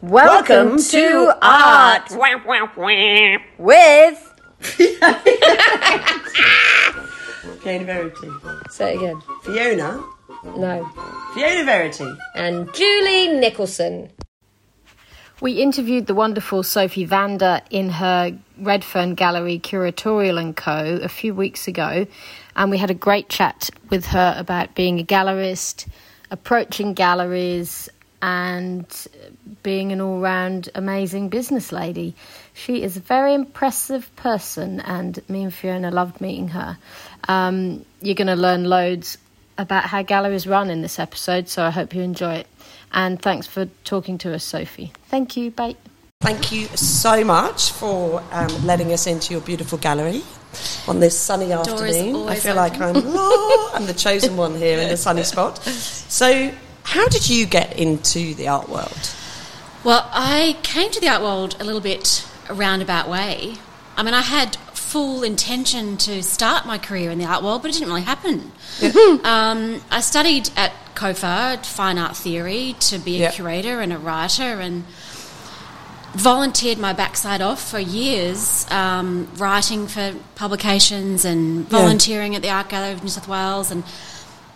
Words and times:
Welcome, 0.00 0.78
to 0.78 1.36
Art 1.42 2.12
with. 3.58 4.34
Fiona 7.60 7.84
Verity. 7.84 8.30
Say 8.70 8.94
it 8.94 8.98
again. 8.98 9.20
Fiona? 9.42 10.00
No. 10.56 10.88
Fiona 11.34 11.64
Verity. 11.64 12.16
And 12.36 12.72
Julie 12.72 13.40
Nicholson. 13.40 14.08
We 15.40 15.54
interviewed 15.54 16.06
the 16.06 16.14
wonderful 16.14 16.62
Sophie 16.62 17.04
Vander 17.04 17.60
in 17.70 17.88
her 17.90 18.38
Redfern 18.60 19.16
Gallery 19.16 19.58
Curatorial 19.58 20.40
and 20.40 20.56
Co. 20.56 21.00
a 21.02 21.08
few 21.08 21.34
weeks 21.34 21.66
ago, 21.66 22.06
and 22.54 22.70
we 22.70 22.78
had 22.78 22.90
a 22.90 22.94
great 22.94 23.28
chat 23.28 23.68
with 23.90 24.06
her 24.06 24.36
about 24.38 24.76
being 24.76 25.00
a 25.00 25.04
gallerist, 25.04 25.88
approaching 26.30 26.94
galleries, 26.94 27.88
and 28.22 29.06
being 29.62 29.92
an 29.92 30.00
all 30.00 30.20
round 30.20 30.68
amazing 30.74 31.28
business 31.28 31.72
lady. 31.72 32.14
She 32.54 32.82
is 32.82 32.96
a 32.96 33.00
very 33.00 33.34
impressive 33.34 34.14
person, 34.16 34.80
and 34.80 35.20
me 35.28 35.44
and 35.44 35.54
Fiona 35.54 35.90
loved 35.90 36.20
meeting 36.20 36.48
her. 36.48 36.78
Um, 37.26 37.84
you're 38.00 38.14
going 38.14 38.28
to 38.28 38.36
learn 38.36 38.64
loads 38.64 39.18
about 39.58 39.84
how 39.84 40.02
galleries 40.02 40.46
run 40.46 40.70
in 40.70 40.82
this 40.82 40.98
episode, 40.98 41.48
so 41.48 41.64
I 41.64 41.70
hope 41.70 41.94
you 41.94 42.02
enjoy 42.02 42.34
it. 42.34 42.46
And 42.92 43.20
thanks 43.20 43.46
for 43.46 43.66
talking 43.84 44.18
to 44.18 44.34
us, 44.34 44.44
Sophie. 44.44 44.92
Thank 45.08 45.36
you. 45.36 45.50
Bye. 45.50 45.76
Thank 46.20 46.50
you 46.50 46.66
so 46.76 47.24
much 47.24 47.70
for 47.72 48.22
um, 48.32 48.66
letting 48.66 48.92
us 48.92 49.06
into 49.06 49.32
your 49.32 49.40
beautiful 49.40 49.78
gallery 49.78 50.22
on 50.88 50.98
this 51.00 51.16
sunny 51.16 51.52
afternoon. 51.52 52.16
I 52.16 52.18
always 52.18 52.42
feel 52.42 52.56
like 52.56 52.80
I'm, 52.80 52.96
oh, 52.96 53.70
I'm 53.74 53.86
the 53.86 53.94
chosen 53.94 54.36
one 54.36 54.56
here 54.56 54.78
in 54.80 54.88
the 54.88 54.96
sunny 54.96 55.22
spot. 55.22 55.58
So, 55.62 56.52
how 56.82 57.06
did 57.08 57.28
you 57.28 57.46
get 57.46 57.78
into 57.78 58.34
the 58.34 58.48
art 58.48 58.68
world? 58.68 59.14
Well, 59.84 60.08
I 60.12 60.56
came 60.62 60.90
to 60.90 61.00
the 61.00 61.08
art 61.08 61.22
world 61.22 61.56
a 61.60 61.64
little 61.64 61.80
bit 61.80 62.26
a 62.48 62.54
roundabout 62.54 63.08
way. 63.08 63.54
I 63.96 64.02
mean, 64.02 64.14
I 64.14 64.22
had 64.22 64.56
full 64.74 65.22
intention 65.22 65.96
to 65.98 66.22
start 66.22 66.66
my 66.66 66.78
career 66.78 67.10
in 67.10 67.18
the 67.18 67.24
art 67.26 67.42
world, 67.42 67.62
but 67.62 67.70
it 67.70 67.74
didn't 67.74 67.88
really 67.88 68.02
happen. 68.02 68.52
um, 69.24 69.80
I 69.90 70.00
studied 70.00 70.50
at 70.56 70.72
COFA, 70.94 71.64
fine 71.64 71.98
art 71.98 72.16
theory, 72.16 72.74
to 72.80 72.98
be 72.98 73.16
a 73.16 73.20
Yeah. 73.24 73.30
curator 73.30 73.80
and 73.80 73.92
a 73.92 73.98
writer, 73.98 74.60
and 74.60 74.84
volunteered 76.14 76.78
my 76.78 76.92
backside 76.92 77.40
off 77.40 77.70
for 77.70 77.78
years, 77.78 78.66
um, 78.70 79.28
writing 79.36 79.86
for 79.86 80.14
publications 80.34 81.24
and 81.24 81.68
volunteering 81.68 82.34
at 82.34 82.42
the 82.42 82.50
Art 82.50 82.68
Gallery 82.70 82.92
of 82.92 83.02
New 83.02 83.10
South 83.10 83.28
Wales 83.28 83.70
and 83.70 83.84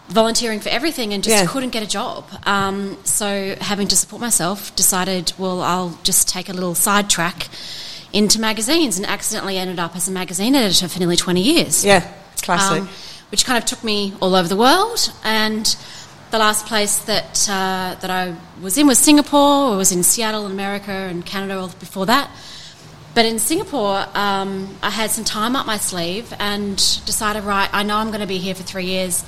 volunteering 0.08 0.61
for 0.61 0.69
everything 0.69 1.12
and 1.14 1.22
just 1.22 1.36
Yeah. 1.36 1.47
couldn't 1.47 1.70
get 1.70 1.83
a 1.83 1.86
job. 1.86 2.25
Um, 2.45 2.97
so, 3.05 3.56
having 3.61 3.89
to 3.89 3.97
support 3.97 4.20
myself, 4.20 4.75
decided, 4.77 5.33
well, 5.39 5.62
I'll 5.62 5.98
just 6.03 6.28
take 6.28 6.48
a 6.48 6.53
little 6.53 6.75
sidetrack 6.75 7.48
into 8.12 8.39
magazines 8.41 8.98
and 8.98 9.06
accidentally 9.06 9.56
ended 9.56 9.78
up 9.78 9.97
as 9.97 10.09
a 10.09 10.11
magazine 10.11 10.55
editor 10.55 10.86
for 10.89 10.98
nearly 10.98 11.17
20 11.17 11.41
years. 11.41 11.84
Yeah, 11.84 12.06
classic. 12.42 12.83
Um, 12.83 12.89
which 13.31 13.47
kind 13.47 13.56
of 13.56 13.64
took 13.64 13.83
me 13.83 14.12
all 14.20 14.34
over 14.34 14.47
the 14.48 14.56
world. 14.56 15.11
And 15.25 15.75
the 16.31 16.39
last 16.39 16.66
place 16.66 16.97
that 17.05 17.48
uh, 17.48 17.94
that 18.00 18.11
I 18.11 18.34
was 18.61 18.77
in 18.77 18.87
was 18.87 18.98
Singapore. 18.98 19.72
I 19.72 19.77
was 19.77 19.92
in 19.92 20.03
Seattle, 20.03 20.44
in 20.47 20.53
America, 20.53 20.91
and 20.92 21.25
Canada 21.25 21.59
all 21.59 21.69
before 21.69 22.05
that. 22.06 22.28
But 23.14 23.25
in 23.27 23.39
Singapore, 23.39 24.06
um, 24.14 24.77
I 24.83 24.91
had 24.91 25.11
some 25.11 25.25
time 25.25 25.55
up 25.56 25.66
my 25.66 25.77
sleeve 25.77 26.33
and 26.39 26.77
decided, 27.05 27.44
right, 27.44 27.69
I 27.72 27.83
know 27.83 27.97
I'm 27.97 28.09
going 28.09 28.20
to 28.20 28.27
be 28.27 28.39
here 28.39 28.55
for 28.55 28.62
three 28.62 28.87
years. 28.87 29.22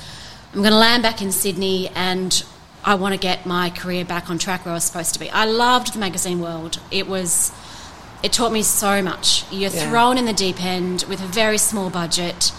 I'm 0.55 0.61
going 0.61 0.71
to 0.73 0.79
land 0.79 1.03
back 1.03 1.21
in 1.21 1.33
Sydney 1.33 1.89
and 1.97 2.45
I 2.85 2.95
want 2.95 3.13
to 3.13 3.19
get 3.19 3.45
my 3.45 3.71
career 3.71 4.05
back 4.05 4.31
on 4.31 4.39
track 4.39 4.65
where 4.65 4.71
I 4.73 4.77
was 4.77 4.85
supposed 4.85 5.13
to 5.15 5.19
be. 5.19 5.29
I 5.31 5.47
loved 5.47 5.95
the 5.95 5.99
magazine 5.99 6.41
world. 6.41 6.79
It 6.93 7.09
was, 7.09 7.51
it 8.23 8.33
taught 8.33 8.53
me 8.53 8.63
so 8.63 9.03
much. 9.03 9.45
You're 9.51 9.73
Yeah. 9.73 9.91
thrown 9.91 10.17
in 10.17 10.27
the 10.27 10.33
deep 10.33 10.63
end 10.65 11.05
with 11.09 11.21
a 11.21 11.27
very 11.27 11.59
small 11.59 11.91
budget, 11.91 12.53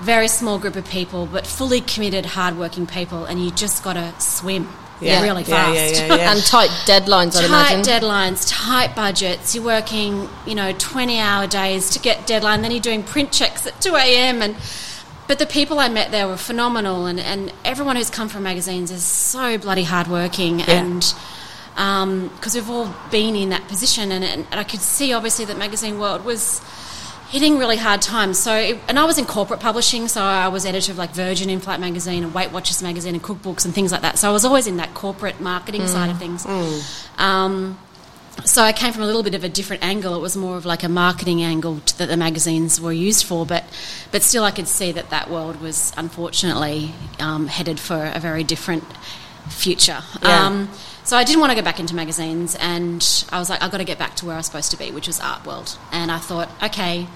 very 0.00 0.26
small 0.26 0.58
group 0.58 0.74
of 0.74 0.88
people, 0.88 1.26
but 1.26 1.46
fully 1.46 1.80
committed, 1.80 2.26
hardworking 2.26 2.84
people, 2.86 3.24
and 3.26 3.42
you 3.44 3.52
just 3.52 3.84
got 3.84 3.92
to 3.92 4.12
swim 4.18 4.68
Yeah. 5.00 5.22
really 5.22 5.44
fast. 5.44 5.74
yeah, 5.76 6.06
yeah, 6.06 6.14
yeah. 6.16 6.32
And 6.32 6.44
tight 6.44 6.70
deadlines, 6.84 7.36
I'd 7.36 7.46
Tight 7.46 7.74
imagine. 7.74 7.82
deadlines, 7.82 8.46
tight 8.50 8.96
budgets. 8.96 9.54
You're 9.54 9.62
working, 9.64 10.28
you 10.46 10.56
know, 10.56 10.72
20 10.78 11.20
hour 11.20 11.46
days 11.46 11.90
to 11.90 12.00
get 12.00 12.26
deadline. 12.26 12.62
Then 12.62 12.72
you're 12.72 12.80
doing 12.80 13.04
print 13.04 13.30
checks 13.30 13.66
at 13.68 13.80
2 13.80 13.94
a.m. 13.94 14.42
And 14.42 14.56
but 15.26 15.38
the 15.38 15.46
people 15.46 15.78
I 15.78 15.88
met 15.88 16.10
there 16.10 16.28
were 16.28 16.36
phenomenal, 16.36 17.06
and, 17.06 17.18
and 17.18 17.52
everyone 17.64 17.96
who's 17.96 18.10
come 18.10 18.28
from 18.28 18.42
magazines 18.42 18.90
is 18.90 19.04
so 19.04 19.58
bloody 19.58 19.84
hardworking, 19.84 20.62
and 20.62 21.14
um, 21.76 22.28
because 22.28 22.54
we've 22.54 22.70
all 22.70 22.94
been 23.10 23.36
in 23.36 23.50
that 23.50 23.66
position, 23.68 24.12
and, 24.12 24.24
and 24.24 24.46
I 24.52 24.64
could 24.64 24.80
see 24.80 25.12
obviously 25.12 25.44
that 25.46 25.58
magazine 25.58 25.98
world 25.98 26.24
was 26.24 26.60
hitting 27.28 27.58
really 27.58 27.76
hard 27.76 28.02
times. 28.02 28.38
So, 28.38 28.54
it, 28.54 28.78
and 28.88 28.98
I 28.98 29.04
was 29.04 29.18
in 29.18 29.24
corporate 29.24 29.60
publishing, 29.60 30.08
so 30.08 30.22
I 30.22 30.48
was 30.48 30.64
editor 30.64 30.92
of 30.92 30.98
like 30.98 31.10
Virgin 31.10 31.50
In 31.50 31.60
Flight 31.60 31.80
magazine 31.80 32.22
and 32.22 32.32
Weight 32.32 32.52
Watchers 32.52 32.82
magazine 32.82 33.14
and 33.14 33.22
cookbooks 33.22 33.64
and 33.64 33.74
things 33.74 33.92
like 33.92 34.02
that. 34.02 34.18
So 34.18 34.28
I 34.28 34.32
was 34.32 34.44
always 34.44 34.66
in 34.66 34.76
that 34.76 34.94
corporate 34.94 35.40
marketing 35.40 35.82
hmm. 35.82 35.86
side 35.88 36.10
of 36.10 36.18
things. 36.18 36.44
Hmm. 36.44 37.20
Um, 37.20 37.78
so 38.44 38.62
I 38.62 38.72
came 38.72 38.92
from 38.92 39.02
a 39.02 39.06
little 39.06 39.22
bit 39.22 39.34
of 39.34 39.44
a 39.44 39.48
different 39.48 39.82
angle. 39.82 40.14
It 40.14 40.20
was 40.20 40.36
more 40.36 40.56
of 40.56 40.66
like 40.66 40.82
a 40.82 40.88
marketing 40.88 41.42
angle 41.42 41.80
that 41.98 42.06
the 42.08 42.16
magazines 42.16 42.80
were 42.80 42.92
used 42.92 43.24
for, 43.24 43.46
but 43.46 43.64
but 44.12 44.22
still 44.22 44.44
I 44.44 44.50
could 44.50 44.68
see 44.68 44.92
that 44.92 45.10
that 45.10 45.30
world 45.30 45.60
was 45.60 45.92
unfortunately 45.96 46.94
um, 47.18 47.46
headed 47.46 47.80
for 47.80 48.10
a 48.14 48.20
very 48.20 48.44
different 48.44 48.84
future. 49.48 50.02
Yeah. 50.22 50.46
Um, 50.46 50.70
so 51.04 51.16
I 51.16 51.22
didn't 51.22 51.40
want 51.40 51.52
to 51.52 51.56
go 51.56 51.62
back 51.62 51.78
into 51.78 51.94
magazines, 51.94 52.56
and 52.56 53.24
I 53.30 53.38
was 53.38 53.48
like, 53.48 53.62
I've 53.62 53.70
got 53.70 53.78
to 53.78 53.84
get 53.84 53.96
back 53.98 54.16
to 54.16 54.26
where 54.26 54.34
I 54.34 54.38
was 54.38 54.46
supposed 54.46 54.72
to 54.72 54.76
be, 54.76 54.90
which 54.90 55.06
was 55.06 55.20
art 55.20 55.46
world. 55.46 55.78
And 55.92 56.10
I 56.10 56.18
thought, 56.18 56.50
okay, 56.64 57.06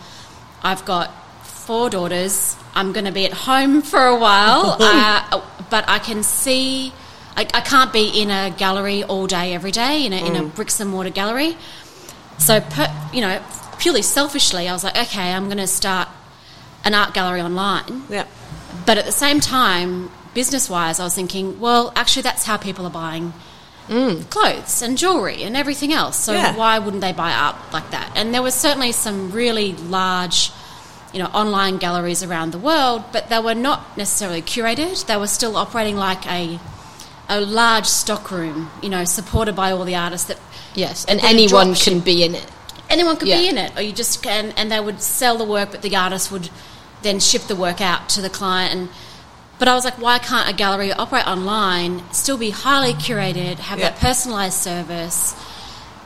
I've 0.63 0.85
got 0.85 1.13
four 1.45 1.91
daughters. 1.91 2.57
I'm 2.75 2.93
going 2.93 3.07
to 3.07 3.13
be 3.13 3.25
at 3.25 3.33
home 3.33 3.83
for 3.83 4.07
a 4.07 4.17
while, 4.17 4.77
uh, 4.81 5.43
but 5.71 5.89
I 5.89 5.99
can 5.99 6.23
see. 6.23 6.93
I, 7.41 7.59
I 7.59 7.61
can't 7.63 7.91
be 7.93 8.21
in 8.21 8.31
a 8.31 8.51
gallery 8.51 9.03
all 9.03 9.27
day, 9.27 9.55
every 9.55 9.71
day, 9.71 10.05
in 10.05 10.13
a, 10.13 10.17
in 10.17 10.37
a 10.37 10.41
mm. 10.41 10.55
bricks 10.55 10.79
and 10.79 10.91
mortar 10.91 11.11
gallery. 11.11 11.57
So, 12.37 12.61
per, 12.61 12.95
you 13.15 13.23
know, 13.23 13.43
purely 13.79 14.03
selfishly, 14.03 14.69
I 14.69 14.73
was 14.73 14.85
like, 14.85 14.97
okay, 14.97 15.33
I'm 15.33 15.47
going 15.47 15.59
to 15.59 15.67
start 15.67 16.09
an 16.85 16.95
art 16.95 17.15
gallery 17.15 17.41
online. 17.41 18.03
yeah. 18.11 18.27
But 18.87 18.99
at 18.99 19.07
the 19.07 19.13
same 19.13 19.41
time, 19.41 20.11
business 20.35 20.69
wise, 20.69 21.01
I 21.01 21.05
was 21.05 21.15
thinking, 21.15 21.61
well, 21.61 21.93
actually, 21.97 22.23
that's 22.23 22.45
how 22.45 22.57
people 22.57 22.87
are 22.87 22.91
buying 22.91 23.33
mm. 23.89 24.29
clothes 24.29 24.83
and 24.83 24.99
jewelry 24.99 25.43
and 25.43 25.57
everything 25.57 25.93
else. 25.93 26.17
So 26.17 26.33
Yeah. 26.33 26.57
why 26.57 26.79
wouldn't 26.79 27.01
they 27.01 27.13
buy 27.13 27.33
art 27.33 27.57
like 27.73 27.91
that? 27.91 28.13
And 28.17 28.35
there 28.35 28.43
was 28.43 28.55
certainly 28.55 28.93
some 28.93 29.33
really 29.33 29.73
large, 29.73 30.53
you 31.13 31.21
know, 31.21 31.31
online 31.33 31.79
galleries 31.79 32.23
around 32.23 32.53
the 32.53 32.59
world, 32.59 33.05
but 33.13 33.31
they 33.31 33.39
were 33.39 33.55
not 33.55 33.97
necessarily 33.97 34.43
curated. 34.43 35.07
They 35.07 35.17
were 35.17 35.27
still 35.27 35.57
operating 35.57 35.97
like 35.97 36.27
a 36.27 36.59
a 37.31 37.41
large 37.41 37.87
stockroom, 37.87 38.71
you 38.83 38.89
know, 38.91 39.05
supported 39.05 39.55
by 39.55 39.71
all 39.71 39.85
the 39.85 39.95
artists 39.95 40.27
that 40.29 40.39
Yes, 40.75 41.05
and 41.07 41.21
anyone 41.21 41.75
can 41.75 42.01
be 42.01 42.23
in 42.25 42.35
it. 42.35 42.47
anyone 42.91 43.17
could 43.17 43.27
be 43.27 43.49
in 43.49 43.57
it, 43.57 43.73
or 43.77 43.83
you 43.83 43.93
just 43.93 44.23
can, 44.23 44.51
and 44.57 44.71
they 44.71 44.81
would 44.81 45.01
sell 45.01 45.39
the 45.39 45.45
work, 45.45 45.71
but 45.71 45.81
the 45.83 45.95
artist 45.97 46.31
would 46.33 46.51
then 47.03 47.19
ship 47.21 47.43
the 47.43 47.57
work 47.57 47.81
out 47.81 48.09
to 48.11 48.21
the 48.21 48.29
client. 48.29 48.75
And 48.75 48.89
but 49.59 49.69
I 49.69 49.75
was 49.75 49.85
like, 49.85 49.99
why 50.01 50.19
can't 50.19 50.49
a 50.49 50.53
gallery 50.53 50.93
operate 50.93 51.27
online, 51.27 52.03
still 52.13 52.37
be 52.39 52.51
highly 52.51 52.95
curated, 52.95 53.59
have 53.59 53.79
Yeah. 53.79 53.91
that 53.91 53.99
personalised 54.01 54.53
service, 54.59 55.35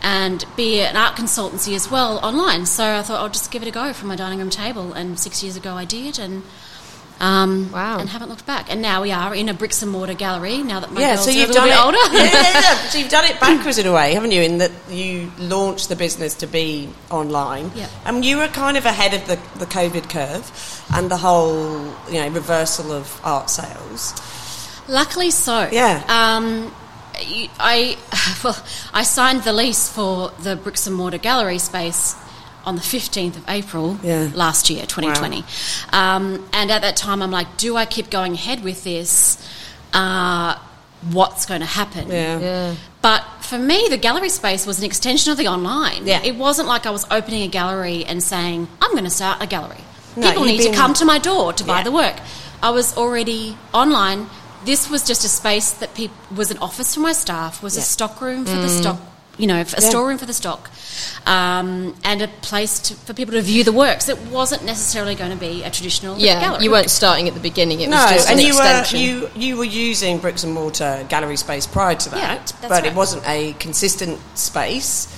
and 0.03 0.45
be 0.57 0.81
an 0.81 0.97
art 0.97 1.17
consultancy 1.17 1.75
as 1.75 1.91
well 1.91 2.19
online? 2.19 2.67
So 2.67 2.85
I 2.99 3.03
thought 3.03 3.21
I'll 3.21 3.29
just 3.29 3.51
give 3.51 3.63
it 3.63 3.69
a 3.69 3.71
go 3.71 3.93
from 3.93 4.09
my 4.09 4.17
dining 4.17 4.41
room 4.41 4.51
table, 4.51 4.93
and 4.93 5.19
six 5.19 5.43
years 5.43 5.57
ago 5.57 5.75
I 5.75 5.85
did, 5.87 6.19
and. 6.19 6.43
Um, 7.21 7.71
Wow. 7.73 7.99
And 7.99 8.09
haven't 8.09 8.29
looked 8.29 8.47
back. 8.47 8.71
And 8.71 8.83
now 8.83 9.03
we 9.03 9.13
are 9.13 9.35
in 9.35 9.49
a 9.49 9.55
bricks 9.55 9.83
and 9.83 9.91
mortar 9.91 10.15
gallery. 10.15 10.63
Now 10.63 10.81
that 10.81 10.93
my 10.93 11.01
yeah, 11.01 11.15
girls 11.15 11.25
so 11.25 11.31
are 11.31 11.35
a 11.35 11.37
you've 11.37 11.51
done 11.53 11.69
bit 11.69 11.75
it. 11.75 11.85
older. 11.85 11.99
yeah, 12.13 12.25
yeah, 12.25 12.61
yeah. 12.61 12.89
So 12.91 12.99
you've 12.99 13.09
done 13.11 13.25
it 13.25 13.41
backwards 13.41 13.79
in 13.79 13.87
a 13.87 13.93
way, 13.93 14.15
haven't 14.15 14.33
you? 14.33 14.43
In 14.43 14.59
that 14.59 14.73
you 14.91 15.31
launched 15.39 15.89
the 15.89 15.97
business 15.97 16.35
to 16.37 16.47
be 16.47 16.89
online. 17.11 17.71
Yeah. 17.75 17.89
And 18.05 18.25
you 18.25 18.39
were 18.39 18.49
kind 18.49 18.77
of 18.77 18.85
ahead 18.85 19.15
of 19.15 19.27
the, 19.27 19.37
the 19.59 19.67
COVID 19.67 20.11
curve 20.11 20.85
and 20.95 21.11
the 21.11 21.17
whole, 21.17 21.85
you 22.09 22.21
know, 22.21 22.29
reversal 22.29 22.93
of 22.93 23.21
art 23.25 23.49
sales. 23.51 24.13
Luckily 24.89 25.31
so. 25.31 25.69
Yeah. 25.73 26.03
Um, 26.09 26.75
I 27.17 27.97
well, 28.45 28.57
I 28.93 29.03
signed 29.05 29.45
the 29.45 29.53
lease 29.53 29.89
for 29.89 30.31
the 30.41 30.57
bricks 30.57 30.87
and 30.87 30.97
mortar 30.97 31.19
gallery 31.19 31.59
space 31.59 32.17
on 32.67 32.77
the 32.77 32.83
15th 32.83 33.37
of 33.37 33.45
April 33.49 33.99
Yeah. 34.03 34.31
last 34.35 34.71
year, 34.71 34.87
2020. 34.87 35.45
Um, 35.93 36.49
and 36.53 36.71
at 36.71 36.83
that 36.83 36.97
time, 36.97 37.23
I'm 37.23 37.31
like, 37.31 37.57
do 37.57 37.77
I 37.77 37.85
keep 37.87 38.11
going 38.11 38.35
ahead 38.35 38.63
with 38.65 38.85
this? 38.85 39.39
Uh, 39.93 40.57
what's 41.13 41.47
going 41.47 41.61
to 41.61 41.67
happen? 41.67 42.09
Yeah. 42.11 42.39
Yeah. 42.39 42.75
But 43.03 43.23
for 43.41 43.59
me, 43.59 43.87
the 43.91 43.99
gallery 43.99 44.31
space 44.31 44.67
was 44.67 44.79
an 44.79 44.85
extension 44.85 45.31
of 45.33 45.39
the 45.39 45.49
online. 45.49 46.07
Yeah. 46.07 46.23
It 46.25 46.37
wasn't 46.37 46.69
like 46.69 46.87
I 46.87 46.91
was 46.91 47.07
opening 47.11 47.43
a 47.43 47.49
gallery 47.49 48.05
and 48.05 48.23
saying, 48.23 48.67
I'm 48.81 48.93
going 48.93 49.05
to 49.05 49.11
start 49.11 49.43
a 49.43 49.47
gallery. 49.47 49.85
No, 50.17 50.29
People 50.29 50.45
need 50.45 50.59
been- 50.59 50.73
to 50.73 50.77
come 50.79 50.95
to 50.95 51.05
my 51.05 51.19
door 51.19 51.53
to 51.53 51.65
buy 51.65 51.79
Yeah. 51.79 51.85
the 51.85 51.93
work. 51.93 52.17
I 52.63 52.71
was 52.71 52.97
already 52.97 53.57
online. 53.75 54.31
This 54.65 54.89
was 54.89 55.03
just 55.03 55.25
a 55.25 55.29
space 55.29 55.71
that 55.73 55.95
peop- 55.95 56.11
was 56.35 56.51
an 56.51 56.57
office 56.59 56.95
for 56.95 57.01
my 57.01 57.13
staff, 57.13 57.63
was 57.63 57.77
a 57.77 57.83
stock 57.83 58.21
room 58.23 58.47
for 58.47 58.57
the 58.57 58.69
stock 58.71 58.99
you 59.39 59.47
know, 59.47 59.61
a 59.61 59.81
storeroom 59.81 60.19
for 60.19 60.27
the 60.27 60.33
stock, 60.33 60.71
um, 61.27 61.95
and 62.05 62.23
a 62.23 62.29
place 62.29 62.79
to, 62.81 62.95
for 62.95 63.15
people 63.15 63.35
to 63.35 63.43
view 63.43 63.65
the 63.65 63.73
works. 63.73 64.09
It 64.09 64.19
wasn't 64.29 64.65
necessarily 64.65 65.15
going 65.15 65.31
to 65.31 65.37
be 65.37 65.63
a 65.63 65.71
traditional 65.71 66.19
Yeah, 66.19 66.41
gallery. 66.41 66.65
you 66.65 66.71
weren't 66.71 66.91
starting 66.91 67.29
at 67.29 67.35
the 67.35 67.41
beginning. 67.41 67.81
It 67.81 67.89
was 67.89 67.97
No, 67.97 68.09
just 68.11 68.31
and 68.31 68.39
an 68.41 68.47
you 68.47 68.53
extension. 68.53 68.99
were 68.99 69.05
you 69.05 69.31
you 69.35 69.57
were 69.57 69.65
using 69.65 70.19
bricks 70.19 70.45
and 70.45 70.53
mortar 70.53 71.05
gallery 71.09 71.37
space 71.37 71.67
prior 71.67 71.95
to 71.95 72.11
that, 72.11 72.19
Yeah, 72.19 72.35
that's 72.37 72.69
but 72.69 72.87
it 72.87 72.95
wasn't 72.95 73.27
a 73.29 73.55
consistent 73.55 74.19
space 74.39 75.09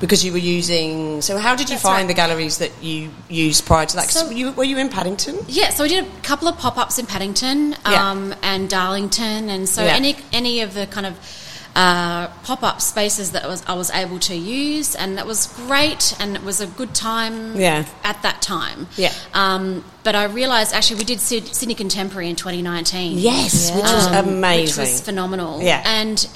because 0.00 0.24
you 0.24 0.32
were 0.32 0.38
using. 0.38 1.22
So 1.22 1.38
how 1.38 1.54
did 1.54 1.68
you 1.68 1.74
That's 1.76 1.82
find 1.82 2.02
right. 2.02 2.08
the 2.08 2.14
galleries 2.14 2.58
that 2.58 2.72
you 2.82 3.10
used 3.28 3.64
prior 3.66 3.86
to 3.86 3.96
that? 3.96 4.10
So- 4.10 4.30
you, 4.30 4.50
were 4.52 4.64
you 4.64 4.78
in 4.78 4.88
Paddington? 4.88 5.38
Yeah, 5.46 5.70
so 5.70 5.84
we 5.84 5.88
did 5.90 6.04
a 6.04 6.20
couple 6.22 6.48
of 6.48 6.58
pop 6.58 6.76
ups 6.76 6.98
in 6.98 7.06
Paddington 7.06 7.76
Yeah. 7.88 8.10
um, 8.10 8.34
and 8.42 8.68
Darlington, 8.68 9.48
and 9.48 9.68
so 9.68 9.84
Yeah. 9.84 9.94
any 9.94 10.16
any 10.32 10.60
of 10.60 10.74
the 10.74 10.86
kind 10.88 11.06
of 11.06 11.14
uh, 11.74 12.26
pop 12.44 12.62
up 12.62 12.80
spaces 12.80 13.32
that 13.32 13.44
was 13.48 13.62
I 13.66 13.74
was 13.74 13.90
able 13.90 14.18
to 14.20 14.34
use, 14.34 14.94
and 14.94 15.16
that 15.18 15.26
was 15.26 15.46
great, 15.66 16.14
and 16.20 16.36
it 16.36 16.42
was 16.42 16.60
a 16.60 16.66
good 16.66 16.94
time 16.94 17.56
Yeah. 17.58 17.86
at 18.04 18.22
that 18.22 18.42
time. 18.42 18.88
Yeah. 18.96 19.12
Um, 19.32 19.84
but 20.04 20.14
I 20.14 20.24
realised 20.24 20.74
actually 20.74 20.98
we 20.98 21.04
did 21.04 21.20
Sydney 21.20 21.74
Contemporary 21.74 22.28
in 22.28 22.36
2019. 22.36 23.18
Yes, 23.18 23.70
which 23.70 23.82
was 23.84 24.06
um, 24.08 24.28
amazing. 24.28 24.82
Which 24.82 24.90
was 24.92 25.00
phenomenal. 25.00 25.62
Yeah. 25.62 25.82
And 25.86 26.28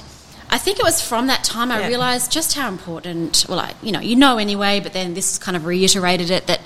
I 0.49 0.57
think 0.57 0.79
it 0.79 0.83
was 0.83 1.01
from 1.01 1.27
that 1.27 1.43
time 1.43 1.71
I 1.71 1.81
Yeah. 1.81 1.87
realised 1.87 2.31
just 2.31 2.53
how 2.55 2.67
important, 2.69 3.45
well, 3.49 3.59
I, 3.59 3.73
you 3.83 3.91
know, 3.91 3.99
you 3.99 4.15
know 4.15 4.37
anyway, 4.37 4.79
but 4.79 4.93
then 4.93 5.13
this 5.13 5.37
kind 5.37 5.55
of 5.57 5.65
reiterated 5.65 6.31
it 6.31 6.47
that 6.47 6.61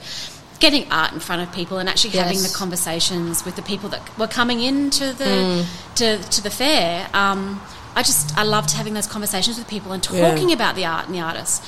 getting 0.59 0.85
art 0.91 1.11
in 1.11 1.19
front 1.19 1.41
of 1.41 1.51
people 1.51 1.79
and 1.79 1.89
actually 1.89 2.11
having 2.11 2.37
the 2.43 2.53
conversations 2.55 3.43
with 3.43 3.55
the 3.55 3.63
people 3.63 3.89
that 3.89 4.17
were 4.19 4.27
coming 4.27 4.61
into 4.61 5.11
the 5.13 5.25
Mm. 5.25 5.65
to, 5.95 6.17
to 6.29 6.43
the 6.43 6.51
fair. 6.51 7.09
Um, 7.13 7.59
I 7.95 8.03
just 8.03 8.37
I 8.37 8.43
loved 8.43 8.71
having 8.71 8.93
those 8.93 9.07
conversations 9.07 9.57
with 9.57 9.67
people 9.67 9.91
and 9.91 10.05
Yeah. 10.11 10.29
talking 10.29 10.51
about 10.51 10.75
the 10.75 10.85
art 10.85 11.05
and 11.07 11.15
the 11.15 11.19
artists. 11.21 11.61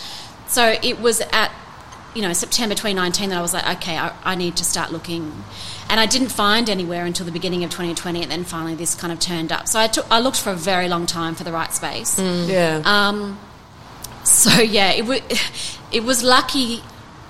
So 0.48 0.76
it 0.82 1.00
was 1.00 1.22
at 1.32 1.52
you 2.16 2.22
know 2.22 2.32
September 2.34 2.76
2019 2.76 3.30
that 3.30 3.38
I 3.38 3.42
was 3.42 3.54
like, 3.54 3.68
okay, 3.78 3.98
I, 3.98 4.14
I 4.24 4.36
need 4.36 4.56
to 4.58 4.64
start 4.66 4.92
looking, 4.92 5.44
and 5.90 6.00
I 6.00 6.06
didn't 6.06 6.30
find 6.30 6.70
anywhere 6.70 7.06
until 7.06 7.26
the 7.26 7.32
beginning 7.32 7.64
of 7.64 7.72
2020, 7.72 8.22
and 8.22 8.32
then 8.32 8.44
finally 8.44 8.76
this 8.76 8.94
kind 8.96 9.12
of 9.12 9.20
turned 9.20 9.52
up. 9.52 9.68
So 9.68 9.80
I 9.80 9.88
took 9.88 10.06
I 10.12 10.20
looked 10.20 10.40
for 10.40 10.52
a 10.52 10.56
very 10.56 10.88
long 10.88 11.06
time 11.08 11.34
for 11.36 11.44
the 11.44 11.52
right 11.52 11.74
space. 11.74 12.18
Yeah. 12.20 12.82
Um, 12.86 13.40
so 14.24 14.62
yeah, 14.62 14.92
it 14.92 15.06
was 15.06 15.22
it 15.92 16.04
was 16.04 16.24
lucky 16.24 16.84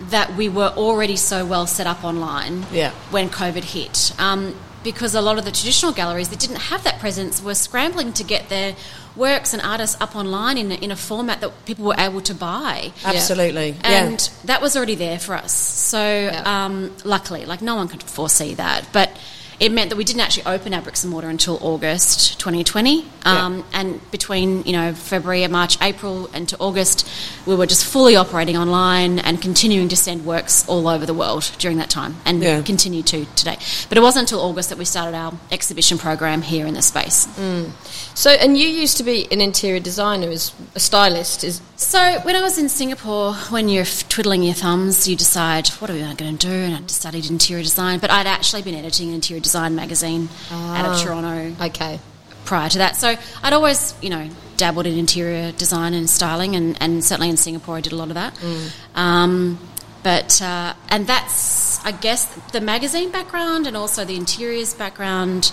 that 0.10 0.36
we 0.36 0.50
were 0.50 0.69
already 0.75 1.16
so 1.16 1.46
well 1.46 1.66
set 1.66 1.88
up 1.88 2.04
online 2.04 2.66
Yeah. 2.72 2.92
when 3.10 3.30
COVID 3.30 3.63
hit. 3.63 4.12
Um, 4.19 4.54
because 4.83 5.15
a 5.15 5.21
lot 5.21 5.38
of 5.38 5.45
the 5.45 5.51
traditional 5.51 5.91
galleries 5.91 6.30
that 6.30 6.39
didn't 6.39 6.57
have 6.57 6.83
that 6.83 7.00
presence 7.00 7.41
were 7.41 7.56
scrambling 7.56 8.13
to 8.13 8.24
get 8.24 8.50
their 8.50 8.75
works 9.15 9.53
and 9.53 9.62
artists 9.62 10.00
up 10.01 10.15
online 10.15 10.57
in 10.57 10.71
a, 10.71 10.75
in 10.75 10.91
a 10.91 10.95
format 10.95 11.39
that 11.41 11.65
people 11.65 11.85
were 11.85 11.95
able 11.97 12.21
to 12.21 12.33
buy. 12.33 12.91
Absolutely. 13.06 13.75
And 13.83 14.19
yeah. 14.21 14.45
that 14.45 14.62
was 14.62 14.75
already 14.75 14.95
there 14.95 15.19
for 15.19 15.35
us. 15.35 15.53
So, 15.53 16.00
Yeah. 16.00 16.65
um, 16.65 16.95
luckily, 17.03 17.45
like 17.45 17.62
no 17.62 17.75
one 17.75 17.88
could 17.88 18.03
foresee 18.03 18.53
that. 18.56 18.88
But 18.91 19.12
it 19.59 19.71
meant 19.71 19.89
that 19.89 19.95
we 19.95 20.03
didn't 20.03 20.21
actually 20.21 20.45
open 20.45 20.73
our 20.73 20.81
bricks 20.81 21.03
and 21.03 21.11
mortar 21.11 21.29
until 21.29 21.57
August 21.61 22.39
2020. 22.39 23.05
Um, 23.25 23.63
And 23.73 24.00
between, 24.11 24.63
you 24.65 24.73
know, 24.73 24.94
February, 24.94 25.47
March, 25.47 25.77
April, 25.81 26.29
and 26.33 26.47
to 26.50 26.57
August, 26.59 27.07
we 27.45 27.55
were 27.55 27.65
just 27.65 27.85
fully 27.85 28.15
operating 28.15 28.57
online 28.57 29.19
and 29.19 29.41
continuing 29.41 29.88
to 29.89 29.95
send 29.95 30.25
works 30.25 30.65
all 30.67 30.88
over 30.88 31.05
the 31.05 31.13
world 31.13 31.50
during 31.57 31.77
that 31.77 31.89
time 31.89 32.17
and 32.25 32.41
Yeah. 32.44 32.61
continue 32.61 33.01
to 33.03 33.25
today. 33.35 33.57
But 33.89 33.97
it 33.97 34.01
wasn't 34.01 34.23
until 34.29 34.41
August 34.41 34.69
that 34.69 34.77
we 34.77 34.85
started 34.85 35.15
our 35.15 35.33
exhibition 35.51 35.97
program 35.97 36.41
here 36.41 36.65
in 36.65 36.73
the 36.73 36.81
space. 36.81 37.27
So, 38.15 38.29
and 38.31 38.57
you 38.57 38.67
used 38.67 38.97
to 38.97 39.03
be 39.03 39.27
an 39.31 39.41
interior 39.41 39.79
designer, 39.79 40.29
as 40.29 40.51
a 40.75 40.79
stylist. 40.79 41.44
Is 41.44 41.61
So 41.75 42.19
when 42.23 42.35
I 42.35 42.41
was 42.41 42.57
in 42.57 42.69
Singapore, 42.69 43.33
when 43.50 43.67
you're 43.69 43.83
f- 43.83 44.07
twiddling 44.07 44.44
your 44.44 44.53
thumbs, 44.53 45.07
you 45.07 45.15
decide 45.15 45.67
what 45.79 45.89
are 45.89 45.94
we 45.94 46.00
going 46.01 46.38
to 46.38 46.47
do, 46.47 46.53
and 46.53 46.75
I 46.75 46.79
studied 46.88 47.29
interior 47.29 47.63
design. 47.63 48.00
But 48.00 48.09
I'd 48.11 48.27
actually 48.27 48.61
been 48.61 48.75
editing 48.75 49.09
an 49.09 49.15
interior 49.15 49.41
design 49.44 49.75
magazine 49.75 50.30
out 50.51 50.86
of 50.86 51.01
Toronto 51.01 51.66
okay. 51.66 52.00
prior 52.45 52.69
to 52.69 52.80
that. 52.80 52.95
So 52.95 53.16
I'd 53.44 53.54
always, 53.54 53.94
you 54.01 54.10
know, 54.10 54.30
dabbled 54.57 54.88
in 54.88 54.98
interior 54.98 55.51
design 55.51 55.94
and 55.94 56.10
styling, 56.10 56.56
and, 56.56 56.81
and 56.81 57.04
certainly 57.04 57.30
in 57.30 57.38
Singapore 57.38 57.78
I 57.78 57.81
did 57.81 57.94
a 57.94 57.95
lot 57.95 58.07
of 58.10 58.16
that. 58.16 58.34
Um, 58.95 59.60
but 60.01 60.42
uh, 60.42 60.74
and 60.90 61.06
that's, 61.06 61.84
I 61.86 61.92
guess, 61.92 62.25
the 62.51 62.62
magazine 62.62 63.12
background 63.12 63.68
and 63.68 63.78
also 63.78 64.04
the 64.04 64.16
interiors 64.16 64.74
background 64.74 65.51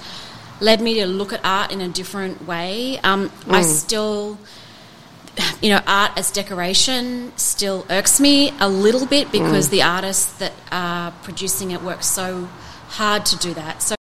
led 0.61 0.81
me 0.81 0.95
to 0.95 1.07
look 1.07 1.33
at 1.33 1.41
art 1.45 1.73
in 1.73 1.81
a 1.81 1.89
different 1.89 2.47
way. 2.47 2.99
Um, 2.99 3.31
I 3.49 3.63
still 3.63 4.39
you 5.61 5.71
know, 5.71 5.81
art 5.87 6.13
as 6.17 6.31
decoration 6.31 7.33
still 7.37 7.87
irks 7.91 8.21
me 8.21 8.53
a 8.61 8.69
little 8.69 9.07
bit 9.07 9.31
because 9.33 9.69
the 9.69 9.83
artists 9.83 10.39
that 10.39 10.53
are 10.71 11.13
producing 11.23 11.71
it 11.71 11.83
work 11.83 12.03
so 12.03 12.49
hard 12.91 13.25
to 13.27 13.37
do 13.39 13.55
that. 13.55 13.83
So 13.83 13.95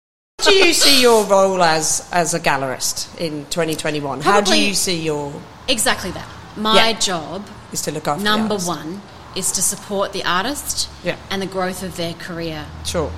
do 0.42 0.54
you 0.54 0.72
see 0.72 1.00
your 1.02 1.24
role 1.24 1.62
as 1.62 2.08
as 2.12 2.34
a 2.34 2.40
gallerist 2.40 3.08
in 3.20 3.44
2021? 3.46 4.20
How 4.22 4.40
do 4.40 4.58
you 4.58 4.74
see 4.74 5.00
your 5.02 5.32
exactly 5.68 6.10
that. 6.12 6.28
My 6.56 6.74
Yeah. 6.90 6.92
job, 6.98 7.46
is 7.72 7.82
to 7.82 7.90
look 7.92 8.08
after 8.08 8.22
number 8.24 8.56
one, 8.56 9.00
is 9.36 9.52
to 9.52 9.62
support 9.62 10.12
the 10.12 10.24
artist 10.24 10.88
Yeah. 11.04 11.16
and 11.30 11.40
the 11.42 11.46
growth 11.46 11.82
of 11.82 11.96
their 11.96 12.14
career 12.14 12.66
Sure. 12.84 13.10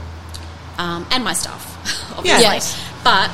um, 0.78 1.06
and 1.10 1.22
my 1.24 1.32
staff, 1.34 1.64
obviously. 2.16 2.42
Yes. 2.42 2.76
But 3.04 3.30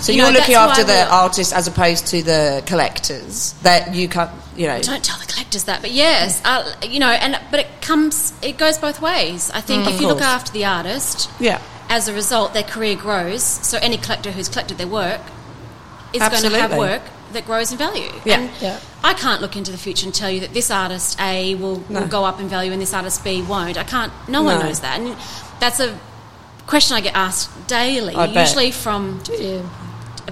So 0.00 0.12
You 0.12 0.24
are 0.24 0.32
know, 0.32 0.38
looking 0.38 0.54
after 0.54 0.84
the 0.84 1.06
artists 1.10 1.52
as 1.52 1.66
opposed 1.66 2.06
to 2.08 2.22
the 2.22 2.62
collectors 2.66 3.52
that 3.62 3.94
you 3.94 4.08
can't, 4.08 4.30
you 4.56 4.66
know. 4.66 4.80
don't 4.82 5.02
tell 5.02 5.18
the 5.18 5.24
collectors 5.26 5.64
that, 5.64 5.80
but 5.80 5.90
yes, 5.90 6.40
uh, 6.44 6.70
you 6.82 6.98
know, 6.98 7.08
and 7.10 7.40
but 7.50 7.60
it 7.60 7.68
comes, 7.80 8.34
it 8.42 8.58
goes 8.58 8.76
both 8.78 9.00
ways. 9.00 9.50
I 9.54 9.60
think 9.62 9.84
Mm. 9.86 9.94
If 9.94 10.00
you 10.00 10.06
look 10.08 10.20
after 10.20 10.52
the 10.52 10.64
artist, 10.66 11.30
Yeah. 11.40 11.60
as 11.88 12.08
a 12.08 12.12
result, 12.12 12.52
their 12.52 12.62
career 12.62 12.94
grows. 12.94 13.42
So 13.42 13.78
any 13.80 13.96
collector 13.96 14.32
who's 14.32 14.48
collected 14.48 14.76
their 14.78 14.86
work 14.86 15.20
is 16.12 16.20
going 16.20 16.42
to 16.42 16.58
have 16.60 16.76
work 16.76 17.02
that 17.32 17.46
grows 17.46 17.72
in 17.72 17.78
value. 17.78 18.12
Yeah. 18.24 18.40
And 18.40 18.50
Yeah. 18.60 18.78
I 19.02 19.14
can't 19.14 19.40
look 19.40 19.56
into 19.56 19.70
the 19.72 19.78
future 19.78 20.04
and 20.06 20.14
tell 20.14 20.30
you 20.30 20.40
that 20.40 20.52
this 20.52 20.70
artist 20.70 21.18
A 21.20 21.54
will, 21.54 21.82
No. 21.88 22.00
will 22.00 22.08
go 22.08 22.24
up 22.24 22.38
in 22.40 22.48
value 22.48 22.70
and 22.72 22.80
this 22.82 22.92
artist 22.92 23.24
B 23.24 23.40
won't. 23.42 23.78
I 23.78 23.84
can't. 23.84 24.12
No 24.28 24.42
one 24.42 24.58
knows 24.60 24.80
that, 24.80 24.98
and 25.00 25.16
that's 25.58 25.80
a 25.80 25.98
question 26.66 26.96
I 26.96 27.00
get 27.00 27.14
asked 27.14 27.48
daily. 27.66 28.14
I 28.14 28.26
bet. 28.26 28.46
usually 28.48 28.70
from 28.72 29.20
Yeah. 29.38 29.60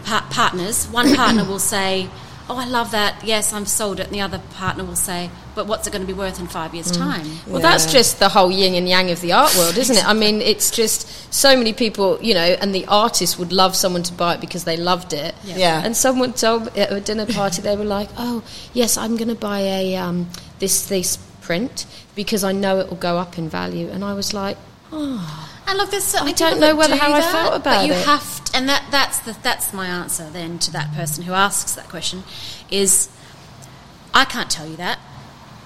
Par- 0.01 0.25
partners. 0.31 0.87
One 0.89 1.15
partner 1.21 1.45
will 1.45 1.59
say, 1.59 2.09
"Oh, 2.49 2.57
I 2.57 2.67
love 2.67 2.91
that. 2.93 3.25
Yes, 3.25 3.53
I've 3.53 3.69
sold 3.69 4.01
it," 4.01 4.07
and 4.07 4.15
the 4.15 4.21
other 4.21 4.41
partner 4.55 4.85
will 4.85 4.97
say, 4.97 5.31
"But 5.55 5.67
what's 5.67 5.87
it 5.87 5.93
going 5.93 6.03
to 6.03 6.07
be 6.07 6.19
worth 6.19 6.41
in 6.41 6.47
five 6.47 6.75
years' 6.75 6.91
time?" 6.91 7.27
Well, 7.47 7.63
that's 7.63 7.91
just 7.93 8.19
the 8.19 8.29
whole 8.29 8.51
yin 8.51 8.75
and 8.75 8.89
yang 8.89 9.11
of 9.11 9.21
the 9.21 9.33
art 9.33 9.55
world, 9.57 9.77
isn't 9.79 9.97
it? 9.97 10.07
I 10.07 10.13
mean, 10.13 10.41
it's 10.41 10.71
just 10.71 11.09
so 11.33 11.57
many 11.57 11.73
people, 11.73 12.19
you 12.21 12.35
know, 12.35 12.41
and 12.61 12.75
the 12.75 12.87
artist 12.87 13.39
would 13.39 13.53
love 13.53 13.75
someone 13.77 14.03
to 14.05 14.13
buy 14.13 14.35
it 14.35 14.41
because 14.41 14.65
they 14.65 14.77
loved 14.77 15.13
it. 15.13 15.35
Yeah. 15.45 15.57
Yeah. 15.57 15.83
And 15.85 15.97
someone 15.97 16.33
told 16.33 16.67
me 16.75 16.81
at 16.83 16.93
a 16.93 17.01
dinner 17.01 17.27
party, 17.27 17.63
they 17.63 17.77
were 17.77 17.85
like, 17.85 18.09
"Oh, 18.17 18.43
yes, 18.73 18.97
I'm 18.97 19.17
going 19.17 19.29
to 19.29 19.35
buy 19.35 19.61
a 19.61 19.97
um, 19.97 20.29
this 20.59 20.87
this 20.87 21.17
print 21.41 21.87
because 22.15 22.43
I 22.45 22.53
know 22.53 22.79
it 22.81 22.89
will 22.89 22.97
go 22.97 23.19
up 23.19 23.39
in 23.39 23.49
value." 23.49 23.89
And 23.89 24.05
I 24.05 24.15
was 24.15 24.33
like, 24.35 24.57
"Oh, 24.93 25.51
And 25.67 25.79
look, 25.79 25.91
there's 25.91 26.05
certainly 26.05 26.33
I 26.33 26.37
don't 26.37 26.61
know 26.61 26.75
whether 26.77 26.95
do 26.95 27.01
how 27.01 27.13
I 27.13 27.21
that, 27.21 27.33
felt 27.33 27.51
but 27.53 27.61
about 27.61 27.87
you 27.87 27.93
it. 27.95 28.05
have 28.07 28.45
to, 28.45 28.57
and 28.57 28.69
that 28.69 28.85
that's 28.91 29.19
the 29.21 29.37
that's 29.43 29.73
my 29.73 29.87
answer 29.87 30.29
then 30.31 30.59
to 30.61 30.71
that 30.73 30.93
person 30.95 31.25
who 31.25 31.33
asks 31.33 31.73
that 31.75 31.89
question 31.89 32.23
is 32.71 33.09
I 34.13 34.25
can't 34.25 34.51
tell 34.51 34.67
you 34.69 34.77
that. 34.77 34.99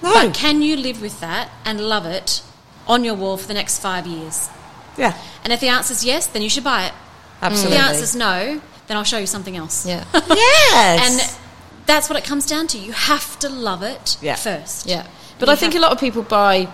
No. 0.01 0.13
But 0.13 0.33
can 0.33 0.61
you 0.61 0.77
live 0.77 1.01
with 1.01 1.19
that 1.19 1.51
and 1.65 1.81
love 1.81 2.05
it 2.05 2.41
on 2.87 3.03
your 3.03 3.15
wall 3.15 3.35
for 3.37 3.47
the 3.47 3.53
next 3.53 3.79
five 3.79 4.07
years? 4.07 4.49
yeah. 4.97 5.17
And 5.43 5.51
if 5.53 5.59
the 5.59 5.67
answer 5.67 5.91
is 5.93 6.03
yes, 6.05 6.27
then 6.27 6.41
you 6.41 6.49
should 6.49 6.63
buy 6.63 6.85
it. 6.87 6.93
Absolutely. 7.41 7.75
If 7.77 7.81
the 7.83 7.87
answer 7.89 8.03
is 8.03 8.15
no, 8.15 8.61
then 8.87 8.97
I'll 8.97 9.03
show 9.03 9.17
you 9.17 9.27
something 9.27 9.55
else. 9.57 9.85
yeah, 9.85 10.05
yes. 10.13 11.29
And 11.37 11.39
that's 11.85 12.09
what 12.09 12.17
it 12.17 12.23
comes 12.25 12.45
down 12.45 12.67
to. 12.67 12.77
You 12.77 12.91
have 12.93 13.37
to 13.39 13.49
love 13.49 13.83
it 13.83 14.17
Yeah. 14.21 14.35
first. 14.35 14.85
yeah." 14.87 15.05
But 15.39 15.47
You 15.47 15.53
I 15.53 15.55
think 15.57 15.75
a 15.75 15.79
lot 15.79 15.91
of 15.91 15.99
people 15.99 16.21
buy 16.23 16.67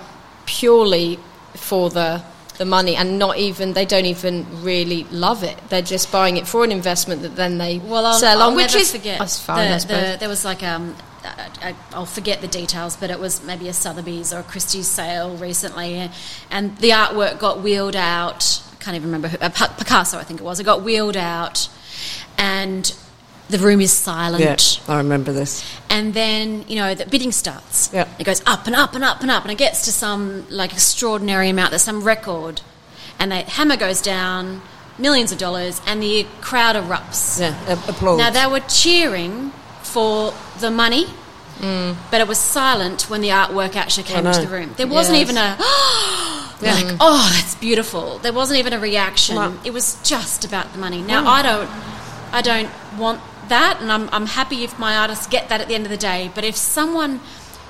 purely 0.46 1.20
for 1.56 1.90
the 1.90 2.24
the 2.58 2.66
money 2.66 2.96
and 2.96 3.20
not 3.20 3.38
even 3.38 3.74
they 3.74 3.86
don't 3.86 4.06
even 4.06 4.46
really 4.64 5.04
love 5.06 5.44
it. 5.44 5.58
They're 5.70 5.82
just 5.82 6.12
buying 6.12 6.38
it 6.38 6.48
for 6.48 6.64
an 6.64 6.72
investment 6.72 7.22
that 7.24 7.36
then 7.36 7.58
they 7.58 7.80
Well, 7.80 8.06
I'll, 8.06 8.14
sell 8.20 8.42
I'll 8.42 8.50
on, 8.50 8.56
which 8.56 8.76
is 8.76 8.92
forget. 8.92 9.20
that's 9.20 9.40
fine. 9.40 9.72
The, 9.80 9.88
the, 9.88 10.18
there 10.20 10.30
was 10.30 10.46
like 10.46 10.64
um, 10.64 10.96
I, 11.24 11.50
I- 11.62 11.76
I'll 11.94 12.06
forget 12.06 12.42
the 12.42 12.48
details, 12.48 12.96
but 12.96 13.10
it 13.10 13.20
was 13.20 13.44
maybe 13.44 13.68
a 13.68 13.74
Sotheby's 13.74 14.32
or 14.34 14.40
a 14.40 14.44
Christie's 14.44 14.88
sale 14.88 15.36
recently, 15.38 16.10
and 16.50 16.78
the 16.78 16.92
artwork 16.92 17.40
got 17.40 17.62
wheeled 17.62 17.96
out. 17.96 18.62
I 18.72 18.76
can't 18.84 18.96
even 18.96 19.08
remember 19.08 19.28
who, 19.30 19.38
uh, 19.40 19.50
Picasso, 19.50 20.18
I 20.20 20.24
think 20.24 20.40
it 20.40 20.44
was. 20.44 20.60
It 20.60 20.64
got 20.64 20.84
wheeled 20.84 21.18
out, 21.18 21.68
and 22.38 22.96
the 23.50 23.58
room 23.60 23.82
is 23.82 23.92
silent. 23.92 24.44
yeah, 24.44 24.94
I 24.94 24.98
remember 24.98 25.32
this. 25.32 25.64
And 25.90 26.14
then, 26.14 26.66
you 26.68 26.76
know, 26.76 26.96
the 26.96 27.06
bidding 27.06 27.32
starts. 27.32 27.92
Yeah. 27.94 28.08
It 28.20 28.24
goes 28.24 28.42
up 28.46 28.68
and 28.68 28.76
up 28.76 28.96
and 28.96 29.04
up 29.04 29.22
and 29.22 29.32
up, 29.32 29.44
and 29.44 29.52
it 29.52 29.58
gets 29.58 29.86
to 29.86 29.92
some 29.92 30.46
like 30.50 30.74
extraordinary 30.74 31.50
amount. 31.50 31.72
There's 31.72 31.84
some 31.84 32.04
record, 32.04 32.62
and 33.20 33.32
the 33.32 33.38
hammer 33.38 33.78
goes 33.78 34.02
down, 34.02 34.62
millions 34.98 35.32
of 35.32 35.38
dollars, 35.38 35.82
and 35.86 36.02
the 36.02 36.26
crowd 36.42 36.76
erupts. 36.76 37.40
Yeah, 37.40 37.56
a- 37.68 37.90
applause. 37.90 38.18
Now 38.18 38.30
they 38.30 38.48
were 38.48 38.66
cheering 38.68 39.52
for 39.84 40.34
the 40.60 40.72
money 40.72 41.06
mm. 41.60 41.96
but 42.12 42.22
it 42.22 42.28
was 42.28 42.38
silent 42.38 43.10
when 43.10 43.22
the 43.22 43.30
artwork 43.30 43.76
actually 43.76 44.04
came 44.04 44.26
into 44.26 44.42
the 44.42 44.48
room. 44.48 44.74
There 44.78 44.88
wasn't 44.88 45.18
Yes. 45.18 45.30
even 45.30 45.38
a 45.38 45.58
like, 46.62 46.98
oh, 47.00 47.32
that's 47.36 47.56
beautiful. 47.56 48.20
There 48.20 48.34
wasn't 48.34 48.60
even 48.60 48.74
a 48.74 48.80
reaction. 48.80 49.38
It 49.64 49.72
was 49.72 50.00
just 50.04 50.46
about 50.46 50.72
the 50.74 50.80
money. 50.80 51.02
Now 51.02 51.28
I 51.28 51.42
don't, 51.42 51.70
I 52.32 52.42
don't 52.42 52.70
want 52.98 53.22
that, 53.50 53.80
and 53.82 53.92
I'm 53.92 54.10
I'm 54.10 54.26
happy 54.26 54.64
if 54.64 54.78
my 54.80 54.96
artists 54.98 55.28
get 55.28 55.50
that 55.50 55.62
at 55.62 55.68
the 55.68 55.76
end 55.76 55.86
of 55.86 55.92
the 55.92 55.98
day. 55.98 56.32
But 56.34 56.44
if 56.44 56.56
someone 56.56 57.20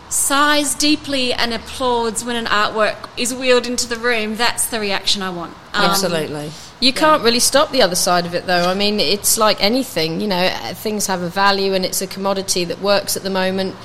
sighs 0.10 0.76
deeply 0.76 1.34
and 1.34 1.54
applauds 1.54 2.24
when 2.24 2.36
an 2.36 2.46
artwork 2.46 3.10
is 3.18 3.34
wheeled 3.34 3.68
into 3.68 3.88
the 3.88 3.98
room, 3.98 4.36
that's 4.36 4.68
the 4.68 4.80
reaction 4.80 5.22
I 5.22 5.30
want. 5.30 5.52
Um, 5.74 5.86
Absolutely. 5.86 6.52
You 6.80 6.94
can't 6.94 7.24
really 7.24 7.40
stop 7.40 7.72
the 7.72 7.82
other 7.82 7.96
side 7.96 8.26
of 8.26 8.36
it, 8.36 8.46
though. 8.46 8.70
I 8.70 8.74
mean, 8.74 9.00
it's 9.00 9.38
like 9.38 9.62
anything, 9.64 10.22
you 10.22 10.28
know, 10.28 10.38
uh, 10.38 10.74
things 10.74 11.08
have 11.08 11.22
a 11.22 11.30
value 11.30 11.74
and 11.74 11.86
it's 11.86 12.02
a 12.02 12.08
commodity 12.08 12.66
that 12.66 12.80
works 12.82 13.18
at 13.18 13.24
the 13.24 13.30
moment 13.30 13.76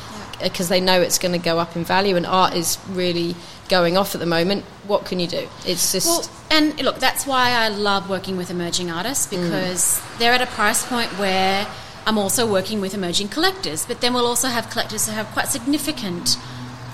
because 0.43 0.69
they 0.69 0.81
know 0.81 1.01
it's 1.01 1.19
going 1.19 1.33
to 1.33 1.39
go 1.39 1.59
up 1.59 1.77
in 1.77 1.85
value, 1.85 2.17
and 2.17 2.27
art 2.27 2.55
is 2.55 2.79
really 2.89 3.37
going 3.71 3.97
off 3.97 4.15
at 4.15 4.21
the 4.21 4.27
moment. 4.27 4.65
What 4.87 5.07
can 5.07 5.19
you 5.21 5.27
do? 5.27 5.49
It's 5.65 5.93
just. 5.93 6.07
Well, 6.07 6.29
and 6.51 6.83
look, 6.83 6.99
that's 6.99 7.27
why 7.27 7.53
I 7.53 7.69
love 7.69 8.11
working 8.11 8.37
with 8.37 8.51
emerging 8.51 8.91
artists 8.91 9.27
mm. 9.27 9.43
because 9.43 10.03
they're 10.19 10.35
at 10.35 10.43
a 10.43 10.47
price 10.47 10.85
point 10.85 11.09
where 11.19 11.67
I'm 12.07 12.19
also 12.19 12.51
working 12.51 12.81
with 12.81 12.93
emerging 12.93 13.29
collectors, 13.29 13.87
but 13.87 14.01
then 14.01 14.13
we'll 14.13 14.27
also 14.27 14.49
have 14.49 14.69
collectors 14.69 15.07
who 15.07 15.13
have 15.13 15.27
quite 15.29 15.49
significant 15.49 16.37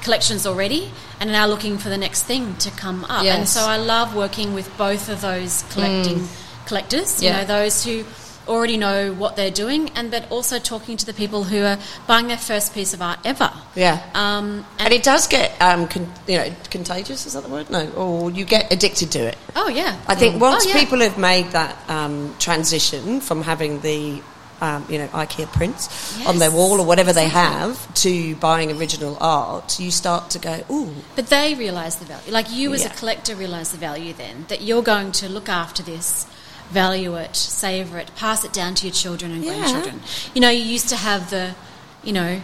collections 0.02 0.46
already 0.46 0.92
and 1.18 1.30
are 1.30 1.32
now 1.32 1.46
looking 1.46 1.78
for 1.78 1.88
the 1.88 1.98
next 1.98 2.24
thing 2.24 2.54
to 2.56 2.70
come 2.70 3.04
up. 3.06 3.24
And 3.24 3.48
so 3.48 3.62
I 3.62 3.76
love 3.76 4.14
working 4.14 4.54
with 4.54 4.70
both 4.76 5.08
of 5.08 5.20
those 5.20 5.64
collecting 5.70 6.20
mm. 6.20 6.66
collectors, 6.66 7.22
you 7.22 7.28
Yeah. 7.30 7.38
know, 7.38 7.44
those 7.44 7.84
who 7.84 8.04
already 8.48 8.76
know 8.76 9.12
what 9.12 9.36
they're 9.36 9.50
doing 9.50 9.90
and 9.96 10.10
but 10.10 10.30
also 10.30 10.58
talking 10.58 10.96
to 10.96 11.06
the 11.06 11.12
people 11.12 11.44
who 11.44 11.62
are 11.64 11.78
buying 12.06 12.28
their 12.28 12.36
first 12.38 12.74
piece 12.74 12.94
of 12.94 13.02
art 13.02 13.18
ever. 13.24 13.50
Yeah. 13.74 14.02
Um, 14.14 14.64
and 14.78 14.92
it 14.94 15.02
does 15.02 15.26
get, 15.26 15.60
um, 15.60 15.88
con- 15.88 16.12
you 16.26 16.38
know, 16.38 16.54
contagious. 16.70 17.26
Is 17.26 17.32
that 17.34 17.42
the 17.42 17.48
word? 17.48 17.70
No, 17.70 17.90
or 17.92 18.30
you 18.30 18.44
get 18.44 18.72
addicted 18.72 19.10
to 19.12 19.18
it. 19.20 19.36
oh 19.56 19.68
yeah. 19.68 19.98
I 20.06 20.14
think 20.14 20.40
once 20.40 20.64
Oh, 20.64 20.68
yeah. 20.68 20.78
people 20.78 21.00
have 21.00 21.18
made 21.18 21.46
that 21.52 21.76
um, 21.90 22.34
transition 22.38 23.20
from 23.20 23.42
having 23.42 23.80
the, 23.80 24.22
um, 24.60 24.86
you 24.88 24.98
know, 24.98 25.08
IKEA 25.08 25.46
prints 25.52 25.88
on 26.26 26.38
their 26.38 26.50
wall 26.50 26.80
or 26.80 26.86
whatever 26.86 27.12
they 27.12 27.28
have 27.28 27.92
to 27.94 28.34
buying 28.36 28.70
original 28.78 29.16
art, 29.20 29.78
you 29.78 29.90
start 29.90 30.30
to 30.30 30.38
go, 30.38 30.64
ooh, 30.70 30.94
But 31.14 31.26
they 31.26 31.54
realise 31.54 31.96
the 31.96 32.06
value. 32.06 32.32
Like 32.32 32.50
you, 32.50 32.72
as 32.72 32.82
Yeah. 32.82 32.92
a 32.92 32.96
collector, 32.96 33.34
realise 33.36 33.70
the 33.70 33.76
value 33.78 34.12
then 34.14 34.46
that 34.48 34.62
you're 34.62 34.82
going 34.82 35.12
to 35.12 35.28
look 35.28 35.48
after 35.48 35.82
this, 35.82 36.26
value 36.70 37.14
it, 37.16 37.36
savour 37.36 37.98
it, 37.98 38.10
pass 38.16 38.44
it 38.44 38.52
down 38.52 38.74
to 38.76 38.86
your 38.86 38.94
children 38.94 39.32
and 39.32 39.44
Yeah. 39.44 39.56
grandchildren. 39.58 40.00
You 40.34 40.40
know, 40.40 40.50
you 40.50 40.62
used 40.64 40.88
to 40.90 40.96
have 40.96 41.30
the, 41.30 41.54
you 42.02 42.12
know, 42.12 42.40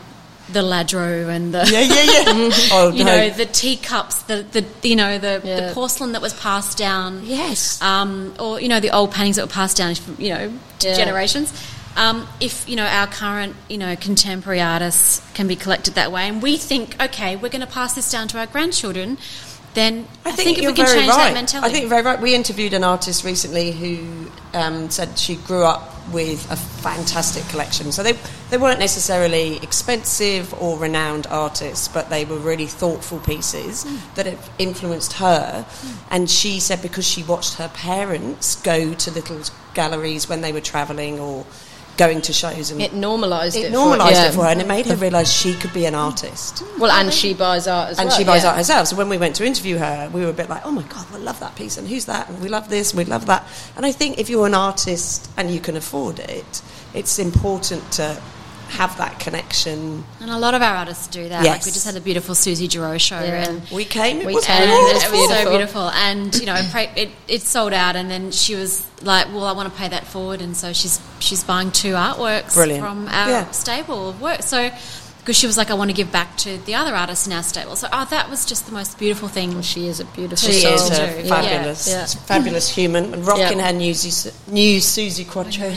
the 0.52 0.60
Lladró 0.60 1.28
and 1.28 1.54
the. 1.54 1.68
yeah, 1.70 1.80
yeah, 1.80 2.02
yeah. 2.02 2.50
oh, 2.72 2.92
You 2.92 3.04
no. 3.04 3.16
know 3.16 3.30
the 3.30 3.46
teacups, 3.46 4.22
the, 4.22 4.44
the 4.50 4.64
you 4.86 4.96
know 4.96 5.18
the, 5.18 5.40
Yeah. 5.44 5.68
the 5.68 5.72
porcelain 5.74 6.12
that 6.12 6.20
was 6.22 6.34
passed 6.34 6.76
down, 6.76 7.22
Yes. 7.24 7.80
um, 7.80 8.34
or 8.38 8.60
you 8.60 8.68
know 8.68 8.80
the 8.80 8.90
old 8.90 9.12
paintings 9.12 9.36
that 9.36 9.42
were 9.46 9.52
passed 9.52 9.76
down, 9.76 9.94
from, 9.94 10.16
you 10.18 10.30
know, 10.30 10.52
to 10.80 10.88
Yeah. 10.88 10.94
generations. 10.96 11.52
Um, 11.96 12.26
if 12.40 12.68
you 12.68 12.74
know 12.76 12.86
our 12.86 13.06
current, 13.06 13.54
you 13.68 13.78
know, 13.78 13.94
contemporary 13.96 14.60
artists 14.60 15.22
can 15.34 15.46
be 15.46 15.56
collected 15.56 15.94
that 15.94 16.10
way, 16.10 16.26
and 16.28 16.42
we 16.42 16.56
think, 16.56 16.96
okay, 17.00 17.36
we're 17.36 17.48
going 17.50 17.60
to 17.60 17.66
pass 17.72 17.94
this 17.94 18.10
down 18.10 18.28
to 18.28 18.38
our 18.38 18.46
grandchildren, 18.46 19.18
then 19.74 20.06
I, 20.24 20.32
think, 20.32 20.58
if 20.58 20.62
you're 20.62 20.72
we 20.72 20.76
can 20.76 20.86
change 20.86 21.08
right. 21.08 21.28
that 21.28 21.34
mentality, 21.34 21.66
I 21.66 21.72
think 21.72 21.82
you're 21.82 21.90
very 21.90 22.02
right. 22.02 22.20
We 22.20 22.34
interviewed 22.34 22.74
an 22.74 22.84
artist 22.84 23.24
recently 23.24 23.72
who 23.72 24.30
um, 24.52 24.90
said 24.90 25.18
she 25.18 25.36
grew 25.36 25.64
up 25.64 25.88
with 26.12 26.50
a 26.50 26.56
fantastic 26.56 27.46
collection. 27.48 27.92
So 27.92 28.02
they 28.02 28.14
they 28.50 28.58
weren't 28.58 28.80
necessarily 28.80 29.56
expensive 29.58 30.52
or 30.60 30.78
renowned 30.78 31.26
artists, 31.28 31.88
but 31.88 32.10
they 32.10 32.24
were 32.24 32.38
really 32.38 32.66
thoughtful 32.66 33.18
pieces 33.20 33.84
Hmm. 33.84 33.96
that 34.16 34.26
have 34.26 34.50
influenced 34.58 35.14
her. 35.14 35.64
And 36.10 36.28
she 36.28 36.60
said 36.60 36.82
because 36.82 37.06
she 37.06 37.22
watched 37.22 37.54
her 37.54 37.68
parents 37.68 38.56
go 38.56 38.94
to 38.94 39.10
little 39.10 39.40
galleries 39.74 40.28
when 40.28 40.40
they 40.42 40.52
were 40.52 40.60
travelling 40.60 41.18
or 41.18 41.46
going 41.96 42.22
to 42.22 42.32
shows 42.32 42.70
and 42.70 42.80
it 42.80 42.94
normalised 42.94 43.56
it. 43.56 43.66
it 43.66 43.72
normalised 43.72 44.18
for, 44.18 44.26
it 44.26 44.32
for 44.32 44.42
her 44.44 44.48
and 44.48 44.60
it 44.60 44.66
made 44.66 44.86
her 44.86 44.94
mm. 44.94 45.02
realise 45.02 45.30
she 45.30 45.54
could 45.54 45.72
be 45.74 45.84
an 45.84 45.94
artist 45.94 46.56
mm. 46.56 46.78
Well, 46.78 46.90
and 46.90 47.12
she 47.12 47.34
buys 47.34 47.68
art 47.68 47.90
as 47.90 47.96
well. 47.96 48.02
and 48.02 48.08
well. 48.08 48.18
she 48.18 48.24
buys 48.24 48.42
yeah. 48.42 48.48
art 48.50 48.56
herself. 48.56 48.88
So 48.88 48.96
when 48.96 49.08
we 49.08 49.18
went 49.18 49.36
to 49.36 49.44
interview 49.44 49.76
her, 49.78 50.10
we 50.12 50.22
were 50.22 50.30
a 50.30 50.32
bit 50.32 50.48
like, 50.48 50.64
"Oh 50.64 50.70
my 50.70 50.82
god, 50.82 51.08
we 51.12 51.18
love 51.20 51.38
that 51.40 51.54
piece, 51.54 51.76
and 51.76 51.86
who's 51.86 52.06
that? 52.06 52.28
And 52.28 52.40
we 52.42 52.48
love 52.48 52.68
this, 52.68 52.92
and 52.92 52.98
we 52.98 53.04
love 53.04 53.26
that." 53.26 53.46
And 53.76 53.86
I 53.86 53.92
think 53.92 54.18
if 54.18 54.28
you're 54.28 54.46
an 54.46 54.54
artist 54.54 55.30
and 55.36 55.50
you 55.50 55.60
can 55.60 55.76
afford 55.76 56.18
it, 56.18 56.62
it's 56.94 57.18
important 57.18 57.90
to 57.92 58.20
have 58.72 58.96
that 58.98 59.18
connection. 59.20 60.04
and 60.20 60.30
a 60.30 60.38
lot 60.38 60.54
of 60.54 60.62
our 60.62 60.74
artists 60.76 61.06
do 61.08 61.28
that. 61.28 61.44
Like 61.44 61.64
we 61.64 61.70
just 61.70 61.84
had 61.84 61.96
a 61.96 62.00
beautiful 62.00 62.34
Susie 62.34 62.68
Giroux 62.68 62.98
show, 62.98 63.20
Yeah. 63.20 63.48
and 63.48 63.62
We 63.70 63.84
came, 63.84 64.20
it 64.20 64.26
We 64.26 64.34
was 64.34 64.44
came, 64.44 64.66
beautiful. 64.66 64.88
it 64.90 64.94
was 64.94 65.02
so 65.02 65.10
beautiful. 65.12 65.50
beautiful. 65.50 65.90
And 65.90 66.34
you 66.36 66.46
know, 66.46 66.56
it, 66.96 67.10
it 67.28 67.42
sold 67.42 67.72
out, 67.72 67.96
and 67.96 68.10
then 68.10 68.30
she 68.30 68.54
was 68.54 68.82
like, 69.02 69.26
"Well, 69.28 69.44
I 69.44 69.52
want 69.52 69.72
to 69.72 69.78
pay 69.78 69.88
that 69.88 70.06
forward," 70.06 70.40
and 70.40 70.56
so 70.56 70.72
she's 70.72 71.00
she's 71.20 71.44
buying 71.44 71.70
two 71.70 71.92
artworks 71.94 72.54
Brilliant. 72.54 72.82
from 72.84 73.08
our 73.08 73.28
Yeah. 73.28 73.50
stable 73.50 74.08
of 74.10 74.20
work. 74.20 74.42
So. 74.42 74.70
Because 75.22 75.36
she 75.36 75.46
was 75.46 75.56
like, 75.56 75.70
I 75.70 75.74
want 75.74 75.88
to 75.88 75.94
give 75.94 76.10
back 76.10 76.36
to 76.38 76.58
the 76.66 76.74
other 76.74 76.92
artists 76.96 77.28
in 77.28 77.32
our 77.32 77.44
stable. 77.44 77.76
So, 77.76 77.86
oh, 77.92 78.06
that 78.10 78.28
was 78.28 78.44
just 78.44 78.66
the 78.66 78.72
most 78.72 78.98
beautiful 78.98 79.28
thing. 79.28 79.62
She 79.62 79.86
is 79.86 80.00
a 80.00 80.04
beautiful 80.04 80.36
She 80.48 80.62
soul. 80.62 80.74
is 80.74 80.90
a 80.90 81.22
fabulous, 81.28 81.88
Yeah. 81.88 82.06
fabulous 82.06 82.68
human, 82.68 83.14
and 83.14 83.24
rocking 83.24 83.58
Yeah. 83.58 83.66
her 83.68 83.72
new, 83.72 83.94
new 84.48 84.80
Suzi 84.80 85.24
Quatro 85.30 85.70
There 85.70 85.70
you 85.70 85.76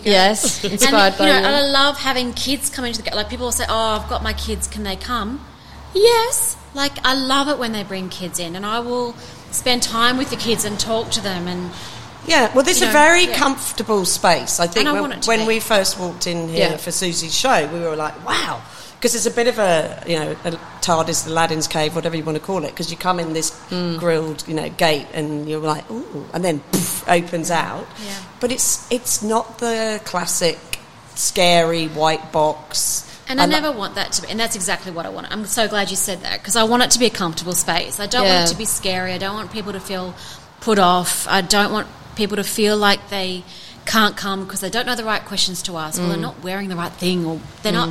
hairdo. 0.00 0.04
go. 0.04 0.10
Yes, 0.12 0.62
And, 0.64 0.72
inspired 0.74 1.14
you 1.18 1.26
know, 1.26 1.32
you. 1.32 1.36
and 1.38 1.46
I 1.56 1.62
love 1.62 1.98
having 1.98 2.32
kids 2.34 2.70
come 2.70 2.84
into 2.84 3.02
the 3.02 3.10
like 3.16 3.28
people 3.28 3.46
will 3.46 3.52
say, 3.52 3.66
"Oh, 3.68 3.98
I've 4.00 4.08
got 4.08 4.22
my 4.22 4.32
kids. 4.32 4.68
Can 4.68 4.84
they 4.84 4.94
come?" 4.94 5.44
Yes, 5.92 6.56
like 6.74 6.92
I 7.04 7.14
love 7.14 7.48
it 7.48 7.58
when 7.58 7.72
they 7.72 7.82
bring 7.82 8.08
kids 8.08 8.38
in, 8.38 8.54
and 8.54 8.64
I 8.64 8.78
will 8.78 9.16
spend 9.50 9.82
time 9.82 10.18
with 10.18 10.30
the 10.30 10.36
kids 10.36 10.64
and 10.64 10.78
talk 10.78 11.10
to 11.12 11.20
them. 11.20 11.48
And 11.48 11.70
Yeah, 12.26 12.50
well, 12.54 12.64
this 12.64 12.76
is 12.76 12.82
a 12.82 12.86
know, 12.86 12.92
very 12.92 13.24
yeah. 13.26 13.36
comfortable 13.36 14.04
space. 14.04 14.58
I 14.60 14.66
think 14.68 14.88
I 14.88 14.92
when, 14.92 15.00
want 15.02 15.12
it 15.14 15.22
to 15.22 15.28
when 15.28 15.46
we 15.46 15.58
first 15.60 15.98
walked 15.98 16.26
in 16.28 16.48
here 16.48 16.70
Yeah. 16.70 16.76
for 16.76 16.90
Susie's 16.92 17.34
show, 17.34 17.66
we 17.72 17.80
were 17.80 17.96
like, 17.96 18.24
wow. 18.24 18.62
Because 19.04 19.16
it's 19.16 19.26
a 19.26 19.30
bit 19.30 19.48
of 19.48 19.58
a, 19.58 20.02
you 20.06 20.18
know, 20.18 20.30
a 20.46 20.52
TARDIS, 20.80 21.26
Aladdin's 21.26 21.68
cave, 21.68 21.94
whatever 21.94 22.16
you 22.16 22.24
want 22.24 22.38
to 22.38 22.42
call 22.42 22.64
it. 22.64 22.70
Because 22.70 22.90
you 22.90 22.96
come 22.96 23.20
in 23.20 23.34
this 23.34 23.50
Hmm. 23.68 23.98
grilled, 23.98 24.42
you 24.48 24.54
know, 24.54 24.70
gate, 24.70 25.06
and 25.12 25.46
you're 25.46 25.60
like, 25.60 25.84
ooh, 25.90 26.24
and 26.32 26.42
then 26.42 26.60
poof, 26.72 27.04
opens 27.06 27.50
out. 27.50 27.86
Yeah. 28.02 28.14
But 28.40 28.50
it's 28.50 28.86
it's 28.90 29.20
not 29.22 29.58
the 29.58 30.00
classic 30.06 30.58
scary 31.16 31.86
white 31.88 32.32
box. 32.32 33.04
and 33.28 33.42
I 33.42 33.44
lo- 33.44 33.50
never 33.50 33.72
want 33.72 33.94
that 33.96 34.12
to 34.12 34.22
be. 34.22 34.28
And 34.28 34.40
that's 34.40 34.56
exactly 34.56 34.90
what 34.90 35.04
I 35.04 35.10
want. 35.10 35.30
I'm 35.30 35.44
so 35.44 35.68
glad 35.68 35.90
you 35.90 35.96
said 35.96 36.22
that 36.22 36.40
because 36.40 36.56
I 36.56 36.64
want 36.64 36.82
it 36.82 36.90
to 36.92 36.98
be 36.98 37.04
a 37.04 37.10
comfortable 37.10 37.52
space. 37.52 38.00
I 38.00 38.06
don't 38.06 38.26
want 38.26 38.48
it 38.48 38.52
to 38.52 38.58
be 38.58 38.64
scary. 38.64 39.12
I 39.12 39.18
don't 39.18 39.34
want 39.34 39.52
people 39.52 39.72
to 39.74 39.80
feel 39.80 40.14
put 40.62 40.78
off. 40.78 41.28
I 41.28 41.42
don't 41.42 41.72
want 41.72 41.88
people 42.16 42.36
to 42.38 42.44
feel 42.44 42.78
like 42.78 43.10
they 43.10 43.44
can't 43.84 44.16
come 44.16 44.44
because 44.44 44.60
they 44.60 44.70
don't 44.70 44.86
know 44.86 44.94
the 44.96 45.04
right 45.04 45.22
questions 45.26 45.62
to 45.64 45.76
ask, 45.76 46.00
or 46.00 46.06
they're 46.08 46.16
not 46.16 46.42
wearing 46.42 46.70
the 46.70 46.76
right 46.76 46.92
thing, 46.92 47.26
or 47.26 47.38
they're 47.62 47.70
not, 47.72 47.90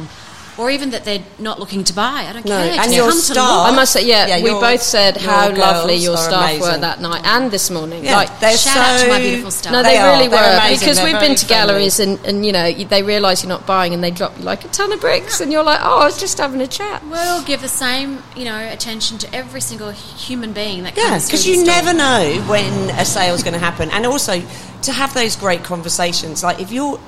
or 0.57 0.69
even 0.69 0.91
that 0.91 1.03
they're 1.03 1.23
not 1.39 1.59
looking 1.59 1.83
to 1.85 1.93
buy. 1.93 2.25
I 2.29 2.33
don't 2.33 2.45
No, 2.45 2.51
care. 2.61 2.71
and 2.73 2.83
Just 2.83 2.95
your 2.95 3.09
come 3.09 3.17
staff- 3.19 3.35
look. 3.37 3.67
I 3.67 3.75
must 3.75 3.91
say, 3.93 4.05
yeah, 4.05 4.27
Yeah, 4.27 4.43
we 4.43 4.51
both 4.51 4.81
said 4.81 5.17
how 5.17 5.49
lovely 5.49 5.95
your 5.95 6.13
are 6.15 6.17
staff 6.29 6.59
were 6.59 6.77
that 6.77 7.01
night 7.01 7.21
and 7.25 7.49
this 7.49 7.69
morning. 7.71 8.03
Yeah, 8.05 8.17
like, 8.17 8.39
they're 8.39 8.55
Shout 8.57 8.77
out 8.77 8.99
to 9.01 9.07
my 9.09 9.19
beautiful 9.19 9.51
staff. 9.51 9.73
No, 9.73 9.81
They 9.83 9.97
they, 9.97 10.03
really 10.03 10.27
They're 10.27 10.39
were 10.39 10.57
amazing. 10.59 10.79
because 10.79 10.97
They're 10.97 11.05
we've 11.05 11.19
been 11.19 11.35
to 11.35 11.45
friendly. 11.45 11.73
galleries 11.73 11.99
and, 11.99 12.19
and 12.25 12.45
you 12.45 12.51
know 12.51 12.71
they 12.71 13.01
realise 13.03 13.41
you're 13.43 13.49
not 13.49 13.65
buying 13.65 13.93
and 13.93 14.03
they 14.03 14.11
drop 14.11 14.37
you 14.37 14.43
like 14.43 14.63
a 14.63 14.67
ton 14.67 14.91
of 14.91 14.99
bricks 15.01 15.41
and 15.41 15.51
you're 15.51 15.63
like, 15.63 15.79
oh, 15.81 15.99
I 16.01 16.05
was 16.05 16.19
just 16.19 16.37
having 16.37 16.61
a 16.61 16.67
chat. 16.67 17.03
We'll 17.07 17.43
give 17.43 17.61
the 17.61 17.67
same, 17.67 18.21
you 18.35 18.45
know, 18.45 18.57
attention 18.57 19.17
to 19.19 19.35
every 19.35 19.61
single 19.61 19.91
human 19.91 20.53
being 20.53 20.83
that 20.83 20.95
Yeah, 20.95 21.09
comes 21.09 21.25
because 21.25 21.43
through 21.45 21.53
you 21.53 21.65
the 21.65 21.71
store. 21.71 21.83
never 21.83 21.97
know 21.97 22.41
when 22.47 22.89
a 22.91 23.05
sale's 23.05 23.41
going 23.43 23.53
to 23.53 23.59
happen, 23.59 23.89
and 23.91 24.05
also 24.05 24.41
to 24.83 24.91
have 24.91 25.13
those 25.13 25.35
great 25.35 25.63
conversations. 25.63 26.43
Like 26.43 26.59
if 26.59 26.71
you're 26.71 26.99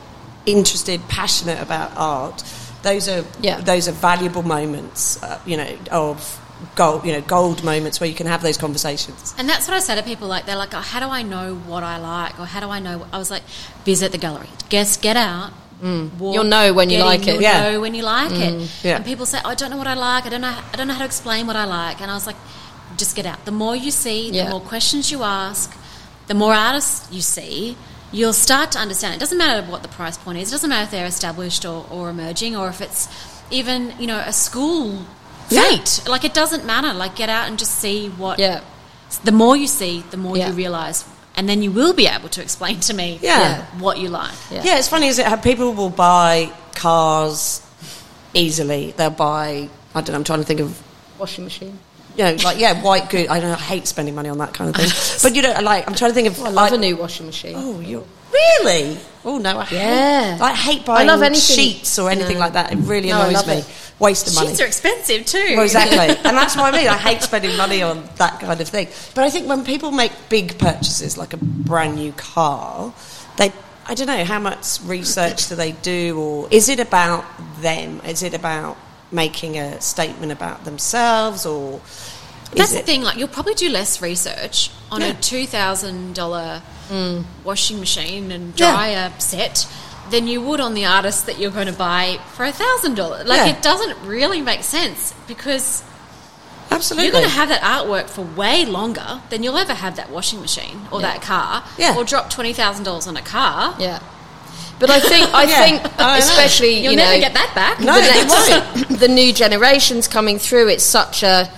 interested, 0.45 1.01
passionate 1.07 1.61
about 1.61 1.91
art, 1.97 2.43
those 2.89 3.05
are 3.13 3.23
Yeah. 3.47 3.57
those 3.71 3.83
are 3.89 3.95
valuable 4.09 4.43
moments. 4.57 5.01
Uh, 5.21 5.39
you 5.45 5.57
know 5.61 5.71
of 5.91 6.17
gold, 6.81 6.99
you 7.05 7.13
know 7.15 7.21
gold 7.37 7.59
moments 7.71 7.99
where 7.99 8.09
you 8.11 8.15
can 8.21 8.27
have 8.33 8.41
those 8.47 8.57
conversations. 8.65 9.33
And 9.37 9.45
that's 9.51 9.65
what 9.67 9.75
I 9.79 9.81
say 9.87 9.93
to 9.95 10.03
people. 10.11 10.27
Like 10.35 10.43
they're 10.47 10.61
like, 10.65 10.73
oh, 10.79 10.85
"How 10.93 10.99
do 11.05 11.09
I 11.19 11.21
know 11.33 11.47
what 11.71 11.83
I 11.83 11.97
like?" 11.97 12.33
Or 12.39 12.45
"How 12.53 12.61
do 12.65 12.69
I 12.77 12.79
know?" 12.85 12.95
I 13.15 13.17
was 13.23 13.29
like, 13.35 13.43
"Visit 13.91 14.09
the 14.15 14.21
gallery. 14.25 14.49
Guess, 14.69 14.97
get 14.97 15.17
out. 15.17 15.51
walk, 15.51 15.91
Mm. 15.91 16.33
You'll 16.35 16.51
know 16.57 16.67
when 16.77 16.89
you 16.89 16.97
get 16.97 17.01
in, 17.05 17.11
like 17.13 17.23
it. 17.27 17.33
You'll 17.33 17.41
Yeah. 17.49 17.63
know 17.63 17.73
when 17.83 17.93
you 17.97 18.03
like 18.17 18.31
it." 18.47 18.53
Yeah. 18.87 18.95
And 18.97 19.03
people 19.11 19.25
say, 19.33 19.39
"I 19.51 19.53
don't 19.59 19.69
know 19.73 19.77
what 19.83 19.91
I 19.95 19.97
like. 20.09 20.23
I 20.25 20.29
don't 20.33 20.45
know. 20.47 20.55
I 20.73 20.75
don't 20.77 20.87
know 20.89 20.93
how 20.99 21.05
to 21.05 21.11
explain 21.13 21.41
what 21.49 21.57
I 21.63 21.65
like." 21.79 21.97
And 22.01 22.09
I 22.09 22.15
was 22.19 22.25
like, 22.31 22.39
"Just 23.01 23.13
get 23.17 23.25
out. 23.31 23.39
The 23.49 23.51
more 23.63 23.75
you 23.85 23.91
see, 23.91 24.19
the 24.31 24.37
Yeah. 24.37 24.49
more 24.55 24.61
questions 24.73 25.11
you 25.13 25.19
ask, 25.23 25.67
the 26.31 26.33
more 26.43 26.53
artists 26.69 26.97
you 27.11 27.21
see." 27.21 27.75
You'll 28.11 28.33
start 28.33 28.71
to 28.73 28.79
understand. 28.79 29.15
It 29.15 29.19
doesn't 29.19 29.37
matter 29.37 29.69
what 29.69 29.81
the 29.81 29.89
price 29.89 30.17
point 30.17 30.37
is. 30.37 30.49
It 30.49 30.51
doesn't 30.51 30.69
matter 30.69 30.83
if 30.83 30.91
they're 30.91 31.05
established 31.05 31.65
or, 31.65 31.85
or 31.91 32.09
emerging, 32.09 32.55
or 32.55 32.69
if 32.69 32.79
it's 32.81 33.07
even 33.51 33.93
you 33.99 34.07
know 34.07 34.19
a 34.19 34.31
school 34.33 35.05
Yeah. 35.49 35.63
fate. 35.69 36.01
Like 36.07 36.23
it 36.23 36.33
doesn't 36.33 36.65
matter. 36.65 36.93
Like 36.93 37.15
get 37.15 37.29
out 37.29 37.47
and 37.47 37.59
just 37.59 37.77
see 37.79 38.09
what 38.09 38.39
Yeah. 38.39 38.61
the 39.23 39.31
more 39.31 39.55
you 39.57 39.67
see, 39.67 40.03
the 40.11 40.17
more 40.17 40.37
Yeah. 40.37 40.47
you 40.49 40.53
realise, 40.53 41.03
and 41.35 41.49
then 41.49 41.61
you 41.61 41.71
will 41.71 41.93
be 41.93 42.07
able 42.07 42.29
to 42.29 42.41
explain 42.41 42.79
to 42.81 42.93
me 42.93 43.19
Yeah. 43.21 43.39
Yeah. 43.39 43.65
what 43.79 43.97
you 43.99 44.09
like. 44.09 44.33
Yeah. 44.51 44.63
Yeah, 44.63 44.77
it's 44.77 44.87
funny, 44.87 45.07
is 45.07 45.19
it? 45.19 45.25
How 45.25 45.35
people 45.35 45.73
will 45.73 45.89
buy 45.89 46.51
cars 46.73 47.61
easily. 48.33 48.93
They'll 48.97 49.09
buy. 49.09 49.69
I 49.93 50.01
don't 50.01 50.09
know. 50.09 50.15
I'm 50.15 50.23
trying 50.23 50.39
to 50.39 50.45
think 50.45 50.59
of 50.61 50.81
Washing 51.17 51.43
machine. 51.45 51.79
You 52.17 52.23
know, 52.23 52.35
like 52.43 52.59
yeah, 52.59 52.81
white 52.81 53.09
good. 53.09 53.27
I 53.27 53.39
don't 53.39 53.49
know. 53.49 53.55
I 53.55 53.59
hate 53.59 53.87
spending 53.87 54.15
money 54.15 54.29
on 54.29 54.37
that 54.39 54.53
kind 54.53 54.69
of 54.69 54.75
thing. 54.75 54.89
but 55.23 55.35
you 55.35 55.41
know, 55.41 55.59
like 55.61 55.87
I'm 55.87 55.95
trying 55.95 56.11
to 56.11 56.15
think 56.15 56.27
of. 56.27 56.39
Oh, 56.39 56.45
I 56.45 56.49
love 56.49 56.71
like, 56.71 56.73
a 56.73 56.77
new 56.81 56.97
washing 56.97 57.25
machine. 57.25 57.53
Oh, 57.57 57.79
you 57.79 58.05
really? 58.33 58.97
Oh 59.23 59.37
no, 59.37 59.57
I 59.59 59.67
Yeah. 59.71 60.33
hate. 60.35 60.41
I 60.41 60.53
hate 60.53 60.85
buying 60.85 61.07
love 61.07 61.21
anything- 61.21 61.55
sheets 61.55 61.97
or 61.99 62.09
anything 62.09 62.35
No. 62.35 62.41
like 62.41 62.53
that. 62.53 62.71
It 62.71 62.77
really 62.77 63.09
No, 63.09 63.17
I 63.17 63.23
annoys 63.27 63.33
love 63.35 63.47
me. 63.47 63.53
it. 63.55 63.65
Waste 63.97 64.27
of 64.27 64.35
money. 64.35 64.47
Sheets 64.49 64.61
are 64.61 64.65
expensive 64.65 65.25
too. 65.25 65.53
Well, 65.55 65.63
exactly. 65.63 65.97
and 66.25 66.37
that's 66.37 66.55
what 66.57 66.73
I 66.73 66.77
mean. 66.77 66.87
I 66.87 66.97
hate 66.97 67.21
spending 67.21 67.55
money 67.55 67.81
on 67.81 68.07
that 68.17 68.39
kind 68.41 68.59
of 68.59 68.67
thing. 68.67 68.87
But 69.13 69.23
I 69.23 69.29
think 69.29 69.47
when 69.47 69.63
people 69.63 69.91
make 69.91 70.11
big 70.29 70.57
purchases, 70.59 71.17
like 71.17 71.33
a 71.33 71.37
brand 71.37 71.95
new 71.95 72.11
car, 72.11 72.93
they, 73.37 73.51
I 73.87 73.93
don't 73.93 74.07
know, 74.07 74.25
how 74.25 74.39
much 74.39 74.79
research 74.83 75.47
do 75.47 75.55
they 75.55 75.71
do? 75.71 76.19
Or 76.19 76.47
is 76.51 76.67
it 76.67 76.79
about 76.81 77.23
them? 77.61 78.01
Is 78.05 78.21
it 78.21 78.33
about 78.33 78.75
making 79.13 79.57
a 79.57 79.79
statement 79.79 80.31
about 80.33 80.65
themselves? 80.65 81.45
Or 81.45 81.75
is 81.75 82.04
That's 82.55 82.71
the 82.73 82.79
it, 82.79 82.85
thing. 82.85 83.01
Like, 83.01 83.17
you'll 83.17 83.27
probably 83.27 83.53
do 83.53 83.69
less 83.69 84.01
research 84.01 84.69
on 84.91 85.01
Yeah. 85.01 85.07
a 85.07 85.13
two 85.13 85.45
thousand 85.45 86.15
dollar 86.15 86.61
mm. 86.89 87.23
washing 87.43 87.79
machine 87.79 88.31
and 88.31 88.53
Yeah. 88.59 88.71
dryer 88.71 89.11
set 89.19 89.67
than 90.11 90.27
you 90.27 90.39
would 90.41 90.59
on 90.59 90.73
the 90.75 90.85
artist 90.85 91.25
that 91.25 91.39
you're 91.39 91.51
going 91.51 91.65
to 91.67 91.73
buy 91.73 92.19
for 92.33 92.45
a 92.45 92.51
thousand 92.51 92.95
dollars. 92.95 93.27
Like, 93.27 93.39
Yeah. 93.47 93.55
it 93.57 93.61
doesn't 93.61 93.97
really 94.05 94.39
make 94.41 94.63
sense 94.63 95.13
because 95.27 95.83
Absolutely. 96.71 97.05
you're 97.05 97.11
going 97.13 97.23
to 97.25 97.29
have 97.31 97.49
that 97.49 97.61
artwork 97.61 98.09
for 98.09 98.21
way 98.21 98.65
longer 98.65 99.21
than 99.29 99.43
you'll 99.43 99.57
ever 99.57 99.73
have 99.73 99.95
that 99.95 100.09
washing 100.09 100.41
machine 100.41 100.87
or 100.91 101.01
Yeah. 101.01 101.13
that 101.13 101.21
car. 101.21 101.63
Yeah. 101.77 101.95
Or 101.95 102.03
drop 102.03 102.29
twenty 102.29 102.53
thousand 102.53 102.83
dollars 102.83 103.07
on 103.07 103.17
a 103.17 103.21
car. 103.21 103.75
Yeah. 103.79 103.99
But 104.77 104.89
I 104.89 104.99
think 104.99 105.33
I 105.33 105.43
Yeah. 105.49 105.63
think 105.65 105.99
I 105.99 106.13
know. 106.13 106.19
especially 106.19 106.79
You'll 106.83 106.91
you 106.91 106.97
never 106.97 107.13
know 107.15 107.19
get 107.21 107.33
that 107.33 107.53
back. 107.55 107.79
No, 107.79 107.95
the 107.95 108.83
next, 108.83 108.89
the 108.99 109.07
new 109.07 109.31
generations 109.33 110.07
coming 110.07 110.37
through. 110.37 110.67
It's 110.67 110.83
such 110.83 111.23
a 111.23 111.49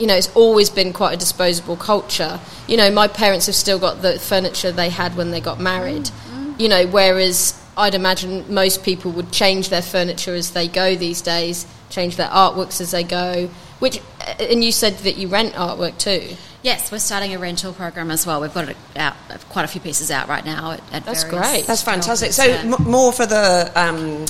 you 0.00 0.06
know 0.06 0.16
it's 0.16 0.34
always 0.34 0.70
been 0.70 0.92
quite 0.92 1.12
a 1.12 1.16
disposable 1.16 1.76
culture. 1.76 2.40
You 2.66 2.78
know, 2.78 2.90
my 2.90 3.06
parents 3.06 3.46
have 3.46 3.54
still 3.54 3.78
got 3.78 4.02
the 4.02 4.18
furniture 4.18 4.72
they 4.72 4.88
had 4.88 5.16
when 5.16 5.30
they 5.30 5.40
got 5.40 5.60
married. 5.60 6.04
Mm-hmm. 6.04 6.54
You 6.58 6.68
know, 6.68 6.86
whereas 6.86 7.60
I'd 7.76 7.94
imagine 7.94 8.52
most 8.52 8.82
people 8.82 9.12
would 9.12 9.30
change 9.30 9.68
their 9.68 9.82
furniture 9.82 10.34
as 10.34 10.52
they 10.52 10.68
go 10.68 10.96
these 10.96 11.20
days, 11.20 11.66
change 11.90 12.16
their 12.16 12.28
artworks 12.28 12.80
as 12.80 12.90
they 12.90 13.04
go. 13.04 13.50
Which 13.78 14.00
and 14.38 14.64
you 14.64 14.72
said 14.72 14.98
that 14.98 15.16
you 15.16 15.28
rent 15.28 15.54
artwork 15.54 15.98
too. 15.98 16.36
Yes, 16.62 16.92
we're 16.92 16.98
starting 16.98 17.34
a 17.34 17.38
rental 17.38 17.72
program 17.72 18.10
as 18.10 18.26
well. 18.26 18.40
We've 18.40 18.52
got 18.52 18.68
it 18.68 18.76
out, 18.96 19.16
quite 19.48 19.64
a 19.64 19.68
few 19.68 19.80
pieces 19.80 20.10
out 20.10 20.28
right 20.28 20.44
now. 20.44 20.72
At, 20.72 20.92
at 20.92 21.04
That's 21.06 21.24
great. 21.24 21.66
That's 21.66 21.82
fantastic. 21.82 22.32
So 22.32 22.44
yeah. 22.44 22.60
m- 22.60 22.84
more 22.84 23.12
for 23.12 23.26
the. 23.26 23.70
Um, 23.74 24.26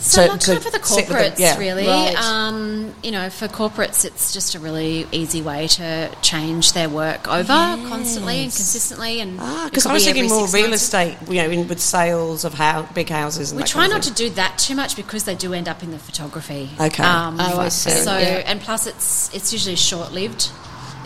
So 0.00 0.22
to- 0.24 0.30
like 0.32 0.40
to 0.40 0.46
kind 0.46 0.56
of 0.58 0.64
for 0.64 0.70
the 0.78 0.84
sit 0.84 0.96
with 0.96 1.08
them, 1.08 1.32
corporates, 1.32 1.38
yeah. 1.38 1.58
really. 1.58 1.86
Right. 1.86 2.14
Um, 2.16 2.94
you 3.02 3.10
know, 3.10 3.28
for 3.30 3.48
corporates, 3.48 4.04
it's 4.04 4.32
just 4.32 4.54
a 4.54 4.58
really 4.60 5.06
easy 5.12 5.42
way 5.42 5.66
to 5.68 6.10
change 6.22 6.72
their 6.72 6.88
work 6.88 7.26
over 7.28 7.46
constantly 7.88 8.36
and 8.44 8.52
consistently. 8.52 9.20
And 9.20 9.38
Ah, 9.40 9.64
because 9.68 9.82
could 9.82 9.90
I 9.90 9.94
was 9.94 10.04
thinking 10.04 10.28
more 10.28 10.46
real 10.48 10.68
months. 10.68 10.84
estate, 10.84 11.16
you 11.28 11.42
know, 11.42 11.50
in, 11.50 11.66
with 11.68 11.80
sales 11.80 12.44
of 12.44 12.54
how, 12.54 12.82
big 12.94 13.08
houses. 13.08 13.50
And 13.50 13.60
We 13.60 13.64
try 13.66 13.86
not 13.88 14.02
to 14.02 14.12
do 14.12 14.30
that 14.30 14.56
too 14.58 14.74
much 14.76 14.94
because 14.96 15.24
they 15.24 15.34
do 15.34 15.52
end 15.52 15.68
up 15.68 15.82
in 15.82 15.90
the 15.90 15.98
photography. 15.98 16.70
Okay. 16.80 17.02
Um, 17.02 17.38
Oh, 17.40 17.58
I 17.60 17.68
see. 17.68 17.90
So 17.90 18.16
Yeah. 18.16 18.42
and 18.46 18.60
plus 18.60 18.86
it's 18.86 19.30
it's 19.34 19.52
usually 19.52 19.76
short 19.76 20.12
lived. 20.12 20.50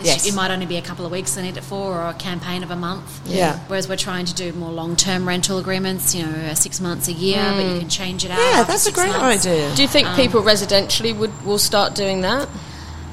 Yes. 0.03 0.27
It 0.27 0.33
might 0.35 0.51
only 0.51 0.65
be 0.65 0.77
a 0.77 0.81
couple 0.81 1.05
of 1.05 1.11
weeks 1.11 1.33
they 1.35 1.41
need 1.41 1.57
it 1.57 1.63
for, 1.63 2.01
or 2.01 2.07
a 2.09 2.13
campaign 2.13 2.63
of 2.63 2.71
a 2.71 2.75
month. 2.75 3.21
Yeah. 3.25 3.59
Whereas 3.67 3.87
we're 3.87 3.95
trying 3.95 4.25
to 4.25 4.33
do 4.33 4.51
more 4.53 4.71
long 4.71 4.95
term 4.95 5.27
rental 5.27 5.57
agreements. 5.57 6.13
You 6.13 6.25
know, 6.25 6.31
uh, 6.31 6.55
six 6.55 6.79
months, 6.81 7.07
a 7.07 7.13
year, 7.13 7.43
but 7.55 7.63
you 7.65 7.79
can 7.79 7.89
change 7.89 8.25
it 8.25 8.31
out. 8.31 8.39
Yeah, 8.39 8.63
that's 8.63 8.85
a 8.87 8.91
great 8.91 9.09
months. 9.11 9.45
idea. 9.45 9.73
Do 9.75 9.81
you 9.81 9.87
think 9.87 10.07
Um, 10.07 10.15
people 10.15 10.41
residentially 10.43 11.15
would 11.17 11.45
will 11.45 11.57
start 11.59 11.95
doing 11.95 12.21
that? 12.21 12.47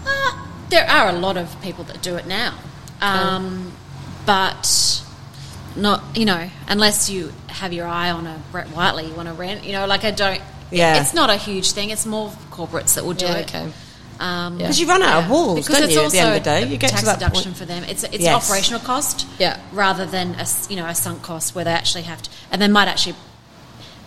Uh, 0.06 0.32
there 0.70 0.88
are 0.90 1.09
a 1.09 1.12
lot 1.12 1.37
of 1.37 1.61
people 1.62 1.85
that 1.85 2.02
do 2.02 2.16
it 2.16 2.26
now, 2.26 2.54
um, 3.00 3.73
but 4.26 5.02
not 5.76 6.02
you 6.14 6.25
know 6.25 6.50
unless 6.69 7.08
you 7.08 7.32
have 7.49 7.73
your 7.73 7.86
eye 7.86 8.10
on 8.10 8.26
a 8.26 8.41
Brett 8.50 8.69
Whiteley 8.69 9.06
you 9.06 9.14
want 9.14 9.28
to 9.28 9.34
rent. 9.34 9.64
You 9.64 9.73
know, 9.73 9.86
like 9.86 10.04
I 10.04 10.10
don't. 10.10 10.41
Yeah. 10.73 11.00
it's 11.00 11.14
not 11.14 11.30
a 11.30 11.36
huge 11.36 11.73
thing. 11.73 11.91
It's 11.91 12.06
more 12.06 12.30
corporates 12.52 12.95
that 12.95 13.04
will 13.04 13.14
do 13.14 13.26
Yeah, 13.26 13.34
it. 13.38 13.49
okay. 13.54 13.73
Um, 14.21 14.59
Yeah. 14.61 14.67
Because 14.67 14.78
you 14.80 14.87
run 14.87 15.02
out 15.02 15.25
of 15.25 15.30
walls, 15.30 15.67
because 15.67 15.80
don't 15.80 15.91
you? 15.91 16.00
At 16.04 16.11
the 16.13 16.19
end 16.19 16.37
of 16.37 16.45
the 16.45 16.50
day, 16.50 16.67
you 16.67 16.76
get 16.76 16.91
tax 16.91 17.00
to 17.00 17.06
that 17.06 17.19
deduction 17.19 17.45
point. 17.52 17.56
for 17.56 17.65
them. 17.65 17.85
It's 17.85 18.04
it's 18.04 18.19
Yes. 18.19 18.35
operational 18.50 18.80
cost, 18.80 19.26
Yeah. 19.39 19.56
rather 19.73 20.04
than 20.06 20.35
a 20.39 20.47
you 20.69 20.76
know 20.76 20.87
a 20.87 20.95
sunk 20.95 21.23
cost 21.23 21.54
where 21.54 21.65
they 21.65 21.73
actually 21.73 22.02
have 22.02 22.21
to, 22.23 22.30
and 22.52 22.61
they 22.61 22.69
might 22.69 22.87
actually 22.87 23.15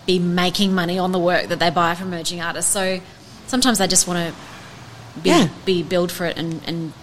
be 0.05 0.19
making 0.19 0.73
money 0.75 0.99
on 0.99 1.11
the 1.13 1.19
work 1.19 1.47
that 1.47 1.59
they 1.59 1.69
buy 1.71 1.95
from 1.95 2.13
emerging 2.13 2.41
artists. 2.41 2.71
So 2.71 2.99
sometimes 3.47 3.79
they 3.79 3.87
just 3.87 4.07
want 4.07 4.19
to 4.29 5.19
be 5.21 5.29
Yeah. 5.29 5.47
be 5.65 5.81
billed 5.81 6.11
for 6.11 6.25
it, 6.25 6.37
and 6.37 6.61
and 6.67 6.93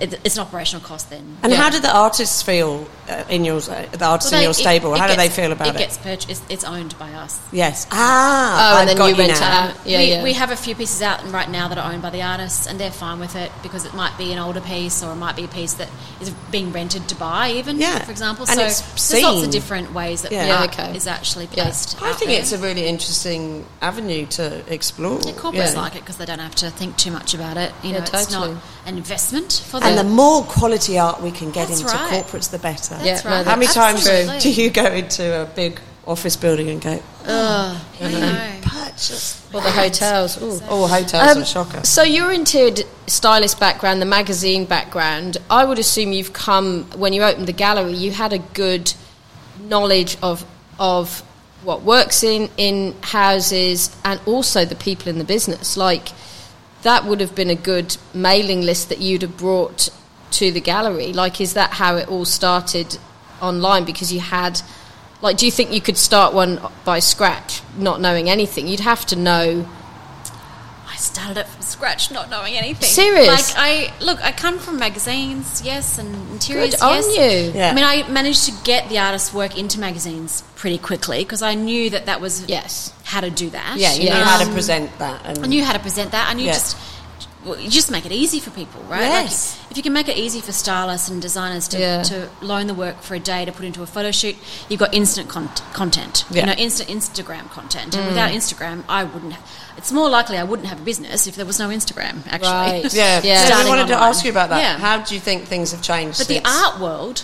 it's 0.00 0.36
an 0.36 0.42
operational 0.42 0.84
cost 0.84 1.10
then. 1.10 1.36
And 1.42 1.52
Yeah. 1.52 1.58
how 1.60 1.70
do 1.70 1.80
the 1.80 1.94
artists 1.94 2.42
feel 2.42 2.86
uh, 3.08 3.24
in 3.28 3.44
your 3.44 3.60
the 3.60 4.04
artists 4.04 4.32
Well, 4.32 4.40
in 4.40 4.44
your 4.44 4.54
stable? 4.54 4.94
it 4.94 4.98
how 5.00 5.06
do 5.06 5.16
they 5.16 5.28
feel 5.28 5.52
about 5.52 5.68
it? 5.68 5.74
It 5.76 5.78
gets 5.78 5.96
purchased. 5.98 6.30
It's, 6.30 6.42
it's 6.48 6.64
owned 6.64 6.98
by 6.98 7.12
us. 7.12 7.38
yes. 7.52 7.86
Ah. 7.90 8.76
Oh, 8.76 8.80
and 8.80 8.82
I've 8.82 8.86
then 8.88 8.96
got 8.96 9.06
you 9.06 9.14
rent 9.16 9.32
it 9.32 9.40
now. 9.40 9.68
out. 9.68 9.74
Yeah, 9.86 9.98
we, 9.98 10.08
yeah. 10.08 10.22
we 10.22 10.32
have 10.34 10.50
a 10.50 10.56
few 10.56 10.74
pieces 10.74 11.02
out 11.02 11.24
right 11.32 11.48
now 11.50 11.68
that 11.68 11.78
are 11.78 11.92
owned 11.92 12.02
by 12.02 12.10
the 12.10 12.22
artists, 12.22 12.66
and 12.66 12.78
they're 12.80 12.90
fine 12.90 13.18
with 13.20 13.36
it 13.36 13.50
because 13.62 13.84
it 13.84 13.94
might 13.94 14.16
be 14.18 14.32
an 14.32 14.38
older 14.38 14.60
piece 14.60 15.02
or 15.02 15.12
it 15.12 15.16
might 15.16 15.36
be 15.36 15.44
a 15.44 15.48
piece 15.48 15.74
that 15.74 15.88
is 16.20 16.30
being 16.50 16.72
rented 16.72 17.08
to 17.08 17.14
buy, 17.14 17.50
even 17.52 17.78
Yeah. 17.78 17.98
for 18.04 18.10
example. 18.10 18.46
And 18.48 18.58
so 18.58 18.64
it's 18.66 19.10
there's 19.10 19.22
lots 19.22 19.42
of 19.44 19.50
different 19.50 19.92
ways 19.92 20.22
that 20.22 20.32
Yeah. 20.32 20.46
Yeah, 20.46 20.60
art 20.62 20.78
okay. 20.78 20.96
is 20.96 21.06
actually 21.06 21.48
Yeah. 21.52 21.64
placed. 21.64 22.00
I 22.02 22.10
out 22.10 22.18
think 22.18 22.30
there. 22.30 22.40
it's 22.40 22.52
a 22.52 22.58
really 22.58 22.86
interesting 22.86 23.66
avenue 23.82 24.26
to 24.26 24.62
explore. 24.72 25.20
Yeah, 25.24 25.32
corporates 25.32 25.74
Yeah. 25.74 25.80
like 25.80 25.94
it 25.96 26.00
because 26.00 26.16
they 26.16 26.24
don't 26.26 26.38
have 26.40 26.54
to 26.56 26.70
think 26.70 26.96
too 26.96 27.10
much 27.10 27.34
about 27.34 27.56
it. 27.56 27.72
You 27.82 27.90
Yeah, 27.92 27.98
know, 27.98 28.04
it's 28.12 28.30
not 28.30 28.50
an 28.86 28.96
investment 28.96 29.62
for 29.68 29.75
them. 29.80 29.88
And 29.90 29.98
the 29.98 30.04
more 30.04 30.42
quality 30.44 30.98
art 30.98 31.22
we 31.22 31.30
can 31.30 31.50
get 31.50 31.68
That's 31.68 31.80
into 31.80 31.92
right. 31.92 32.24
corporates, 32.24 32.50
the 32.50 32.58
better. 32.58 32.94
That's 32.96 33.24
Yeah, 33.24 33.30
right. 33.30 33.46
How 33.46 33.54
many 33.56 33.66
Absolutely. 33.66 34.26
times 34.26 34.42
do 34.42 34.50
you 34.52 34.70
go 34.70 34.84
into 34.86 35.42
a 35.42 35.46
big 35.46 35.80
office 36.06 36.36
building 36.36 36.68
and 36.70 36.80
go, 36.80 37.02
I 37.26 37.80
know. 38.00 38.58
purchase? 38.62 39.42
Or 39.52 39.60
the 39.60 39.70
hotels. 39.70 40.42
Ooh. 40.42 40.60
Oh, 40.68 40.86
hotels 40.86 41.36
Um, 41.36 41.42
are 41.42 41.44
shocker. 41.46 41.84
So 41.84 42.02
your 42.02 42.30
interior 42.32 42.74
stylist 43.06 43.58
background, 43.60 44.02
the 44.02 44.06
magazine 44.06 44.64
background, 44.66 45.38
I 45.50 45.64
would 45.64 45.78
assume 45.78 46.12
you've 46.12 46.32
come 46.32 46.84
when 46.96 47.12
you 47.12 47.22
opened 47.22 47.46
the 47.46 47.52
gallery. 47.52 47.94
You 47.94 48.10
had 48.12 48.32
a 48.32 48.38
good 48.38 48.92
knowledge 49.68 50.16
of 50.22 50.44
of 50.78 51.22
what 51.64 51.82
works 51.82 52.22
in 52.22 52.50
in 52.56 52.94
houses 53.02 53.90
and 54.04 54.20
also 54.26 54.64
the 54.64 54.74
people 54.76 55.08
in 55.08 55.18
the 55.18 55.24
business. 55.24 55.76
Like 55.76 56.08
that 56.86 57.04
would 57.04 57.20
have 57.20 57.34
been 57.34 57.50
a 57.50 57.56
good 57.56 57.96
mailing 58.14 58.62
list 58.62 58.88
that 58.90 59.00
you'd 59.00 59.22
have 59.22 59.36
brought 59.36 59.88
to 60.30 60.52
the 60.52 60.60
gallery. 60.60 61.12
Like, 61.12 61.40
is 61.40 61.54
that 61.54 61.72
how 61.72 61.96
it 61.96 62.08
all 62.08 62.24
started 62.24 62.98
online? 63.42 63.84
Because 63.84 64.12
you 64.12 64.20
had. 64.20 64.60
Like, 65.20 65.36
do 65.36 65.46
you 65.46 65.52
think 65.52 65.72
you 65.72 65.80
could 65.80 65.96
start 65.96 66.32
one 66.32 66.60
by 66.84 67.00
scratch, 67.00 67.62
not 67.76 68.00
knowing 68.00 68.30
anything? 68.30 68.68
You'd 68.68 68.80
have 68.80 69.04
to 69.06 69.16
know 69.16 69.66
I 70.96 70.98
started 70.98 71.36
it 71.38 71.46
from 71.46 71.60
scratch, 71.60 72.10
not 72.10 72.30
knowing 72.30 72.54
anything. 72.54 72.88
Serious? 72.88 73.26
Like 73.26 73.54
I 73.58 73.92
look, 74.00 74.18
I 74.24 74.32
come 74.32 74.58
from 74.58 74.78
magazines, 74.78 75.60
yes, 75.62 75.98
and 75.98 76.08
interiors, 76.30 76.70
Good 76.70 76.82
on 76.82 77.02
yes. 77.02 77.16
you. 77.18 77.52
Yeah. 77.58 77.70
I 77.70 77.74
mean, 77.74 77.84
I 77.84 78.08
managed 78.08 78.46
to 78.46 78.52
get 78.64 78.88
the 78.88 78.98
artist's 78.98 79.34
work 79.34 79.58
into 79.58 79.78
magazines 79.78 80.42
pretty 80.54 80.78
quickly 80.78 81.18
because 81.18 81.42
I 81.42 81.54
knew 81.54 81.90
that 81.90 82.06
that 82.06 82.20
was 82.22 82.48
Yes. 82.48 82.94
How 83.06 83.20
to 83.20 83.30
do 83.30 83.48
that. 83.50 83.76
Yeah, 83.78 83.92
you 83.94 84.08
Yeah. 84.08 84.18
know 84.18 84.24
how 84.24 84.38
to 84.38 84.46
Um, 84.46 84.52
present 84.52 84.98
that. 84.98 85.20
And 85.24 85.44
I 85.44 85.46
knew 85.46 85.64
how 85.64 85.72
to 85.72 85.78
present 85.78 86.10
that. 86.10 86.28
I 86.28 86.34
knew 86.34 86.46
Yeah. 86.46 86.52
just 86.54 86.76
well, 87.44 87.60
you 87.60 87.70
just 87.70 87.92
make 87.92 88.04
it 88.04 88.10
easy 88.10 88.40
for 88.40 88.50
people, 88.50 88.82
right? 88.88 89.02
Yes. 89.02 89.54
Like, 89.60 89.70
if 89.70 89.76
you 89.76 89.82
can 89.84 89.92
make 89.92 90.08
it 90.08 90.16
easy 90.16 90.40
for 90.40 90.50
stylists 90.50 91.08
and 91.08 91.22
designers 91.22 91.68
to, 91.68 91.78
Yeah. 91.78 92.02
to 92.02 92.28
loan 92.40 92.66
the 92.66 92.74
work 92.74 93.04
for 93.04 93.14
a 93.14 93.20
day 93.20 93.44
to 93.44 93.52
put 93.52 93.64
into 93.64 93.84
a 93.84 93.86
photo 93.86 94.10
shoot, 94.10 94.34
you've 94.68 94.80
got 94.80 94.92
instant 94.92 95.28
con- 95.28 95.48
content. 95.72 96.24
Yeah. 96.28 96.40
You 96.40 96.46
know, 96.48 96.52
instant 96.54 96.88
Instagram 96.90 97.48
content. 97.52 97.92
Mm. 97.92 97.98
And 97.98 98.06
without 98.08 98.30
Instagram, 98.32 98.82
I 98.88 99.04
wouldn't. 99.04 99.34
Have, 99.34 99.42
it's 99.76 99.92
more 99.92 100.10
likely 100.10 100.38
I 100.38 100.42
wouldn't 100.42 100.66
have 100.70 100.80
a 100.80 100.82
business 100.82 101.28
if 101.28 101.36
there 101.36 101.46
was 101.46 101.60
no 101.60 101.68
Instagram. 101.68 102.16
Actually, 102.28 102.50
Right. 102.82 102.92
yeah, 103.02 103.20
Yeah. 103.22 103.38
So 103.38 103.44
I 103.44 103.46
Starting 103.46 103.68
wanted 103.68 103.88
to 103.94 104.02
ask 104.02 104.24
you 104.24 104.30
about 104.32 104.48
that. 104.48 104.58
Yeah. 104.60 104.78
How 104.78 104.96
do 104.98 105.14
you 105.14 105.20
think 105.20 105.46
things 105.46 105.70
have 105.70 105.82
changed? 105.82 106.18
But 106.18 106.26
since? 106.26 106.42
the 106.42 106.48
art 106.50 106.80
world, 106.80 107.22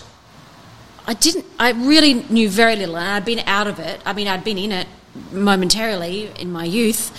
I 1.05 1.15
didn't. 1.15 1.47
I 1.59 1.71
really 1.73 2.25
knew 2.29 2.49
very 2.49 2.77
little, 2.77 2.97
and 2.97 3.09
I'd 3.09 3.25
been 3.25 3.43
out 3.49 3.67
of 3.67 3.81
it. 3.81 4.01
I 4.07 4.13
mean, 4.13 4.29
I'd 4.29 4.45
been 4.45 4.57
in 4.59 4.71
it 4.71 4.87
momentarily 5.33 6.31
in 6.39 6.53
my 6.53 6.65
youth, 6.65 7.11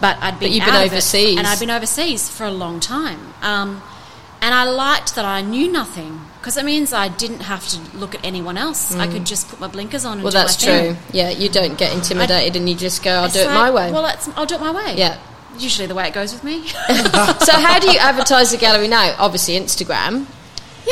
but 0.00 0.16
I'd 0.20 0.38
been. 0.38 0.48
but 0.48 0.50
you've 0.50 0.64
been 0.64 0.74
out 0.74 0.86
of 0.86 0.92
it, 0.92 0.96
overseas. 0.96 1.38
and 1.38 1.46
I'd 1.46 1.58
been 1.58 1.70
overseas 1.70 2.28
for 2.28 2.44
a 2.44 2.50
long 2.50 2.80
time. 2.80 3.34
Um, 3.42 3.82
and 4.42 4.54
I 4.54 4.64
liked 4.64 5.16
that 5.16 5.24
I 5.24 5.42
knew 5.42 5.70
nothing 5.70 6.20
because 6.38 6.56
it 6.56 6.64
means 6.64 6.94
I 6.94 7.08
didn't 7.08 7.40
have 7.40 7.68
to 7.68 7.96
look 7.96 8.14
at 8.14 8.24
anyone 8.24 8.56
else. 8.56 8.94
I 8.94 9.06
could 9.06 9.26
just 9.26 9.48
put 9.50 9.60
my 9.60 9.66
blinkers 9.68 10.06
on. 10.06 10.12
And 10.12 10.20
Mm. 10.20 10.24
Well, 10.24 10.32
that's 10.32 10.56
true. 10.56 10.96
Yeah, 11.12 11.28
you 11.28 11.50
don't 11.50 11.76
get 11.76 11.92
intimidated 11.94 12.56
and 12.56 12.66
you 12.66 12.74
just 12.74 13.02
go, 13.02 13.10
I'll 13.10 13.28
do 13.28 13.40
it 13.40 13.46
like, 13.46 13.54
my 13.54 13.70
way. 13.70 13.92
Well, 13.92 14.02
that's, 14.02 14.28
I'll 14.36 14.46
do 14.46 14.54
it 14.54 14.60
my 14.62 14.70
way. 14.72 14.96
Yeah. 14.96 15.18
Usually 15.58 15.86
the 15.86 15.94
way 15.94 16.08
it 16.08 16.14
goes 16.14 16.32
with 16.32 16.42
me. 16.42 16.66
so, 16.68 17.52
how 17.52 17.78
do 17.78 17.90
you 17.90 17.98
advertise 17.98 18.50
the 18.50 18.56
gallery 18.56 18.88
now? 18.88 19.14
Obviously, 19.18 19.58
Instagram. 19.58 20.24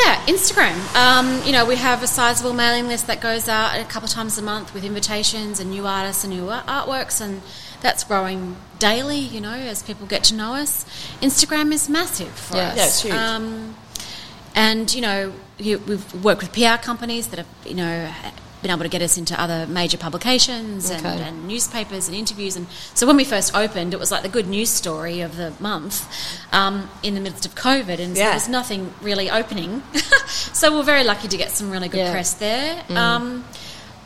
Yeah, 0.04 0.24
Instagram. 0.26 0.76
Um, 0.94 1.42
you 1.44 1.52
know, 1.52 1.64
we 1.66 1.76
have 1.76 2.02
a 2.02 2.06
sizable 2.06 2.52
mailing 2.52 2.86
list 2.86 3.06
that 3.08 3.20
goes 3.20 3.48
out 3.48 3.78
a 3.78 3.84
couple 3.84 4.06
of 4.06 4.12
times 4.12 4.38
a 4.38 4.42
month 4.42 4.72
with 4.72 4.84
invitations 4.84 5.58
and 5.60 5.70
new 5.70 5.86
artists 5.86 6.22
and 6.24 6.32
new 6.32 6.44
artworks, 6.46 7.20
and 7.20 7.42
that's 7.80 8.04
growing 8.04 8.56
daily. 8.78 9.18
You 9.18 9.40
know, 9.40 9.54
as 9.54 9.82
people 9.82 10.06
get 10.06 10.22
to 10.24 10.34
know 10.34 10.54
us, 10.54 10.84
Instagram 11.20 11.72
is 11.72 11.88
massive 11.88 12.28
for 12.30 12.56
Yeah. 12.56 12.68
us. 12.68 12.76
Yeah, 12.76 12.84
it's 12.86 13.02
huge. 13.02 13.14
Um, 13.14 13.76
and 14.54 14.94
you 14.94 15.00
know, 15.00 15.32
you, 15.58 15.78
we've 15.78 16.24
worked 16.24 16.42
with 16.42 16.52
PR 16.52 16.76
companies 16.80 17.28
that 17.28 17.38
have 17.38 17.48
you 17.66 17.74
know 17.74 18.12
been 18.62 18.70
able 18.70 18.82
to 18.82 18.88
get 18.88 19.02
us 19.02 19.16
into 19.16 19.40
other 19.40 19.66
major 19.66 19.96
publications 19.96 20.90
and, 20.90 21.04
Okay. 21.06 21.22
and 21.22 21.46
newspapers 21.46 22.08
and 22.08 22.16
interviews. 22.16 22.56
And 22.56 22.66
so 22.94 23.06
when 23.06 23.16
we 23.16 23.24
first 23.24 23.54
opened, 23.54 23.94
it 23.94 24.00
was 24.00 24.10
like 24.10 24.22
the 24.22 24.28
good 24.28 24.48
news 24.48 24.68
story 24.70 25.20
of 25.20 25.36
the 25.36 25.52
month 25.60 26.06
um, 26.52 26.90
in 27.02 27.14
the 27.14 27.20
midst 27.20 27.46
of 27.46 27.54
COVID, 27.54 27.98
and 28.00 28.16
so 28.16 28.22
Yeah. 28.22 28.30
there's 28.30 28.48
nothing 28.48 28.92
really 29.00 29.30
opening. 29.30 29.82
so 30.26 30.76
we're 30.76 30.82
very 30.82 31.04
lucky 31.04 31.28
to 31.28 31.36
get 31.36 31.50
some 31.50 31.70
really 31.70 31.88
good 31.88 31.98
Yeah. 31.98 32.10
press 32.12 32.34
there. 32.34 32.82
Um, 32.90 33.44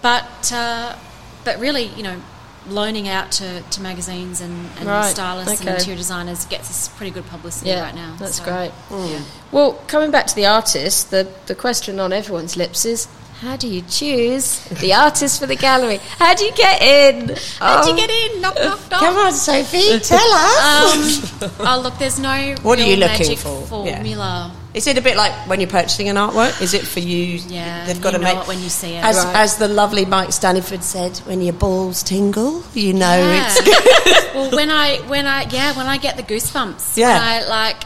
but 0.02 0.52
uh, 0.52 0.96
but 1.44 1.58
really, 1.58 1.86
you 1.96 2.02
know. 2.02 2.20
Loaning 2.68 3.08
out 3.08 3.32
to, 3.32 3.60
to 3.60 3.80
magazines 3.82 4.40
and, 4.40 4.70
and 4.78 4.86
Right, 4.86 5.10
stylists 5.10 5.60
okay. 5.60 5.68
and 5.68 5.78
interior 5.80 5.96
designers 5.98 6.44
gets 6.44 6.70
us 6.70 6.86
pretty 6.90 7.10
good 7.10 7.26
publicity 7.26 7.70
Yeah, 7.70 7.82
right 7.82 7.92
now. 7.92 8.14
that's 8.20 8.36
so, 8.36 8.44
great. 8.44 8.70
Yeah. 8.88 9.18
Well, 9.50 9.72
coming 9.88 10.12
back 10.12 10.28
to 10.28 10.34
the 10.36 10.46
artist, 10.46 11.10
the, 11.10 11.26
the 11.46 11.56
question 11.56 11.98
on 11.98 12.12
everyone's 12.12 12.56
lips 12.56 12.84
is 12.84 13.08
how 13.42 13.56
do 13.56 13.66
you 13.66 13.82
choose 13.90 14.60
the 14.80 14.94
artist 14.94 15.40
for 15.40 15.46
the 15.46 15.56
gallery? 15.56 15.98
How 16.18 16.32
do 16.34 16.44
you 16.44 16.52
get 16.52 16.80
in? 16.80 17.36
How 17.58 17.82
do 17.82 17.88
you 17.90 17.94
Oh. 17.94 17.96
get 17.96 18.10
in? 18.10 18.40
Knock, 18.40 18.54
knock, 18.54 18.80
knock. 18.90 19.00
Come 19.00 19.16
on, 19.16 19.32
Sophie, 19.32 19.98
tell 19.98 20.18
us. 20.32 21.42
Um, 21.42 21.50
oh, 21.60 21.80
look, 21.82 21.98
there's 21.98 22.18
no 22.20 22.54
What 22.62 22.78
are 22.78 22.82
you 22.84 22.96
looking 22.96 23.18
magic 23.26 23.38
for? 23.38 23.58
Yeah. 23.84 23.96
formula. 23.96 24.52
Is 24.74 24.86
it 24.86 24.96
a 24.96 25.02
bit 25.02 25.16
like 25.16 25.32
when 25.48 25.60
you're 25.60 25.68
purchasing 25.68 26.08
an 26.08 26.16
artwork? 26.16 26.62
Is 26.62 26.72
it 26.72 26.86
for 26.86 27.00
you? 27.00 27.40
Yeah, 27.48 27.84
they've 27.84 28.00
got 28.00 28.12
you 28.12 28.18
to 28.20 28.24
know 28.24 28.34
make 28.34 28.42
it 28.44 28.48
when 28.48 28.62
you 28.62 28.70
see 28.70 28.94
it. 28.94 29.04
As, 29.04 29.16
Right. 29.22 29.36
as 29.36 29.56
the 29.58 29.68
lovely 29.68 30.04
Mike 30.06 30.30
Staniford 30.30 30.82
said, 30.82 31.18
when 31.26 31.42
your 31.42 31.52
balls 31.52 32.02
tingle, 32.02 32.62
you 32.72 32.94
know 32.94 33.18
Yeah. 33.18 33.48
it's 33.50 34.34
well, 34.34 34.50
when 34.52 34.70
I 34.70 34.96
when 35.08 35.26
I 35.26 35.42
yeah 35.50 35.76
when 35.76 35.86
I 35.86 35.98
get 35.98 36.16
the 36.16 36.22
goosebumps, 36.22 36.96
Yeah. 36.96 37.08
when 37.18 37.22
I 37.22 37.48
like 37.48 37.84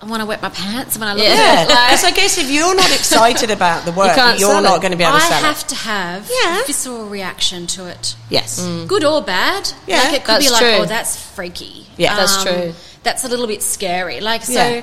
I 0.00 0.06
want 0.06 0.20
to 0.22 0.26
wet 0.26 0.40
my 0.40 0.48
pants 0.50 0.96
when 0.96 1.08
I 1.08 1.14
look 1.14 1.24
Yeah. 1.24 1.30
at 1.30 1.34
it. 1.64 1.68
Yeah, 1.70 1.74
Like, 1.74 1.88
because 1.88 2.04
I 2.04 2.10
guess 2.12 2.38
if 2.38 2.48
you're 2.50 2.74
not 2.74 2.90
excited 2.94 3.50
about 3.50 3.84
the 3.84 3.90
work, 3.92 4.14
can't 4.14 4.38
you 4.38 4.46
sell 4.46 4.56
are 4.58 4.62
not 4.62 4.76
it. 4.76 4.82
going 4.82 4.92
to 4.92 4.96
be 4.96 5.02
able 5.02 5.18
to 5.18 5.24
I 5.24 5.28
sell 5.28 5.40
have 5.42 5.66
to 5.66 5.74
have 5.74 6.30
Yeah. 6.44 6.60
a 6.62 6.66
visceral 6.66 7.06
reaction 7.08 7.66
to 7.68 7.86
it, 7.86 8.14
Yes. 8.30 8.60
good 8.86 9.02
or 9.02 9.20
bad. 9.22 9.72
Yeah, 9.88 10.02
like 10.04 10.12
it 10.14 10.24
could 10.24 10.38
be 10.38 10.50
like, 10.50 10.60
true. 10.60 10.70
oh, 10.82 10.84
that's 10.84 11.16
freaky. 11.16 11.86
Um, 11.88 11.94
Yeah. 11.96 12.14
That's 12.16 12.42
true. 12.44 12.74
That's 13.02 13.24
a 13.24 13.28
little 13.28 13.48
bit 13.48 13.60
scary. 13.62 14.20
Like 14.20 14.44
so. 14.44 14.52
Yeah. 14.52 14.82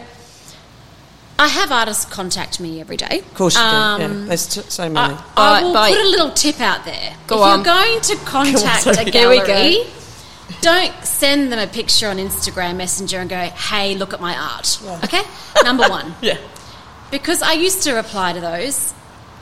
I 1.38 1.48
have 1.50 1.72
artists 1.72 2.06
contact 2.06 2.60
me 2.62 2.80
every 2.80 2.96
day. 2.98 3.20
Of 3.20 3.34
course 3.36 3.56
you 3.56 3.62
do. 3.62 3.66
Um, 3.68 4.02
Yeah. 4.02 4.28
There's 4.28 4.48
t- 4.48 4.62
so 4.70 4.90
many. 4.90 5.16
I, 5.38 5.60
I 5.60 5.64
will 5.64 5.74
by- 5.74 5.92
put 5.92 6.00
a 6.02 6.08
little 6.10 6.32
tip 6.32 6.60
out 6.62 6.84
there. 6.86 7.14
Go 7.28 7.36
if 7.38 7.42
on. 7.42 7.56
you're 7.58 7.66
going 7.66 8.02
to 8.02 8.16
contact 8.26 8.84
sorry. 8.84 8.98
a 8.98 9.12
Here 9.12 9.30
we 9.30 9.40
go. 9.40 9.84
Don't 10.62 10.94
send 11.04 11.52
them 11.52 11.60
a 11.60 11.68
picture 11.68 12.08
on 12.08 12.18
Instagram 12.18 12.76
Messenger 12.78 13.20
and 13.20 13.30
go, 13.30 13.38
"Hey, 13.38 13.96
look 13.96 14.14
at 14.14 14.22
my 14.22 14.36
art." 14.36 14.80
Okay, 15.04 15.22
number 15.64 15.88
one. 15.88 16.16
yeah. 16.22 16.38
Because 17.12 17.42
I 17.42 17.54
used 17.54 17.84
to 17.84 17.94
reply 17.94 18.34
to 18.34 18.42
those 18.42 18.94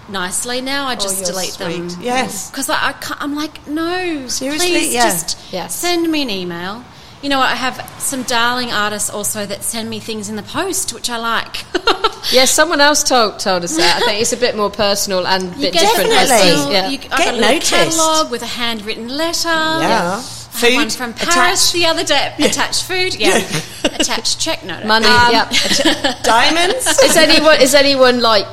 nicely. 0.09 0.61
Now 0.61 0.87
I 0.87 0.93
oh, 0.93 0.99
just 0.99 1.19
you're 1.21 1.31
delete 1.31 1.53
them. 1.53 1.89
Yes. 2.01 2.51
Because 2.51 2.69
I, 2.69 2.89
I 2.89 2.93
can't, 2.93 3.21
I'm 3.21 3.35
like, 3.35 3.65
no, 3.67 4.27
Seriously? 4.27 4.69
please 4.69 4.93
Yeah. 4.93 5.03
just 5.03 5.37
Yes. 5.51 5.73
send 5.75 6.11
me 6.11 6.21
an 6.23 6.29
email. 6.29 6.83
You 7.21 7.29
know, 7.29 7.39
I 7.39 7.55
have 7.55 7.89
some 7.99 8.23
darling 8.23 8.69
artists 8.73 9.09
also 9.09 9.45
that 9.45 9.63
send 9.63 9.89
me 9.89 9.99
things 10.01 10.27
in 10.27 10.35
the 10.35 10.43
post, 10.43 10.93
which 10.93 11.09
I 11.09 11.17
like. 11.17 11.63
Yes, 12.31 12.51
someone 12.51 12.79
else 12.79 13.03
told 13.03 13.37
told 13.39 13.65
us 13.65 13.75
that. 13.75 14.01
I 14.01 14.05
think 14.05 14.21
it's 14.21 14.31
a 14.31 14.37
bit 14.37 14.55
more 14.55 14.69
personal 14.69 15.27
and 15.27 15.43
a 15.43 15.57
bit 15.57 15.73
different. 15.73 16.09
Definitely. 16.09 16.73
Yeah. 16.73 16.87
you, 16.87 16.97
I 17.11 17.17
Get 17.17 17.17
got 17.17 17.33
a 17.33 17.41
noticed. 17.41 17.71
catalogue 17.71 18.31
with 18.31 18.41
a 18.41 18.45
handwritten 18.47 19.09
letter. 19.09 19.49
Yeah. 19.49 20.21
I 20.23 20.42
Food 20.53 20.69
had 20.69 20.75
one 20.75 20.89
from 20.91 21.13
Paris 21.13 21.35
attached. 21.35 21.73
the 21.73 21.85
other 21.85 22.03
day. 22.03 22.33
Attached 22.39 22.83
food, 22.83 23.15
yeah. 23.15 23.37
attached 23.83 24.39
check 24.39 24.63
note. 24.63 24.85
Money. 24.85 25.07
Um, 25.07 25.31
yep. 25.31 25.49
Diamonds. 26.23 26.85
Is 27.03 27.17
anyone 27.17 27.59
is 27.61 27.73
anyone 27.73 28.21
like 28.21 28.47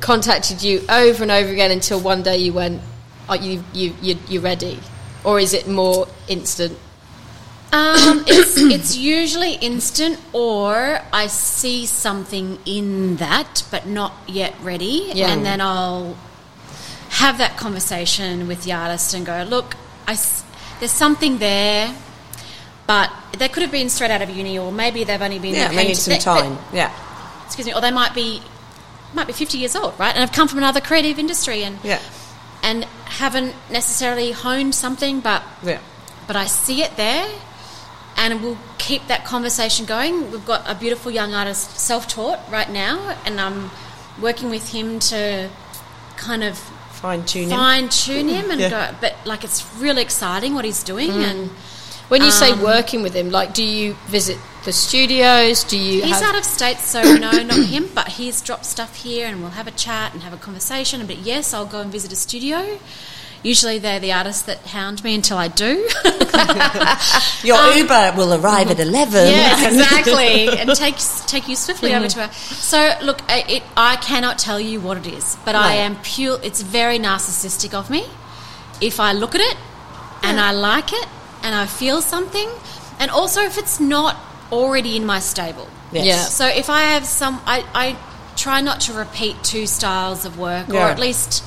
contacted 0.00 0.62
you 0.62 0.82
over 0.88 1.22
and 1.22 1.32
over 1.32 1.50
again 1.50 1.70
until 1.70 2.00
one 2.00 2.22
day 2.22 2.38
you 2.38 2.52
went, 2.52 2.80
"Are 3.28 3.36
you 3.36 3.64
you 3.72 3.94
you 4.00 4.16
you're 4.28 4.42
ready," 4.42 4.78
or 5.24 5.40
is 5.40 5.52
it 5.54 5.66
more 5.68 6.06
instant? 6.28 6.78
Um, 7.72 8.24
it's 8.28 8.56
it's 8.56 8.96
usually 8.96 9.54
instant, 9.54 10.20
or 10.32 11.00
I 11.12 11.26
see 11.26 11.84
something 11.86 12.58
in 12.64 13.16
that, 13.16 13.64
but 13.72 13.86
not 13.86 14.12
yet 14.28 14.54
ready, 14.62 15.10
Yeah. 15.14 15.32
and 15.32 15.44
then 15.44 15.60
I'll 15.60 16.16
have 17.10 17.38
that 17.38 17.56
conversation 17.56 18.46
with 18.48 18.64
the 18.64 18.72
artist 18.72 19.14
and 19.14 19.26
go, 19.26 19.44
look, 19.48 19.74
I 20.06 20.12
s 20.12 20.44
there's 20.84 20.92
something 20.92 21.38
there, 21.38 21.94
but 22.86 23.10
they 23.38 23.48
could 23.48 23.62
have 23.62 23.72
been 23.72 23.88
straight 23.88 24.10
out 24.10 24.20
of 24.20 24.28
uni, 24.28 24.58
or 24.58 24.70
maybe 24.70 25.02
they've 25.02 25.22
only 25.22 25.38
been 25.38 25.54
yeah, 25.54 25.68
they 25.68 25.88
need 25.88 25.94
some 25.96 26.12
they- 26.12 26.18
time. 26.18 26.58
Yeah. 26.74 26.92
excuse 27.46 27.66
me, 27.66 27.72
or 27.74 27.80
they 27.80 27.90
might 27.90 28.14
be 28.14 28.42
might 29.14 29.26
be 29.26 29.32
50 29.32 29.56
years 29.56 29.74
old, 29.76 29.94
right, 29.98 30.10
and 30.14 30.18
have 30.18 30.32
come 30.32 30.46
from 30.46 30.58
another 30.58 30.82
creative 30.82 31.18
industry 31.18 31.62
and 31.64 31.78
Yeah. 31.82 32.00
and 32.62 32.84
haven't 33.06 33.54
necessarily 33.70 34.32
honed 34.32 34.74
something, 34.74 35.20
but 35.20 35.42
Yeah. 35.62 35.78
but 36.26 36.36
I 36.36 36.44
see 36.44 36.82
it 36.82 36.96
there 36.98 37.28
and 38.18 38.42
we'll 38.42 38.58
keep 38.76 39.06
that 39.06 39.24
conversation 39.24 39.86
going. 39.86 40.30
We've 40.30 40.44
got 40.44 40.68
a 40.68 40.74
beautiful 40.74 41.10
young 41.10 41.32
artist, 41.32 41.78
self 41.78 42.06
taught 42.08 42.40
right 42.50 42.68
now, 42.68 43.16
and 43.24 43.40
I'm 43.40 43.70
working 44.20 44.50
with 44.50 44.68
him 44.72 44.98
to 45.12 45.48
kind 46.18 46.44
of 46.44 46.60
Fine 47.04 47.24
tuning. 47.26 47.50
fine 47.50 47.88
tune 47.90 48.28
him 48.28 48.50
and 48.50 48.58
Yeah. 48.58 48.70
go. 48.70 48.96
But 48.98 49.14
like, 49.26 49.44
it's 49.44 49.62
really 49.78 50.00
exciting 50.00 50.54
what 50.54 50.64
he's 50.64 50.82
doing, 50.82 51.10
and 51.10 51.50
When 52.08 52.22
you 52.22 52.30
say 52.30 52.50
Um, 52.52 52.60
working 52.62 53.02
with 53.02 53.14
him, 53.14 53.30
like, 53.30 53.54
do 53.54 53.62
you 53.62 53.96
visit 54.08 54.38
the 54.64 54.72
studios? 54.72 55.64
Do 55.64 55.76
you? 55.78 56.02
he's 56.02 56.20
out 56.22 56.34
of 56.36 56.44
state, 56.44 56.78
so 56.80 57.00
no, 57.26 57.32
not 57.42 57.58
him. 57.74 57.90
But 57.94 58.08
he's 58.18 58.40
dropped 58.42 58.66
stuff 58.66 58.92
here, 58.96 59.26
and 59.26 59.40
we'll 59.42 59.52
have 59.60 59.66
a 59.66 59.76
chat 59.86 60.12
and 60.14 60.22
have 60.22 60.34
a 60.34 60.36
conversation. 60.48 61.04
But 61.06 61.18
yes, 61.18 61.52
I'll 61.54 61.64
go 61.76 61.80
and 61.80 61.90
visit 61.92 62.12
a 62.12 62.16
studio. 62.16 62.78
Usually, 63.44 63.78
they're 63.78 64.00
the 64.00 64.12
artists 64.12 64.42
that 64.42 64.58
hound 64.66 65.04
me 65.04 65.14
until 65.14 65.36
I 65.36 65.48
do. 65.48 65.86
Your 67.46 67.58
Um, 67.58 67.76
Uber 67.78 68.14
will 68.16 68.32
arrive 68.34 68.70
at 68.70 68.80
11. 68.80 69.28
Yes, 69.28 69.62
exactly, 69.72 70.48
and 70.48 70.74
take 70.74 70.96
take 71.26 71.46
you 71.48 71.54
swiftly 71.54 71.94
over 71.94 72.08
to 72.08 72.26
her. 72.26 72.32
So, 72.32 72.94
look, 73.02 73.20
I- 73.30 73.44
it, 73.48 73.62
I 73.76 73.96
cannot 73.96 74.38
tell 74.38 74.58
you 74.58 74.80
what 74.80 74.96
it 74.96 75.06
is, 75.06 75.36
but 75.44 75.54
I 75.54 75.74
am 75.74 75.96
pure. 76.02 76.38
It's 76.42 76.62
very 76.62 76.98
narcissistic 76.98 77.74
of 77.74 77.90
me. 77.90 78.04
If 78.80 78.98
I 78.98 79.12
look 79.12 79.34
at 79.34 79.40
it 79.40 79.56
and 80.22 80.40
I 80.40 80.50
like 80.52 80.92
it 80.92 81.06
and 81.42 81.54
I 81.54 81.66
feel 81.66 82.00
something, 82.00 82.48
and 82.98 83.10
also 83.10 83.42
if 83.42 83.58
it's 83.58 83.78
not 83.78 84.16
already 84.50 84.96
in 84.96 85.04
my 85.04 85.20
stable. 85.20 85.68
Yes. 85.92 86.06
Yeah. 86.06 86.16
So 86.22 86.46
if 86.46 86.68
I 86.70 86.80
have 86.94 87.04
some, 87.04 87.40
I, 87.46 87.64
I 87.74 87.96
try 88.36 88.60
not 88.62 88.80
to 88.82 88.92
repeat 88.94 89.36
two 89.44 89.66
styles 89.66 90.24
of 90.24 90.38
work, 90.38 90.68
or 90.70 90.76
at 90.90 90.98
least, 90.98 91.44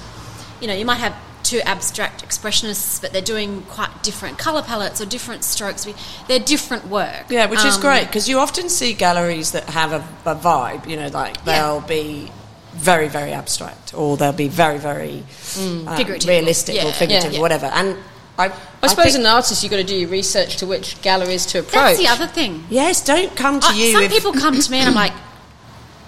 you 0.62 0.67
know, 0.67 0.73
you 0.75 0.86
might 0.86 0.99
have 0.99 1.13
two 1.43 1.60
abstract 1.62 2.26
expressionists, 2.28 3.00
but 3.02 3.13
they're 3.13 3.21
doing 3.21 3.62
quite 3.69 4.04
different 4.04 4.38
color 4.38 4.62
palettes 4.62 5.00
or 5.02 5.06
different 5.06 5.43
strokes. 5.43 5.86
We- 5.86 5.95
They're 6.28 6.39
different 6.39 6.88
work. 6.88 7.26
Yeah, 7.30 7.45
which 7.45 7.63
is 7.63 7.76
Um, 7.76 7.82
great 7.82 8.08
because 8.08 8.28
you 8.28 8.39
often 8.39 8.69
see 8.69 8.93
galleries 8.93 9.52
that 9.52 9.69
have 9.69 9.93
a, 9.93 10.04
a 10.30 10.36
vibe. 10.36 10.88
You 10.89 10.97
know, 10.97 11.08
like 11.08 11.43
they'll 11.45 11.82
be 11.82 12.32
very, 12.73 13.08
very 13.08 13.32
abstract, 13.32 13.93
or 13.93 14.17
they'll 14.17 14.34
be 14.34 14.47
very, 14.50 14.78
very 14.78 15.23
um, 15.60 15.88
Figurative. 15.97 16.28
realistic 16.30 16.76
Yeah. 16.76 16.88
or 16.88 16.91
figurative 16.91 17.32
Yeah. 17.34 17.39
or 17.39 17.41
whatever. 17.41 17.67
And 17.67 17.95
I, 18.38 18.52
I 18.84 18.88
suppose 18.88 19.08
as 19.08 19.15
an 19.15 19.26
artist, 19.26 19.63
you've 19.63 19.71
got 19.71 19.78
to 19.78 19.84
do 19.84 19.95
your 19.95 20.10
research 20.10 20.58
to 20.58 20.67
which 20.67 21.02
galleries 21.02 21.45
to 21.47 21.60
approach. 21.60 21.73
That's 21.73 21.97
the 21.97 22.08
other 22.08 22.28
thing. 22.28 22.65
yes, 22.69 23.04
don't 23.04 23.36
come 23.36 23.60
to 23.62 23.67
I- 23.67 23.73
you. 23.73 23.91
some 23.93 24.04
if, 24.04 24.12
people 24.12 24.32
come 24.34 24.60
to 24.60 24.71
me 24.71 24.78
and 24.80 24.89
I'm 24.89 24.95
like, 25.06 25.13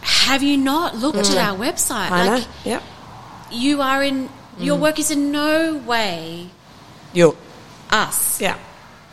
have 0.02 0.44
you 0.44 0.58
not 0.58 0.96
looked 0.96 1.18
at 1.32 1.38
our 1.38 1.58
website? 1.58 2.10
Mm. 2.10 2.12
I 2.12 2.28
like, 2.28 2.42
know. 2.44 2.48
Yep. 2.65 2.84
you 3.52 3.82
are 3.82 4.04
in, 4.04 4.30
your 4.60 4.78
Mm. 4.78 4.82
work 4.82 5.00
is 5.00 5.10
in 5.12 5.32
no 5.32 5.76
way 5.86 6.50
You're. 7.13 7.36
us. 7.91 8.39
Yeah. 8.41 8.58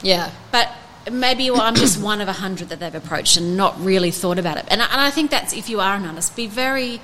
yeah, 0.02 0.30
But 0.52 0.70
maybe 1.10 1.50
well, 1.50 1.62
I'm 1.62 1.74
just 1.76 2.00
one 2.00 2.20
of 2.20 2.28
a 2.28 2.32
hundred 2.32 2.68
that 2.70 2.80
they've 2.80 2.94
approached 2.94 3.36
and 3.36 3.56
not 3.56 3.82
really 3.82 4.10
thought 4.10 4.38
about 4.38 4.56
it. 4.58 4.64
And 4.68 4.82
I, 4.82 4.86
and 4.86 5.00
I 5.00 5.10
think 5.10 5.30
that's 5.30 5.52
if 5.52 5.68
you 5.68 5.80
are 5.80 5.94
an 5.94 6.04
artist, 6.04 6.34
be 6.36 6.46
very, 6.46 7.00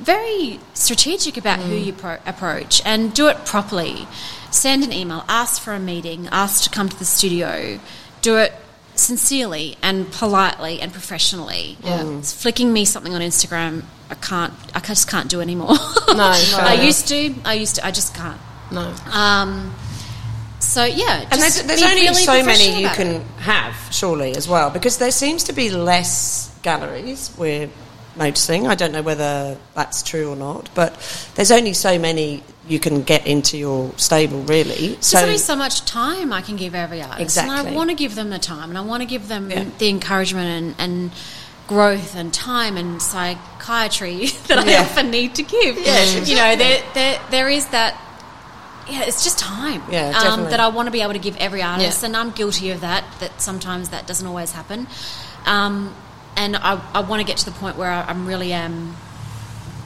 very 0.00 0.58
strategic 0.74 1.36
about 1.36 1.60
who 1.60 1.74
you 1.74 1.92
pro- 1.92 2.18
approach 2.26 2.82
and 2.84 3.12
do 3.14 3.28
it 3.28 3.44
properly. 3.44 4.08
Send 4.50 4.84
an 4.84 4.92
email, 4.92 5.24
ask 5.28 5.60
for 5.60 5.74
a 5.74 5.78
meeting, 5.78 6.28
ask 6.32 6.64
to 6.64 6.70
come 6.70 6.88
to 6.88 6.98
the 6.98 7.04
studio. 7.04 7.78
Do 8.22 8.36
it 8.38 8.52
sincerely 8.98 9.76
and 9.82 10.10
politely 10.10 10.80
and 10.80 10.92
professionally. 10.92 11.76
Yeah. 11.82 12.18
It's 12.18 12.32
flicking 12.32 12.72
me 12.72 12.84
something 12.84 13.14
on 13.14 13.20
Instagram. 13.20 13.84
I 14.10 14.14
can't. 14.14 14.52
I 14.74 14.80
just 14.80 15.08
can't 15.08 15.28
do 15.28 15.40
anymore. 15.40 15.74
No, 16.08 16.14
no. 16.14 16.58
I 16.58 16.80
used 16.84 17.08
to. 17.08 17.34
I 17.44 17.54
used 17.54 17.76
to. 17.76 17.86
I 17.86 17.90
just 17.90 18.14
can't. 18.14 18.40
no. 18.70 18.94
Um, 19.12 19.74
so 20.58 20.84
yeah, 20.84 21.26
And 21.30 21.40
there's, 21.40 21.62
there's 21.62 21.80
be 21.80 21.86
only 21.86 22.02
really 22.02 22.14
so 22.14 22.42
many 22.44 22.80
you 22.80 22.88
can 22.88 23.06
it. 23.06 23.22
have, 23.38 23.74
surely, 23.92 24.34
as 24.36 24.48
well, 24.48 24.70
because 24.70 24.98
there 24.98 25.10
seems 25.12 25.44
to 25.44 25.52
be 25.52 25.70
less 25.70 26.52
galleries. 26.62 27.30
We're 27.38 27.70
noticing. 28.16 28.66
I 28.66 28.74
don't 28.74 28.92
know 28.92 29.02
whether 29.02 29.56
that's 29.74 30.02
true 30.02 30.30
or 30.30 30.36
not, 30.36 30.68
but 30.74 30.94
there's 31.34 31.50
only 31.52 31.72
so 31.72 31.98
many 31.98 32.42
you 32.68 32.80
can 32.80 33.02
get 33.02 33.26
into 33.26 33.56
your 33.56 33.92
stable, 33.96 34.42
really. 34.42 34.96
So 35.00 35.18
there's 35.18 35.28
only 35.28 35.38
so 35.38 35.56
much 35.56 35.84
time 35.84 36.32
I 36.32 36.42
can 36.42 36.56
give 36.56 36.74
every 36.74 37.00
artist. 37.00 37.36
And 37.38 37.46
Exactly. 37.50 37.72
I 37.72 37.74
want 37.74 37.90
to 37.90 37.96
give 37.96 38.14
them 38.14 38.30
the 38.30 38.38
time 38.38 38.70
and 38.70 38.78
I 38.78 38.80
want 38.80 39.02
to 39.02 39.06
give 39.06 39.28
them 39.28 39.50
Yeah. 39.50 39.64
the 39.78 39.88
encouragement 39.88 40.48
and, 40.48 40.74
and 40.78 41.10
growth 41.68 42.16
and 42.16 42.32
time 42.34 42.76
and 42.76 43.00
psychiatry 43.00 44.26
that 44.48 44.58
I 44.58 44.76
often 44.78 45.10
need 45.10 45.34
to 45.36 45.42
give. 45.42 45.78
Yeah, 45.78 46.04
You 46.24 46.34
know, 46.36 46.56
there, 46.56 46.82
there, 46.94 47.20
there 47.30 47.48
is 47.48 47.66
that. 47.68 48.00
Yeah, 48.88 49.02
it's 49.02 49.24
just 49.24 49.40
time 49.40 49.82
Yeah, 49.90 50.10
um, 50.16 50.44
that 50.44 50.60
I 50.60 50.68
want 50.68 50.86
to 50.86 50.92
be 50.92 51.00
able 51.02 51.14
to 51.14 51.18
give 51.18 51.36
every 51.38 51.60
artist, 51.60 52.02
Yeah. 52.02 52.06
and 52.06 52.16
I'm 52.16 52.30
guilty 52.30 52.70
of 52.70 52.82
that. 52.82 53.02
That 53.18 53.40
sometimes 53.40 53.88
that 53.88 54.06
doesn't 54.06 54.24
always 54.26 54.52
happen, 54.52 54.86
um, 55.44 55.92
and 56.36 56.54
I, 56.54 56.80
I 56.94 57.00
want 57.00 57.18
to 57.20 57.26
get 57.26 57.36
to 57.38 57.44
the 57.46 57.50
point 57.50 57.76
where 57.76 57.90
I, 57.90 58.02
I'm 58.02 58.28
really 58.28 58.52
am 58.52 58.94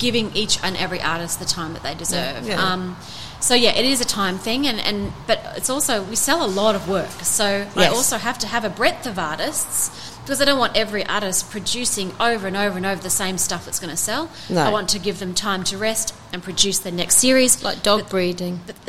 giving 0.00 0.34
each 0.34 0.58
and 0.64 0.76
every 0.76 1.00
artist 1.00 1.38
the 1.38 1.44
time 1.44 1.74
that 1.74 1.84
they 1.84 1.94
deserve. 1.94 2.44
Yeah. 2.48 2.60
Um, 2.60 2.96
so 3.40 3.54
yeah, 3.54 3.70
it 3.78 3.84
is 3.86 4.00
a 4.00 4.04
time 4.04 4.36
thing, 4.38 4.66
and, 4.66 4.80
and 4.80 5.12
but 5.26 5.40
it's 5.56 5.70
also 5.70 6.02
we 6.02 6.16
sell 6.16 6.44
a 6.44 6.50
lot 6.50 6.74
of 6.74 6.88
work, 6.88 7.08
so 7.22 7.66
I 7.76 7.86
also 7.86 8.18
have 8.18 8.38
to 8.40 8.46
have 8.48 8.64
a 8.64 8.68
breadth 8.70 9.06
of 9.06 9.18
artists 9.18 9.90
because 10.22 10.42
I 10.42 10.44
don't 10.44 10.58
want 10.58 10.76
every 10.76 11.06
artist 11.06 11.50
producing 11.50 12.12
over 12.20 12.46
and 12.46 12.56
over 12.56 12.76
and 12.76 12.84
over 12.84 13.00
the 13.02 13.08
same 13.10 13.38
stuff 13.38 13.64
that's 13.64 13.80
going 13.80 13.90
to 13.90 13.96
sell. 13.96 14.28
No. 14.50 14.60
I 14.60 14.70
want 14.70 14.90
to 14.90 14.98
give 14.98 15.18
them 15.20 15.32
time 15.34 15.64
to 15.64 15.78
rest 15.78 16.14
and 16.34 16.42
produce 16.42 16.80
the 16.80 16.90
next 16.92 17.16
series. 17.16 17.64
Like 17.64 17.82
dog 17.82 18.10
breeding. 18.10 18.60
But- 18.66 18.76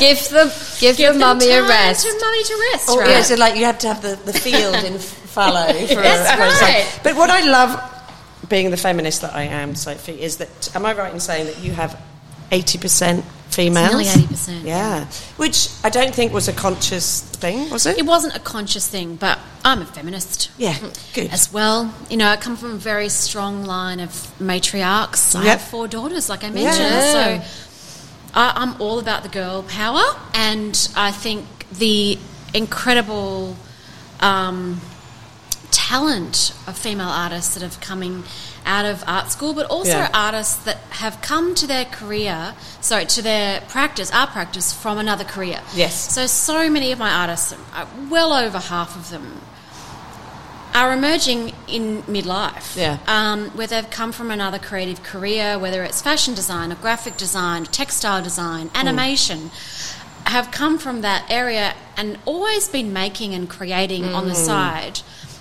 give 0.00 0.28
them, 0.30 0.48
give, 0.78 0.96
Give 0.96 0.98
your 1.00 1.12
them 1.12 1.20
mummy 1.20 1.50
a 1.50 1.62
rest. 1.62 2.06
To 2.06 2.18
mummy 2.20 2.42
to 2.44 2.68
rest, 2.72 2.86
Oh, 2.88 2.98
right? 3.00 3.10
yeah, 3.10 3.22
so 3.22 3.34
like 3.34 3.56
you 3.56 3.64
have 3.64 3.78
to 3.80 3.88
have 3.88 4.02
the, 4.02 4.14
the 4.24 4.32
field 4.32 4.76
in 4.84 4.98
fallow. 4.98 5.72
For 5.72 5.94
That's 5.96 6.30
for 6.34 6.42
a 6.42 6.50
second. 6.50 6.60
right. 6.62 7.00
But 7.02 7.16
what 7.16 7.30
I 7.30 7.40
love, 7.50 7.70
being 8.50 8.70
the 8.70 8.76
feminist 8.76 9.22
that 9.22 9.34
I 9.34 9.44
am, 9.44 9.74
Sophie, 9.74 10.20
is 10.20 10.36
that 10.36 10.74
am 10.76 10.84
I 10.84 10.92
right 10.92 11.14
in 11.14 11.20
saying 11.20 11.46
that 11.46 11.58
you 11.60 11.72
have 11.72 11.98
eighty 12.52 12.76
percent 12.78 13.24
females? 13.48 13.90
nearly 13.90 14.04
80%. 14.04 14.64
Yeah, 14.64 15.06
which 15.36 15.68
I 15.82 15.88
don't 15.90 16.14
think 16.14 16.32
was 16.32 16.46
a 16.48 16.52
conscious 16.52 17.22
thing, 17.22 17.68
was 17.70 17.84
it? 17.86 17.98
It 17.98 18.04
wasn't 18.06 18.36
a 18.36 18.40
conscious 18.40 18.86
thing, 18.86 19.16
but 19.16 19.38
I'm 19.64 19.82
a 19.82 19.86
feminist. 19.86 20.50
Yeah, 20.58 20.76
good. 21.14 21.30
As 21.32 21.52
well, 21.52 21.92
you 22.10 22.16
know, 22.16 22.28
I 22.28 22.36
come 22.36 22.56
from 22.56 22.74
a 22.74 22.76
very 22.78 23.08
strong 23.08 23.64
line 23.64 23.98
of 24.00 24.10
matriarchs. 24.38 25.34
I 25.34 25.44
Yep. 25.44 25.58
have 25.58 25.68
four 25.68 25.88
daughters, 25.88 26.28
like 26.28 26.44
I 26.44 26.50
mentioned, 26.50 26.78
Yeah. 26.90 27.12
so 27.42 27.48
I, 28.34 28.52
I'm 28.54 28.80
all 28.80 28.98
about 29.00 29.24
the 29.24 29.28
girl 29.30 29.64
power, 29.64 30.02
and 30.34 30.88
I 30.94 31.10
think 31.10 31.44
the 31.72 32.18
incredible 32.54 33.56
um, 34.20 34.80
talent 35.70 36.52
of 36.66 36.76
female 36.76 37.08
artists 37.08 37.54
that 37.54 37.62
have 37.62 37.80
coming 37.80 38.24
out 38.66 38.84
of 38.84 39.02
art 39.06 39.30
school, 39.30 39.54
but 39.54 39.66
also 39.66 39.90
Yeah. 39.90 40.08
artists 40.12 40.56
that 40.64 40.78
have 40.90 41.20
come 41.22 41.54
to 41.54 41.66
their 41.66 41.84
career, 41.84 42.54
sorry, 42.80 43.06
to 43.06 43.22
their 43.22 43.62
practice, 43.62 44.10
art 44.12 44.30
practice 44.30 44.72
from 44.72 44.98
another 44.98 45.24
career. 45.24 45.60
Yes. 45.74 46.12
So, 46.12 46.26
so 46.26 46.68
many 46.68 46.92
of 46.92 46.98
my 46.98 47.10
artists, 47.10 47.52
uh, 47.74 47.86
well 48.08 48.32
over 48.32 48.58
half 48.58 48.96
of 48.96 49.10
them, 49.10 49.40
are 50.74 50.92
emerging 50.92 51.52
in 51.66 52.02
midlife. 52.04 52.76
Yeah. 52.76 52.98
Um, 53.08 53.50
where 53.56 53.66
they've 53.66 53.90
come 53.90 54.12
from 54.12 54.30
another 54.30 54.58
creative 54.58 55.02
career, 55.02 55.58
whether 55.58 55.82
it's 55.82 56.00
fashion 56.00 56.34
design 56.34 56.70
or 56.70 56.76
graphic 56.76 57.16
design, 57.16 57.64
textile 57.64 58.22
design, 58.22 58.70
animation, 58.74 59.50
have 60.26 60.50
come 60.52 60.78
from 60.78 61.00
that 61.00 61.24
area 61.28 61.74
and 61.96 62.18
always 62.24 62.68
been 62.68 62.92
making 62.92 63.34
and 63.34 63.48
creating 63.48 64.14
on 64.14 64.28
the 64.28 64.34
side. 64.34 65.00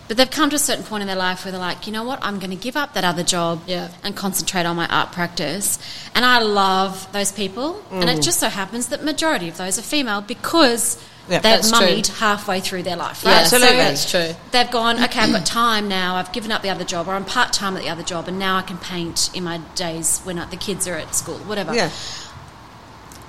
But 0.10 0.18
they've 0.18 0.30
come 0.30 0.50
to 0.50 0.56
a 0.56 0.60
certain 0.60 0.84
point 0.84 1.02
in 1.02 1.08
their 1.08 1.16
life 1.16 1.46
where 1.46 1.52
they're 1.52 1.62
like, 1.62 1.86
you 1.86 1.94
know 1.94 2.04
what, 2.04 2.18
I'm 2.24 2.40
going 2.40 2.50
to 2.50 2.56
give 2.56 2.76
up 2.76 2.96
that 2.96 3.04
other 3.04 3.22
job 3.24 3.62
Yeah. 3.68 3.90
and 4.04 4.16
concentrate 4.16 4.66
on 4.66 4.76
my 4.76 4.88
art 4.88 5.12
practice. 5.12 5.78
And 6.16 6.26
I 6.26 6.40
love 6.40 7.08
those 7.14 7.32
people. 7.32 7.82
And 7.92 8.10
it 8.10 8.18
mm. 8.18 8.24
just 8.24 8.40
so 8.40 8.50
happens 8.50 8.88
that 8.88 9.04
majority 9.04 9.50
of 9.50 9.58
those 9.58 9.78
are 9.78 9.84
female 9.84 10.22
because 10.22 10.98
Yeah, 11.30 11.38
they've 11.42 11.62
that's 11.62 11.72
true. 11.72 12.02
halfway 12.18 12.60
through 12.60 12.84
their 12.84 12.96
life. 12.96 13.22
Yeah, 13.24 13.34
Right? 13.34 13.42
absolutely. 13.42 13.78
That's 13.78 14.10
true. 14.10 14.36
They've 14.52 14.72
gone, 14.72 14.96
okay, 15.04 15.20
I've 15.22 15.32
got 15.32 15.46
time 15.46 15.88
now. 15.88 16.16
I've 16.16 16.32
given 16.32 16.52
up 16.52 16.64
the 16.64 16.72
other 16.72 16.84
job, 16.86 17.08
or 17.08 17.14
I'm 17.14 17.24
part 17.24 17.54
time 17.54 17.78
at 17.78 17.84
the 17.84 17.90
other 17.90 18.02
job, 18.02 18.28
and 18.28 18.40
now 18.40 18.58
I 18.58 18.64
can 18.64 18.80
paint 18.80 19.30
in 19.36 19.44
my 19.44 19.60
days 19.76 20.22
when 20.24 20.38
the 20.38 20.58
kids 20.58 20.88
are 20.88 20.96
at 20.96 21.14
school, 21.14 21.38
whatever. 21.38 21.72
Yeah, 21.76 21.92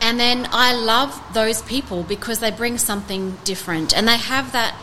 And 0.01 0.19
then 0.19 0.49
I 0.51 0.73
love 0.73 1.21
those 1.35 1.61
people 1.61 2.05
because 2.05 2.39
they 2.39 2.51
bring 2.51 2.79
something 2.79 3.37
different, 3.45 3.95
and 3.95 4.09
they 4.09 4.17
have 4.17 4.53
that 4.53 4.75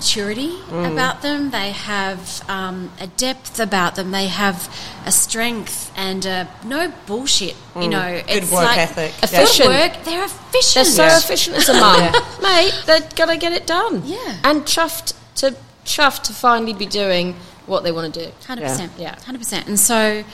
maturity 0.00 0.50
Mm. 0.70 0.92
about 0.92 1.16
them. 1.22 1.50
They 1.50 1.70
have 1.72 2.42
um, 2.48 2.90
a 3.00 3.06
depth 3.06 3.58
about 3.58 3.94
them. 3.96 4.10
They 4.12 4.28
have 4.28 4.58
a 5.04 5.10
strength 5.10 5.90
and 5.96 6.24
a, 6.26 6.48
no 6.64 6.92
bullshit. 7.06 7.56
You 7.74 7.88
know, 7.88 7.98
Mm. 7.98 8.26
Good 8.26 8.42
it's 8.44 8.52
work 8.52 8.64
like 8.70 8.78
ethic. 8.78 9.12
Good 9.20 9.24
Efficient. 9.30 9.68
work. 9.68 9.92
They're 10.04 10.24
efficient. 10.24 10.74
They're 10.74 10.84
so 11.02 11.04
Yeah. 11.06 11.18
efficient 11.18 11.56
as 11.56 11.68
a 11.68 11.74
mum, 11.74 12.12
mate. 12.42 12.74
They're 12.86 13.08
gonna 13.16 13.36
get 13.46 13.52
it 13.52 13.66
done. 13.66 14.02
Yeah. 14.04 14.18
and 14.48 14.62
chuffed 14.64 15.14
to 15.40 15.46
chuffed 15.84 16.22
to 16.28 16.32
finally 16.32 16.72
be 16.84 16.86
doing 16.86 17.34
what 17.66 17.82
they 17.84 17.92
want 17.92 18.06
to 18.14 18.24
do. 18.24 18.28
Hundred 18.46 18.64
percent, 18.68 18.92
Yeah. 18.98 19.14
hundred 19.26 19.38
percent. 19.44 19.66
And 19.68 19.78
so, 19.78 20.24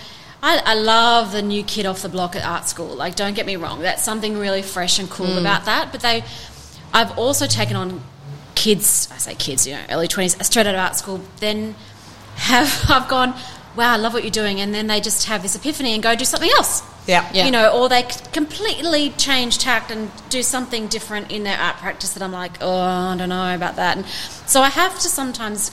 I, 0.43 0.53
I 0.73 0.75
love 0.75 1.33
the 1.33 1.43
new 1.55 1.63
kid 1.63 1.85
off 1.87 2.03
the 2.03 2.09
block 2.09 2.35
at 2.37 2.45
art 2.45 2.69
school. 2.69 2.93
Like, 3.05 3.15
don't 3.23 3.35
get 3.35 3.47
me 3.47 3.57
wrong, 3.57 3.81
that's 3.81 4.03
something 4.11 4.37
really 4.39 4.63
fresh 4.63 4.99
and 4.99 5.09
cool 5.09 5.39
about 5.39 5.65
that. 5.67 5.93
But 5.93 6.01
they, 6.01 6.25
I've 6.93 7.17
also 7.19 7.47
taken 7.47 7.77
on 7.77 7.89
kids. 8.63 9.09
I 9.13 9.19
say 9.19 9.35
kids, 9.35 9.67
you 9.67 9.75
know, 9.75 9.83
early 9.91 10.09
twenties, 10.09 10.37
straight 10.47 10.67
out 10.67 10.75
of 10.75 10.81
art 10.81 10.97
school. 10.97 11.21
Then 11.41 11.75
have 12.37 12.71
I've 12.91 13.09
gone, 13.09 13.35
wow, 13.77 13.93
I 13.93 13.97
love 13.97 14.13
what 14.15 14.23
you're 14.25 14.31
doing, 14.43 14.61
and 14.61 14.73
then 14.75 14.87
they 14.87 15.01
just 15.01 15.27
have 15.27 15.43
this 15.43 15.55
epiphany 15.57 15.95
and 15.95 16.03
go 16.03 16.15
do 16.15 16.25
something 16.25 16.51
else. 16.51 16.83
yeah, 17.07 17.29
Yeah. 17.35 17.45
You 17.47 17.51
know, 17.51 17.67
or 17.77 17.89
they 17.89 18.05
completely 18.33 19.11
change 19.11 19.59
tact 19.59 19.91
and 19.91 20.11
do 20.31 20.43
something 20.43 20.87
different 20.87 21.31
in 21.33 21.43
their 21.45 21.59
art 21.59 21.77
practice 21.77 22.15
that 22.15 22.23
I'm 22.23 22.33
like, 22.33 22.53
oh, 22.61 22.71
I 22.81 23.17
don't 23.17 23.29
know 23.29 23.55
about 23.55 23.77
that. 23.77 23.97
And 23.97 24.07
so 24.47 24.61
I 24.63 24.69
have 24.69 24.95
to 25.01 25.09
sometimes 25.09 25.73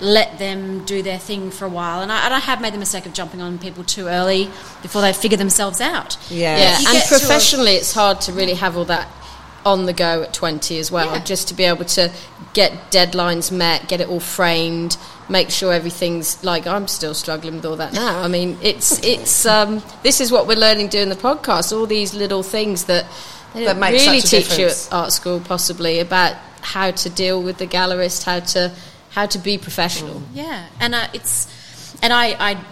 let 0.00 0.38
them 0.38 0.84
do 0.84 1.02
their 1.02 1.18
thing 1.18 1.50
for 1.50 1.64
a 1.64 1.68
while. 1.68 2.02
And 2.02 2.10
I, 2.12 2.24
and 2.24 2.32
I 2.34 2.38
have 2.38 2.60
made 2.60 2.72
the 2.72 2.78
mistake 2.78 3.04
of 3.06 3.12
jumping 3.12 3.40
on 3.42 3.58
people 3.58 3.82
too 3.84 4.06
early 4.06 4.44
before 4.82 5.02
they 5.02 5.12
figure 5.12 5.38
themselves 5.38 5.80
out. 5.80 6.16
Yeah. 6.30 6.56
Yeah, 6.58 6.76
and 6.76 6.84
get 6.86 7.08
to 7.08 7.14
a- 7.16 7.18
professionally, 7.18 7.72
it's 7.72 7.92
hard 7.92 8.20
to 8.22 8.32
really 8.32 8.54
have 8.54 8.76
all 8.76 8.84
that 8.86 9.08
on 9.64 9.86
the 9.86 9.92
go 9.92 10.22
at 10.22 10.32
20 10.32 10.78
as 10.78 10.90
well. 10.90 11.06
Yeah. 11.14 11.24
Just 11.24 11.48
to 11.48 11.54
be 11.54 11.64
able 11.64 11.84
to 11.86 12.12
get 12.54 12.72
deadlines 12.90 13.52
met, 13.52 13.88
get 13.88 14.00
it 14.00 14.08
all 14.08 14.20
framed, 14.20 14.96
make 15.28 15.50
sure 15.50 15.72
everything's 15.72 16.42
like 16.42 16.66
I'm 16.66 16.88
still 16.88 17.14
struggling 17.14 17.56
with 17.56 17.66
all 17.66 17.76
that 17.76 17.92
now. 17.92 18.20
I 18.20 18.28
mean, 18.28 18.58
it's 18.62 19.02
it's 19.04 19.46
um, 19.46 19.82
this 20.02 20.20
is 20.20 20.32
what 20.32 20.46
we're 20.46 20.58
learning 20.58 20.88
doing 20.88 21.08
the 21.08 21.16
podcast. 21.16 21.76
All 21.76 21.86
these 21.86 22.14
little 22.14 22.42
things 22.42 22.84
that 22.84 23.06
they 23.54 23.64
That 23.64 23.78
make 23.78 23.92
really 23.92 24.20
such 24.20 24.32
a 24.32 24.42
teach 24.42 24.58
you 24.58 24.66
at 24.66 24.88
art 24.92 25.12
school, 25.12 25.40
possibly 25.40 26.00
about 26.00 26.36
how 26.60 26.90
to 26.90 27.10
deal 27.10 27.42
with 27.42 27.58
the 27.58 27.66
gallerist, 27.66 28.24
how 28.24 28.40
to 28.40 28.72
how 29.10 29.26
to 29.26 29.38
be 29.38 29.58
professional. 29.58 30.22
Yeah, 30.34 30.66
and 30.80 30.94
uh, 30.94 31.08
it's 31.14 31.48
and 32.02 32.12
I, 32.12 32.36
I 32.38 32.64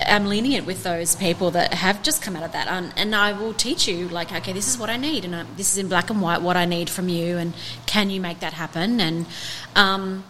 am 0.00 0.26
lenient 0.26 0.66
with 0.66 0.82
those 0.82 1.16
people 1.16 1.50
that 1.52 1.74
have 1.74 2.02
just 2.02 2.22
come 2.22 2.36
out 2.36 2.42
of 2.42 2.52
that, 2.52 2.68
and, 2.68 2.92
and 2.96 3.14
I 3.14 3.32
will 3.32 3.52
teach 3.54 3.86
you 3.88 4.08
like, 4.08 4.32
okay, 4.32 4.52
this 4.52 4.68
is 4.68 4.78
what 4.78 4.90
I 4.90 4.96
need, 4.96 5.24
and 5.24 5.34
uh, 5.34 5.44
this 5.56 5.72
is 5.72 5.78
in 5.78 5.88
black 5.88 6.10
and 6.10 6.20
white 6.20 6.42
what 6.42 6.56
I 6.56 6.64
need 6.64 6.88
from 6.90 7.08
you, 7.08 7.36
and 7.38 7.52
can 7.86 8.10
you 8.10 8.20
make 8.20 8.40
that 8.40 8.52
happen? 8.54 9.00
And 9.00 9.26
um, 9.76 10.24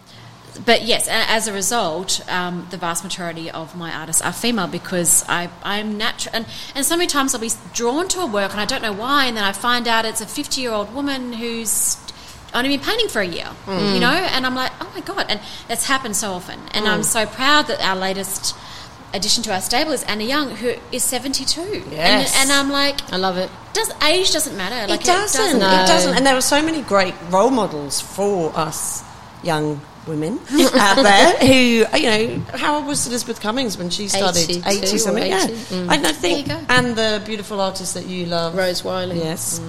but 0.65 0.81
yes, 0.83 1.07
a- 1.07 1.11
as 1.31 1.47
a 1.47 1.53
result, 1.53 2.21
um, 2.29 2.67
the 2.71 2.77
vast 2.77 3.03
majority 3.03 3.49
of 3.51 3.75
my 3.77 3.91
artists 3.93 4.21
are 4.21 4.33
female 4.33 4.67
because 4.67 5.23
I, 5.29 5.49
I'm 5.63 5.97
natural. 5.97 6.35
And, 6.35 6.45
and 6.75 6.85
so 6.85 6.97
many 6.97 7.07
times 7.07 7.33
I'll 7.33 7.39
be 7.41 7.51
drawn 7.73 8.07
to 8.09 8.19
a 8.21 8.25
work 8.25 8.51
and 8.51 8.59
I 8.59 8.65
don't 8.65 8.81
know 8.81 8.91
why, 8.91 9.25
and 9.25 9.37
then 9.37 9.43
I 9.43 9.51
find 9.53 9.87
out 9.87 10.05
it's 10.05 10.21
a 10.21 10.25
50 10.25 10.59
year 10.59 10.71
old 10.71 10.93
woman 10.93 11.33
who's 11.33 11.97
only 12.53 12.69
been 12.75 12.79
painting 12.85 13.07
for 13.09 13.21
a 13.21 13.27
year, 13.27 13.47
you 13.93 13.99
know? 13.99 14.09
And 14.11 14.43
I'm 14.43 14.55
like, 14.55 14.71
oh 14.81 14.91
my 14.95 15.01
God. 15.01 15.27
And 15.29 15.39
that's 15.67 15.85
happened 15.85 16.15
so 16.15 16.31
often. 16.31 16.59
And 16.73 16.87
I'm 16.87 17.03
so 17.03 17.27
proud 17.27 17.67
that 17.67 17.79
our 17.79 17.95
latest 17.95 18.55
addition 19.13 19.43
to 19.43 19.53
our 19.53 19.61
stable 19.61 19.91
is 19.91 20.03
Anna 20.03 20.23
Young, 20.23 20.55
who 20.55 20.73
is 20.91 21.03
72. 21.03 21.61
Yes. 21.91 22.33
And, 22.41 22.49
and 22.49 22.51
I'm 22.51 22.69
like, 22.71 23.11
I 23.11 23.17
love 23.17 23.37
it. 23.37 23.49
does 23.73 23.91
age 24.03 24.31
doesn't 24.31 24.55
matter. 24.57 24.87
Like 24.89 25.01
it 25.01 25.05
doesn't. 25.05 25.59
No. 25.59 25.83
It 25.83 25.87
doesn't. 25.87 26.15
And 26.15 26.25
there 26.25 26.35
are 26.35 26.41
so 26.41 26.61
many 26.61 26.81
great 26.81 27.15
role 27.29 27.49
models 27.49 28.01
for 28.01 28.55
us 28.57 29.03
young 29.43 29.79
women 30.07 30.39
out 30.73 31.01
there 31.01 31.37
who, 31.37 31.53
you 31.53 31.85
know, 31.85 32.41
how 32.55 32.77
old 32.77 32.87
was 32.87 33.07
Elizabeth 33.07 33.39
Cummings 33.39 33.77
when 33.77 33.89
she 33.89 34.07
started? 34.07 34.49
82 34.49 34.63
80 34.67 34.95
or 34.95 34.97
something. 34.99 35.23
80. 35.23 35.29
Yeah. 35.29 35.47
Mm. 35.47 35.89
I, 35.89 35.93
I 35.93 36.11
think, 36.13 36.47
There 36.47 36.55
you 36.57 36.61
go. 36.61 36.73
and 36.73 36.95
the 36.95 37.21
beautiful 37.25 37.61
artist 37.61 37.93
that 37.93 38.05
you 38.07 38.25
love, 38.25 38.55
Rose 38.55 38.83
Wiley. 38.83 39.17
Yes. 39.19 39.61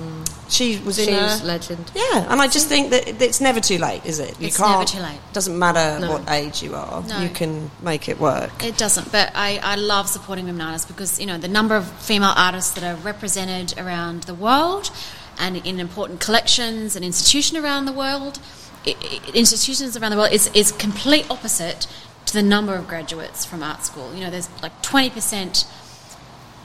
She 0.51 0.79
was 0.85 0.99
in 0.99 1.07
She 1.07 1.13
a- 1.13 1.23
was 1.23 1.43
legend. 1.43 1.91
Yeah, 1.95 2.27
and 2.31 2.41
I 2.43 2.47
just 2.49 2.69
think 2.69 2.91
that 2.91 3.07
it's 3.23 3.41
never 3.41 3.61
too 3.61 3.79
late, 3.79 4.05
is 4.05 4.19
it? 4.19 4.39
You 4.41 4.49
It's 4.49 4.57
can't. 4.57 4.71
never 4.73 4.85
too 4.85 4.99
late. 5.01 5.21
Doesn't 5.33 5.59
matter 5.59 6.01
No. 6.01 6.11
what 6.13 6.29
age 6.31 6.63
you 6.63 6.75
are. 6.75 7.03
No. 7.03 7.21
You 7.21 7.29
can 7.29 7.71
make 7.81 8.09
it 8.09 8.19
work. 8.19 8.51
It 8.65 8.77
doesn't, 8.77 9.13
but 9.13 9.31
I, 9.35 9.61
I 9.63 9.77
love 9.77 10.09
supporting 10.09 10.47
women 10.47 10.61
artists 10.61 10.87
because 10.91 11.21
you 11.21 11.27
know 11.27 11.39
the 11.39 11.49
number 11.49 11.77
of 11.77 11.89
female 12.03 12.35
artists 12.37 12.73
that 12.75 12.85
are 12.85 12.97
represented 12.97 13.79
around 13.79 14.25
the 14.25 14.35
world, 14.35 14.91
and 15.39 15.57
in 15.57 15.79
important 15.81 16.21
collections 16.21 16.97
and 16.97 17.05
institutions 17.05 17.63
around 17.63 17.87
the 17.87 17.93
world, 17.93 18.39
institutions 19.35 19.97
around 19.97 20.11
the 20.11 20.17
world 20.17 20.33
is 20.33 20.51
is 20.55 20.73
complete 20.73 21.27
opposite 21.31 21.87
to 22.27 22.33
the 22.33 22.43
number 22.43 22.75
of 22.75 22.87
graduates 22.89 23.45
from 23.45 23.63
art 23.63 23.85
school. 23.85 24.15
You 24.15 24.21
know, 24.25 24.31
there's 24.31 24.49
like 24.63 24.81
twenty 24.83 25.11
percent 25.11 25.65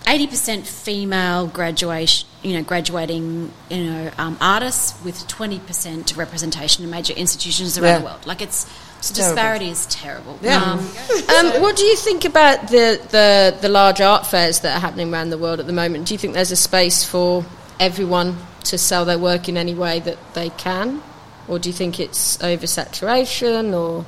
eighty 0.07 0.27
percent 0.27 0.65
female 0.67 1.47
graduation, 1.47 2.27
you 2.43 2.53
know, 2.53 2.63
graduating, 2.63 3.51
you 3.69 3.83
know, 3.85 4.11
um, 4.17 4.37
artists 4.41 5.03
with 5.03 5.27
twenty 5.27 5.59
percent 5.59 6.15
representation 6.15 6.83
in 6.83 6.89
major 6.89 7.13
institutions 7.13 7.77
around 7.77 7.87
Yeah. 7.89 7.97
the 7.99 8.05
world. 8.05 8.25
Like 8.27 8.41
it's, 8.41 8.65
the 9.09 9.13
terrible. 9.13 9.35
disparity 9.35 9.69
is 9.69 9.85
terrible. 9.87 10.39
Yeah. 10.41 10.61
Um, 10.63 10.79
Um, 11.55 11.61
what 11.61 11.75
do 11.75 11.83
you 11.83 11.95
think 11.95 12.23
about 12.25 12.69
the, 12.69 12.99
the, 13.09 13.57
the 13.61 13.69
large 13.69 13.99
art 14.01 14.25
fairs 14.25 14.61
that 14.61 14.77
are 14.77 14.79
happening 14.79 15.11
around 15.13 15.29
the 15.31 15.37
world 15.37 15.59
at 15.59 15.67
the 15.67 15.73
moment? 15.73 16.07
Do 16.07 16.13
you 16.13 16.17
think 16.17 16.33
there's 16.33 16.51
a 16.51 16.55
space 16.55 17.03
for 17.03 17.43
everyone 17.79 18.37
to 18.65 18.77
sell 18.77 19.05
their 19.05 19.19
work 19.19 19.49
in 19.49 19.57
any 19.57 19.73
way 19.75 19.99
that 20.01 20.17
they 20.33 20.49
can? 20.51 21.03
Or 21.47 21.59
do 21.59 21.69
you 21.69 21.73
think 21.73 21.99
it's 21.99 22.37
oversaturation 22.37 23.73
or 23.73 24.05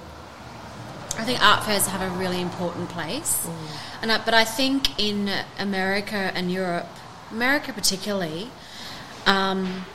I 1.20 1.24
think 1.24 1.44
art 1.44 1.64
fairs 1.66 1.88
have 1.88 2.02
a 2.02 2.10
really 2.18 2.40
important 2.42 2.90
place, 2.90 3.48
and 4.02 4.12
I, 4.12 4.24
but 4.24 4.34
I 4.34 4.44
think 4.44 5.00
in 5.00 5.30
America 5.60 6.32
and 6.36 6.52
Europe, 6.52 6.88
America 7.32 7.74
particularly, 7.74 8.50
um, 9.26 9.86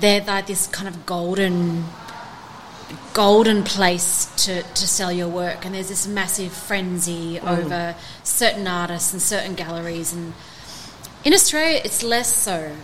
they're 0.00 0.22
like 0.24 0.46
this 0.46 0.66
kind 0.66 0.88
of 0.88 1.06
golden, 1.06 1.84
golden 3.12 3.62
place 3.62 4.26
to, 4.44 4.62
to 4.62 4.88
sell 4.88 5.12
your 5.12 5.28
work, 5.28 5.64
and 5.64 5.74
there's 5.74 5.88
this 5.88 6.06
massive 6.06 6.52
frenzy 6.52 7.38
over 7.40 7.94
certain 8.24 8.66
artists 8.66 9.12
and 9.12 9.22
certain 9.22 9.54
galleries, 9.54 10.12
and 10.12 10.32
in 11.24 11.32
Australia 11.32 11.80
it's 11.84 12.02
less 12.02 12.34
so. 12.34 12.74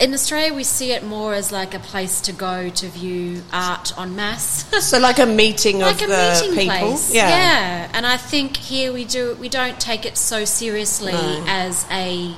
In 0.00 0.12
Australia, 0.12 0.52
we 0.52 0.62
see 0.64 0.92
it 0.92 1.02
more 1.04 1.32
as 1.32 1.50
like 1.50 1.72
a 1.72 1.78
place 1.78 2.20
to 2.22 2.32
go 2.32 2.68
to 2.68 2.88
view 2.88 3.42
art 3.52 3.96
en 3.98 4.14
masse. 4.14 4.64
So 4.82 4.98
like 4.98 5.18
a 5.18 5.24
meeting 5.26 5.78
like 5.78 6.02
of 6.02 6.10
a 6.10 6.12
the 6.12 6.40
meeting 6.48 6.70
people. 6.70 6.88
place. 6.88 7.14
Yeah. 7.14 7.88
and 7.94 8.06
I 8.06 8.16
think 8.18 8.56
here 8.58 8.92
we 8.92 9.04
do 9.06 9.34
we 9.40 9.48
don't 9.48 9.80
take 9.80 10.04
it 10.04 10.18
so 10.18 10.44
seriously 10.44 11.12
No. 11.12 11.44
as 11.48 11.86
a 11.90 12.36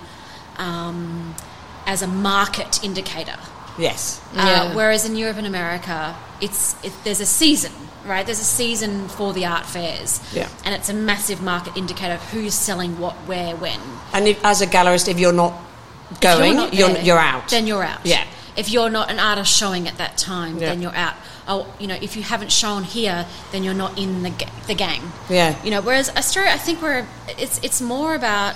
um, 0.58 1.34
as 1.86 2.02
a 2.02 2.06
market 2.06 2.84
indicator. 2.84 3.38
Yes. 3.78 4.20
Yeah. 4.34 4.44
Uh, 4.44 4.74
whereas 4.76 5.04
in 5.04 5.16
Europe 5.16 5.38
and 5.38 5.46
America, 5.46 6.14
it's 6.40 6.76
it, 6.84 6.92
there's 7.04 7.20
a 7.20 7.26
season, 7.26 7.72
right? 8.06 8.24
There's 8.24 8.38
a 8.40 8.44
season 8.44 9.08
for 9.08 9.32
the 9.32 9.46
art 9.46 9.66
fairs, 9.66 10.20
Yeah. 10.32 10.48
and 10.64 10.74
it's 10.74 10.88
a 10.90 10.94
massive 10.94 11.42
market 11.42 11.76
indicator 11.76 12.14
of 12.14 12.22
who's 12.30 12.54
selling 12.54 12.98
what, 13.00 13.14
where, 13.26 13.56
when. 13.56 13.80
And 14.12 14.28
if, 14.28 14.44
as 14.44 14.60
a 14.60 14.66
gallerist, 14.66 15.08
if 15.08 15.18
you're 15.18 15.32
not 15.32 15.54
going, 16.20 16.56
not 16.56 16.74
you're, 16.74 16.88
there, 16.88 17.02
you're 17.02 17.18
out. 17.18 17.48
Then 17.50 17.66
you're 17.66 17.82
out. 17.84 18.04
Yeah. 18.04 18.24
If 18.56 18.70
you're 18.70 18.90
not 18.90 19.10
an 19.10 19.18
artist 19.18 19.50
showing 19.56 19.88
at 19.88 19.96
that 19.98 20.18
time, 20.18 20.58
Yeah. 20.58 20.68
then 20.70 20.82
you're 20.82 20.94
out. 20.94 21.14
Oh, 21.48 21.66
you 21.80 21.86
know, 21.86 21.96
if 22.00 22.16
you 22.16 22.22
haven't 22.22 22.52
shown 22.52 22.84
here, 22.84 23.26
then 23.50 23.64
you're 23.64 23.74
not 23.74 23.98
in 23.98 24.22
the 24.22 24.32
the 24.66 24.74
gang. 24.74 25.00
Yeah. 25.30 25.56
You 25.64 25.70
know, 25.70 25.80
whereas 25.80 26.10
Australia, 26.10 26.52
I 26.52 26.58
think 26.58 26.82
we're 26.82 27.06
it's 27.38 27.58
it's 27.62 27.80
more 27.80 28.14
about 28.14 28.54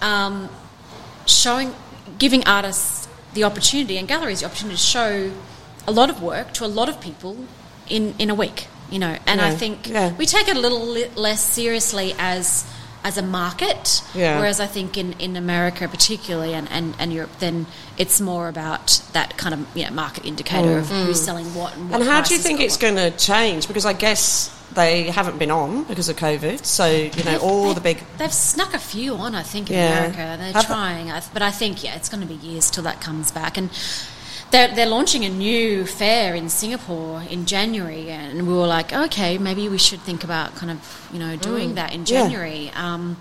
um, 0.00 0.48
showing, 1.26 1.74
giving 2.18 2.46
artists 2.46 3.08
the 3.34 3.44
opportunity 3.44 3.98
and 3.98 4.08
galleries 4.08 4.40
the 4.40 4.46
opportunity 4.46 4.76
to 4.76 4.82
show 4.82 5.30
a 5.86 5.92
lot 5.92 6.10
of 6.10 6.22
work 6.22 6.52
to 6.54 6.64
a 6.64 6.68
lot 6.68 6.88
of 6.88 7.00
people 7.00 7.36
in 7.88 8.14
in 8.18 8.30
a 8.30 8.34
week. 8.34 8.68
You 8.90 8.98
know, 9.00 9.18
and 9.26 9.38
I 9.40 9.50
think 9.54 9.86
Yeah. 9.88 10.12
we 10.16 10.24
take 10.24 10.48
it 10.48 10.56
a 10.56 10.60
little 10.60 10.80
li- 10.86 11.10
less 11.14 11.42
seriously 11.44 12.14
as 12.18 12.64
as 13.04 13.16
a 13.16 13.22
market. 13.22 14.02
Yeah. 14.14 14.38
Whereas 14.38 14.60
I 14.60 14.66
think 14.66 14.96
in, 14.96 15.12
in 15.14 15.36
America 15.36 15.88
particularly 15.88 16.52
and, 16.54 16.68
and, 16.70 16.94
and 16.98 17.12
Europe, 17.12 17.30
then 17.38 17.66
it's 17.96 18.20
more 18.20 18.48
about 18.48 19.00
that 19.12 19.36
kind 19.36 19.54
of 19.54 19.66
you 19.76 19.84
know, 19.84 19.90
market 19.92 20.24
indicator 20.24 20.78
of 20.78 20.88
who's 20.88 21.20
selling 21.20 21.46
what 21.54 21.74
and 21.76 21.90
what 21.90 21.98
Mm. 21.98 22.00
and 22.02 22.10
how 22.10 22.20
do 22.22 22.34
you 22.34 22.40
think 22.40 22.60
it's 22.60 22.76
going 22.76 22.96
to 22.96 23.10
change? 23.16 23.66
Because 23.68 23.86
I 23.86 23.92
guess 23.92 24.54
they 24.74 25.04
haven't 25.04 25.38
been 25.38 25.50
on 25.50 25.84
because 25.84 26.08
of 26.08 26.16
COVID. 26.16 26.64
So, 26.64 26.86
you 26.86 27.24
know, 27.24 27.38
all 27.38 27.72
the 27.72 27.80
big. 27.80 28.02
They've 28.18 28.32
snuck 28.32 28.74
a 28.74 28.78
few 28.78 29.14
on, 29.14 29.34
I 29.34 29.42
think, 29.42 29.70
in 29.70 29.76
Yeah. 29.76 29.98
America. 30.04 30.36
They're 30.38 30.52
Have- 30.52 30.66
trying, 30.66 31.10
I, 31.10 31.22
but 31.32 31.40
I 31.42 31.50
think 31.50 31.82
yeah, 31.82 31.94
it's 31.96 32.08
going 32.08 32.20
to 32.20 32.26
be 32.28 32.34
years 32.34 32.70
till 32.70 32.82
that 32.84 33.00
comes 33.00 33.30
back. 33.32 33.56
And 33.56 33.70
they're 34.50 34.74
they're 34.74 34.86
launching 34.86 35.24
a 35.24 35.28
new 35.28 35.84
fair 35.86 36.34
in 36.34 36.48
Singapore 36.48 37.22
in 37.30 37.44
January, 37.46 38.10
and 38.10 38.46
we 38.46 38.54
were 38.54 38.66
like, 38.66 38.92
okay, 38.92 39.38
maybe 39.38 39.68
we 39.68 39.78
should 39.78 40.00
think 40.00 40.24
about 40.24 40.54
kind 40.56 40.70
of 40.72 41.08
you 41.12 41.18
know 41.18 41.36
doing 41.36 41.74
that 41.74 41.92
in 41.94 42.04
Mm. 42.04 42.10
Yeah. 42.10 42.22
January. 42.22 42.70
Um, 42.74 43.16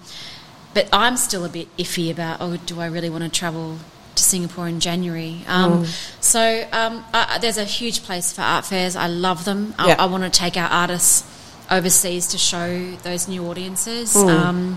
but 0.74 0.88
I'm 0.94 1.18
still 1.18 1.44
a 1.46 1.50
bit 1.50 1.68
iffy 1.78 2.12
about 2.12 2.38
oh, 2.40 2.58
do 2.58 2.80
I 2.80 2.88
really 2.88 3.10
want 3.10 3.24
to 3.24 3.30
travel? 3.30 3.78
To 4.18 4.24
Singapore 4.24 4.68
in 4.68 4.80
January, 4.80 5.44
um, 5.48 5.84
Mm. 5.84 5.86
so 6.22 6.68
um, 6.72 7.06
I, 7.14 7.38
there's 7.40 7.60
a 7.60 7.66
huge 7.66 8.02
place 8.02 8.34
for 8.34 8.42
art 8.42 8.66
fairs. 8.66 8.96
I 8.96 9.06
love 9.06 9.46
them. 9.46 9.76
I, 9.78 9.90
Yeah. 9.90 9.96
I 10.00 10.06
want 10.08 10.24
to 10.24 10.32
take 10.32 10.58
our 10.58 10.68
artists 10.68 11.24
overseas 11.70 12.26
to 12.30 12.38
show 12.40 12.96
those 13.04 13.28
new 13.28 13.46
audiences. 13.48 14.14
Hmm. 14.16 14.74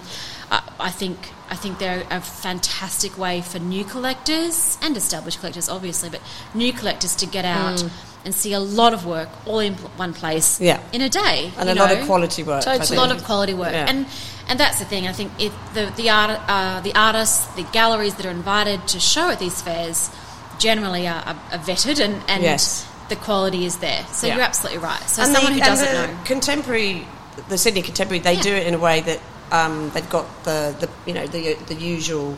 I, 0.50 0.90
think 0.90 1.16
I 1.48 1.54
think 1.54 1.78
they're 1.78 2.04
a 2.10 2.20
fantastic 2.20 3.16
way 3.16 3.40
for 3.40 3.58
new 3.58 3.84
collectors 3.84 4.78
and 4.82 4.96
established 4.96 5.38
collectors, 5.40 5.68
obviously, 5.68 6.10
but 6.10 6.20
new 6.54 6.72
collectors 6.72 7.14
to 7.16 7.26
get 7.26 7.44
out 7.44 7.84
and 8.24 8.34
see 8.34 8.52
a 8.52 8.60
lot 8.60 8.92
of 8.92 9.06
work 9.06 9.28
all 9.46 9.60
in 9.60 9.74
one 9.96 10.12
place. 10.12 10.60
Yeah. 10.60 10.80
in 10.92 11.00
a 11.00 11.08
day. 11.08 11.52
And 11.56 11.68
a 11.68 11.74
lot 11.74 11.92
of 11.92 12.04
quality 12.06 12.42
work. 12.42 12.64
It's 12.66 12.90
a 12.90 12.94
lot 12.94 13.12
of 13.12 13.24
quality 13.24 13.54
work, 13.54 13.72
Yeah. 13.72 13.86
and 13.88 14.06
and 14.48 14.58
that's 14.58 14.80
the 14.80 14.84
thing. 14.84 15.06
I 15.06 15.12
think 15.12 15.30
if 15.38 15.52
the 15.74 15.92
the 15.96 16.10
art 16.10 16.40
uh, 16.48 16.80
the 16.80 16.94
artists, 16.94 17.46
the 17.54 17.62
galleries 17.72 18.16
that 18.16 18.26
are 18.26 18.30
invited 18.30 18.86
to 18.88 19.00
show 19.00 19.30
at 19.30 19.38
these 19.38 19.62
fairs, 19.62 20.10
generally 20.58 21.06
are, 21.06 21.22
are, 21.24 21.36
are 21.52 21.58
vetted 21.58 22.00
and 22.04 22.20
and 22.28 22.42
Yes. 22.42 22.86
the 23.08 23.16
quality 23.16 23.64
is 23.64 23.76
there. 23.78 24.04
So 24.12 24.26
Yeah. 24.26 24.34
you're 24.34 24.44
absolutely 24.44 24.78
right. 24.82 25.02
So 25.08 25.22
and 25.22 25.32
someone 25.32 25.52
the, 25.54 25.60
who 25.60 25.64
doesn't 25.64 25.92
know, 25.92 26.18
contemporary, 26.24 27.06
the 27.48 27.56
Sydney 27.56 27.82
contemporary, 27.82 28.18
they 28.20 28.34
Yeah. 28.34 28.42
do 28.42 28.54
it 28.54 28.66
in 28.66 28.74
a 28.74 28.78
way 28.78 29.00
that 29.02 29.20
um, 29.52 29.90
they've 29.90 30.08
got 30.10 30.26
the, 30.44 30.74
the 30.80 30.88
you 31.06 31.14
know 31.14 31.26
the 31.26 31.54
the 31.66 31.74
usual 31.74 32.36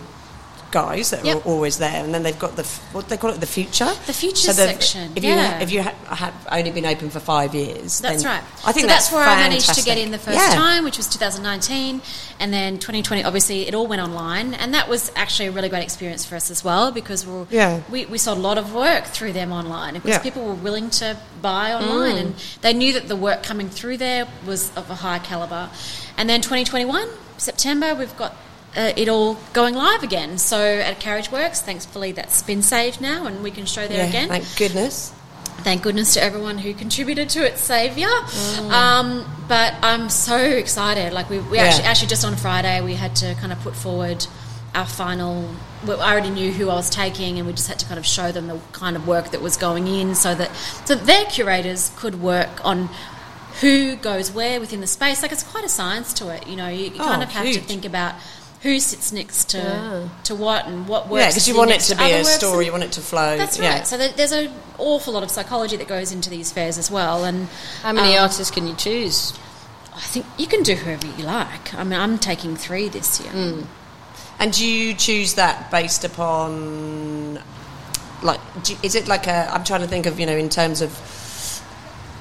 guys 0.73 1.11
that 1.11 1.25
Yep. 1.25 1.37
are 1.37 1.41
always 1.49 1.79
there, 1.79 2.03
and 2.05 2.13
then 2.13 2.23
they've 2.25 2.39
got 2.39 2.57
the 2.57 2.65
what 2.93 3.09
they 3.09 3.17
call 3.17 3.31
it 3.31 3.39
the 3.41 3.47
future. 3.47 3.93
The 4.07 4.13
future 4.13 4.53
So 4.53 4.67
section, 4.67 5.13
If 5.15 5.23
you 5.23 5.31
yeah. 5.31 5.61
if 5.61 5.71
you 5.71 5.83
ha- 5.83 5.95
have 6.09 6.35
only 6.51 6.73
been 6.73 6.87
open 6.87 7.11
for 7.11 7.21
five 7.21 7.55
years, 7.55 8.01
That's 8.01 8.23
then 8.25 8.33
right. 8.33 8.43
I 8.65 8.73
think 8.73 8.85
so 8.85 8.87
that's, 8.89 9.09
that's, 9.09 9.13
where 9.13 9.23
I 9.25 9.37
managed 9.37 9.73
to 9.75 9.83
get 9.85 9.99
in 9.99 10.11
the 10.11 10.19
first 10.19 10.39
Yeah. 10.39 10.55
time, 10.55 10.83
which 10.85 10.97
was 10.97 11.07
2019, 11.09 12.03
and 12.41 12.53
then 12.53 12.79
2020. 12.79 13.23
Obviously, 13.23 13.69
it 13.69 13.75
all 13.75 13.87
went 13.87 14.03
online, 14.03 14.55
and 14.55 14.75
that 14.75 14.89
was 14.89 15.13
actually 15.15 15.49
a 15.49 15.53
really 15.53 15.69
great 15.69 15.85
experience 15.85 16.25
for 16.25 16.35
us 16.35 16.51
as 16.51 16.65
well 16.65 16.91
because 16.91 17.25
we, 17.27 17.33
were, 17.33 17.47
Yeah. 17.51 17.81
we 17.91 18.07
we 18.07 18.19
sold 18.19 18.39
a 18.39 18.41
lot 18.41 18.59
of 18.59 18.75
work 18.75 19.05
through 19.07 19.35
them 19.35 19.53
online 19.53 19.95
because 19.95 20.11
Yeah. 20.11 20.19
people 20.19 20.43
were 20.45 20.55
willing 20.55 20.91
to 20.91 21.17
buy 21.41 21.73
online, 21.73 22.17
and 22.17 22.35
mm. 22.37 22.61
they 22.63 22.73
knew 22.73 22.93
that 22.95 23.07
the 23.09 23.17
work 23.17 23.43
coming 23.43 23.69
through 23.69 23.99
there 23.99 24.27
was 24.47 24.71
of 24.75 24.91
a 24.91 24.97
high 24.97 25.19
caliber. 25.19 25.69
And 26.17 26.29
then 26.29 26.41
2021 26.41 27.09
September, 27.37 27.95
we've 27.95 28.17
got. 28.17 28.35
Uh, 28.75 28.93
it 28.97 29.09
all 29.09 29.37
going 29.53 29.75
live 29.75 30.03
again. 30.03 30.39
So 30.39 30.59
at 30.59 30.99
Carriageworks, 30.99 31.61
thankfully 31.61 32.13
that's 32.13 32.43
been 32.43 32.63
saved 32.63 33.01
now, 33.03 33.27
and 33.27 33.43
we 33.43 33.51
can 33.51 33.67
show 33.67 33.87
there 33.87 33.99
Yeah, 33.99 34.09
again 34.09 34.29
Thank 34.29 34.57
goodness. 34.57 35.13
thank 35.59 35.83
goodness 35.83 36.15
to 36.15 36.23
everyone 36.23 36.57
who 36.59 36.73
contributed 36.73 37.29
to 37.31 37.45
its 37.47 37.61
saviour. 37.61 38.09
Mm. 38.09 38.71
Um, 38.71 39.45
but 39.47 39.75
I'm 39.83 40.09
so 40.09 40.37
excited. 40.39 41.13
Like 41.13 41.29
we, 41.29 41.39
we 41.41 41.59
Yeah. 41.59 41.65
actually 41.65 41.85
actually 41.85 42.09
just 42.09 42.25
on 42.25 42.35
Friday 42.37 42.81
we 42.81 42.95
had 42.95 43.15
to 43.17 43.35
kind 43.35 43.53
of 43.53 43.61
put 43.61 43.77
forward 43.77 44.27
our 44.75 44.87
final. 44.87 45.51
Well, 45.87 46.01
I 46.01 46.13
already 46.13 46.31
knew 46.31 46.51
who 46.51 46.71
I 46.71 46.75
was 46.77 46.89
taking, 46.89 47.37
and 47.39 47.47
we 47.47 47.53
just 47.53 47.69
had 47.69 47.79
to 47.81 47.85
kind 47.87 47.99
of 47.99 48.07
show 48.07 48.33
them 48.33 48.47
the 48.47 48.59
kind 48.73 48.97
of 48.97 49.07
work 49.07 49.33
that 49.33 49.43
was 49.43 49.59
going 49.59 49.87
in, 49.87 50.15
so 50.15 50.35
that 50.35 50.51
so 50.87 50.95
that 50.95 51.05
their 51.07 51.27
curators 51.27 51.91
could 51.97 52.23
work 52.23 52.65
on 52.65 52.89
who 53.61 53.97
goes 53.97 54.33
where 54.33 54.59
within 54.61 54.81
the 54.81 54.87
space. 54.87 55.21
Like 55.21 55.31
it's 55.33 55.43
quite 55.43 55.65
a 55.65 55.69
science 55.69 56.15
to 56.15 56.31
it. 56.31 56.47
You 56.47 56.57
know, 56.57 56.69
you, 56.69 56.85
you 56.87 56.93
Oh, 57.01 57.05
kind 57.05 57.23
of 57.23 57.29
have 57.33 57.45
to 57.53 57.61
think 57.61 57.85
about. 57.85 58.15
Who 58.63 58.79
sits 58.79 59.11
next 59.13 59.51
to 59.51 59.59
Yeah. 59.59 60.09
to 60.25 60.35
what 60.35 60.67
and 60.67 60.87
what 60.87 61.09
works? 61.09 61.21
Yeah, 61.21 61.29
because 61.29 61.49
you 61.49 61.57
want 61.57 61.73
it 61.73 61.81
to 61.81 61.97
be 61.97 62.11
a 62.13 62.25
story, 62.25 62.67
you 62.67 62.73
want 62.73 62.85
it 62.85 62.93
to 62.93 63.01
flow. 63.01 63.37
that's 63.37 63.59
yeah. 63.59 63.75
right. 63.79 63.87
So 63.87 63.97
there's 63.97 64.33
an 64.33 64.53
awful 64.79 65.13
lot 65.13 65.23
of 65.23 65.31
psychology 65.31 65.77
that 65.77 65.89
goes 65.89 66.13
into 66.13 66.31
these 66.31 66.53
fairs 66.53 66.79
as 66.79 66.91
well, 66.91 67.25
and 67.25 67.49
how 67.83 67.93
many 67.93 68.17
um, 68.17 68.23
artists 68.25 68.51
can 68.51 68.67
you 68.69 68.75
choose? 68.75 69.33
I 69.95 70.01
think 70.01 70.27
you 70.39 70.47
can 70.47 70.63
do 70.63 70.75
whoever 70.75 71.07
you 71.07 71.25
like. 71.25 71.75
I 71.75 71.85
mean, 71.85 71.99
I'm 71.99 72.19
taking 72.19 72.57
three 72.57 72.89
this 72.89 73.21
year. 73.21 73.33
Mm. 73.33 73.67
And 74.39 74.53
do 74.53 74.67
you 74.67 74.95
choose 74.95 75.35
that 75.35 75.71
based 75.71 76.05
upon, 76.05 77.41
like, 78.23 78.41
do, 78.63 78.75
is 78.83 78.95
it 78.95 79.07
like 79.07 79.27
a? 79.27 79.53
I'm 79.53 79.65
trying 79.65 79.83
to 79.83 79.87
think 79.87 80.07
of, 80.07 80.19
you 80.19 80.27
know, 80.27 80.37
in 80.37 80.49
terms 80.49 80.81
of 80.81 80.91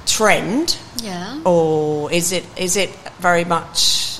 trend, 0.06 0.76
Yeah. 0.96 1.40
or 1.44 2.12
is 2.12 2.32
it 2.32 2.44
is 2.56 2.76
it 2.76 2.90
very 3.18 3.44
much, 3.44 4.11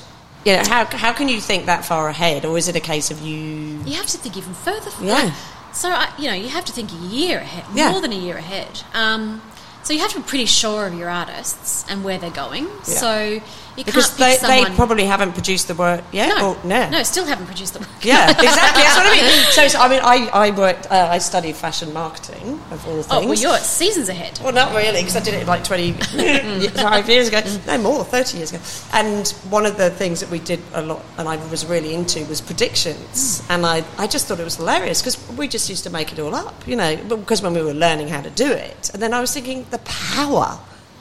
you 0.45 0.53
know, 0.53 0.63
how 0.67 0.85
how 0.85 1.13
can 1.13 1.29
you 1.29 1.39
think 1.41 1.65
that 1.67 1.85
far 1.85 2.07
ahead, 2.09 2.45
or 2.45 2.57
is 2.57 2.67
it 2.67 2.75
a 2.75 2.79
case 2.81 3.11
of 3.11 3.21
you? 3.21 3.37
You 3.85 3.93
have 3.95 4.07
to 4.07 4.17
think 4.17 4.37
even 4.37 4.53
further. 4.53 4.91
Yeah. 5.01 5.33
So 5.73 5.89
I, 5.89 6.13
you 6.19 6.27
know, 6.27 6.33
you 6.35 6.49
have 6.49 6.65
to 6.65 6.71
think 6.73 6.91
a 6.91 6.95
year 6.95 7.39
ahead, 7.39 7.65
Yeah. 7.73 7.91
more 7.91 8.01
than 8.01 8.11
a 8.11 8.15
year 8.17 8.37
ahead. 8.37 8.83
Um, 8.93 9.41
so 9.83 9.91
you 9.93 9.99
have 9.99 10.11
to 10.11 10.17
be 10.19 10.23
pretty 10.23 10.45
sure 10.45 10.85
of 10.85 10.93
your 10.93 11.09
artists 11.09 11.83
and 11.89 12.03
where 12.03 12.17
they're 12.17 12.29
going. 12.29 12.65
Yeah. 12.65 12.81
So 12.83 13.41
You 13.75 13.83
because 13.83 14.15
they, 14.17 14.37
they 14.37 14.65
probably 14.75 15.05
haven't 15.05 15.33
produced 15.33 15.67
the 15.67 15.73
work 15.73 16.03
yet. 16.11 16.29
no, 16.29 16.51
or, 16.51 16.65
no, 16.65 16.89
no, 16.89 17.03
still 17.03 17.25
haven't 17.25 17.47
produced 17.47 17.73
the 17.73 17.79
work. 17.79 17.89
Yeah, 18.03 18.29
exactly. 18.29 18.83
That's 18.83 18.97
what 18.97 19.07
I 19.07 19.15
mean. 19.15 19.43
So, 19.53 19.67
so 19.67 19.79
I 19.79 19.87
mean, 19.87 20.01
I, 20.03 20.29
I 20.33 20.51
worked, 20.51 20.91
uh, 20.91 21.07
I 21.11 21.17
studied 21.17 21.55
fashion 21.55 21.93
marketing 21.93 22.59
of 22.71 22.87
all 22.87 23.01
things. 23.01 23.07
Oh, 23.09 23.27
well, 23.27 23.33
you're 23.33 23.57
seasons 23.57 24.09
ahead. 24.09 24.39
Well, 24.43 24.53
not 24.53 24.75
really, 24.75 25.01
because 25.01 25.15
I 25.15 25.21
did 25.21 25.33
it 25.35 25.47
like 25.47 25.63
25 25.63 27.09
years 27.09 27.27
ago. 27.27 27.41
No 27.67 27.77
more, 27.77 28.03
30 28.03 28.37
years 28.37 28.51
ago. 28.51 28.61
And 28.93 29.27
one 29.49 29.65
of 29.65 29.77
the 29.77 29.89
things 29.89 30.19
that 30.19 30.29
we 30.29 30.39
did 30.39 30.59
a 30.73 30.81
lot, 30.81 31.03
and 31.17 31.27
I 31.27 31.37
was 31.47 31.65
really 31.65 31.93
into, 31.93 32.23
was 32.25 32.41
predictions. 32.41 33.43
And 33.49 33.65
I, 33.65 33.83
I 33.97 34.07
just 34.07 34.27
thought 34.27 34.39
it 34.39 34.43
was 34.43 34.57
hilarious, 34.57 35.01
because 35.01 35.37
we 35.37 35.47
just 35.47 35.69
used 35.69 35.83
to 35.83 35.89
make 35.89 36.11
it 36.11 36.19
all 36.19 36.35
up, 36.35 36.67
you 36.67 36.75
know, 36.75 36.95
because 36.95 37.41
when 37.41 37.53
we 37.53 37.61
were 37.61 37.73
learning 37.73 38.07
how 38.09 38.21
to 38.21 38.29
do 38.29 38.51
it. 38.51 38.91
And 38.93 39.01
then 39.01 39.13
I 39.13 39.21
was 39.21 39.33
thinking 39.33 39.65
the 39.71 39.79
power 39.79 40.59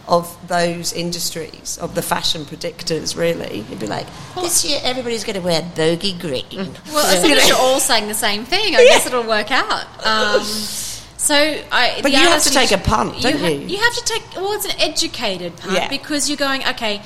of 0.09 0.37
those 0.49 0.93
industries, 0.93 1.79
of 1.79 1.95
the 1.95 2.03
fashion 2.03 2.45
predictors, 2.45 3.17
really. 3.17 3.61
It'd 3.61 3.79
be 3.79 3.87
like, 3.87 4.07
this 4.35 4.65
year 4.65 4.81
everybody's 4.83 5.23
going 5.25 5.37
to 5.37 5.43
wear 5.43 5.63
bogey 5.77 6.13
green. 6.19 6.45
Well, 6.93 7.07
as 7.07 7.23
long 7.23 7.33
as 7.33 7.49
you're 7.49 7.57
all 7.59 7.81
saying 7.81 8.09
the 8.09 8.15
same 8.15 8.45
thing, 8.45 8.75
I 8.75 8.85
guess 8.85 9.07
it'll 9.07 9.23
work 9.27 9.51
out. 9.51 9.85
Um, 10.05 10.43
so, 10.43 11.35
I, 11.37 12.01
But 12.03 12.11
you 12.11 12.19
have 12.19 12.43
to 12.43 12.51
take 12.51 12.73
a 12.73 12.79
punt, 12.79 13.23
don't 13.23 13.39
ha- 13.39 13.47
you? 13.47 13.61
You 13.61 13.77
have 13.79 13.95
to 13.95 14.05
take. 14.05 14.23
Well, 14.35 14.53
it's 14.55 14.65
an 14.67 14.81
educated 14.81 15.57
punt 15.57 15.75
Yeah. 15.75 15.89
because 15.89 16.29
you're 16.29 16.37
going. 16.37 16.67
Okay, 16.67 17.01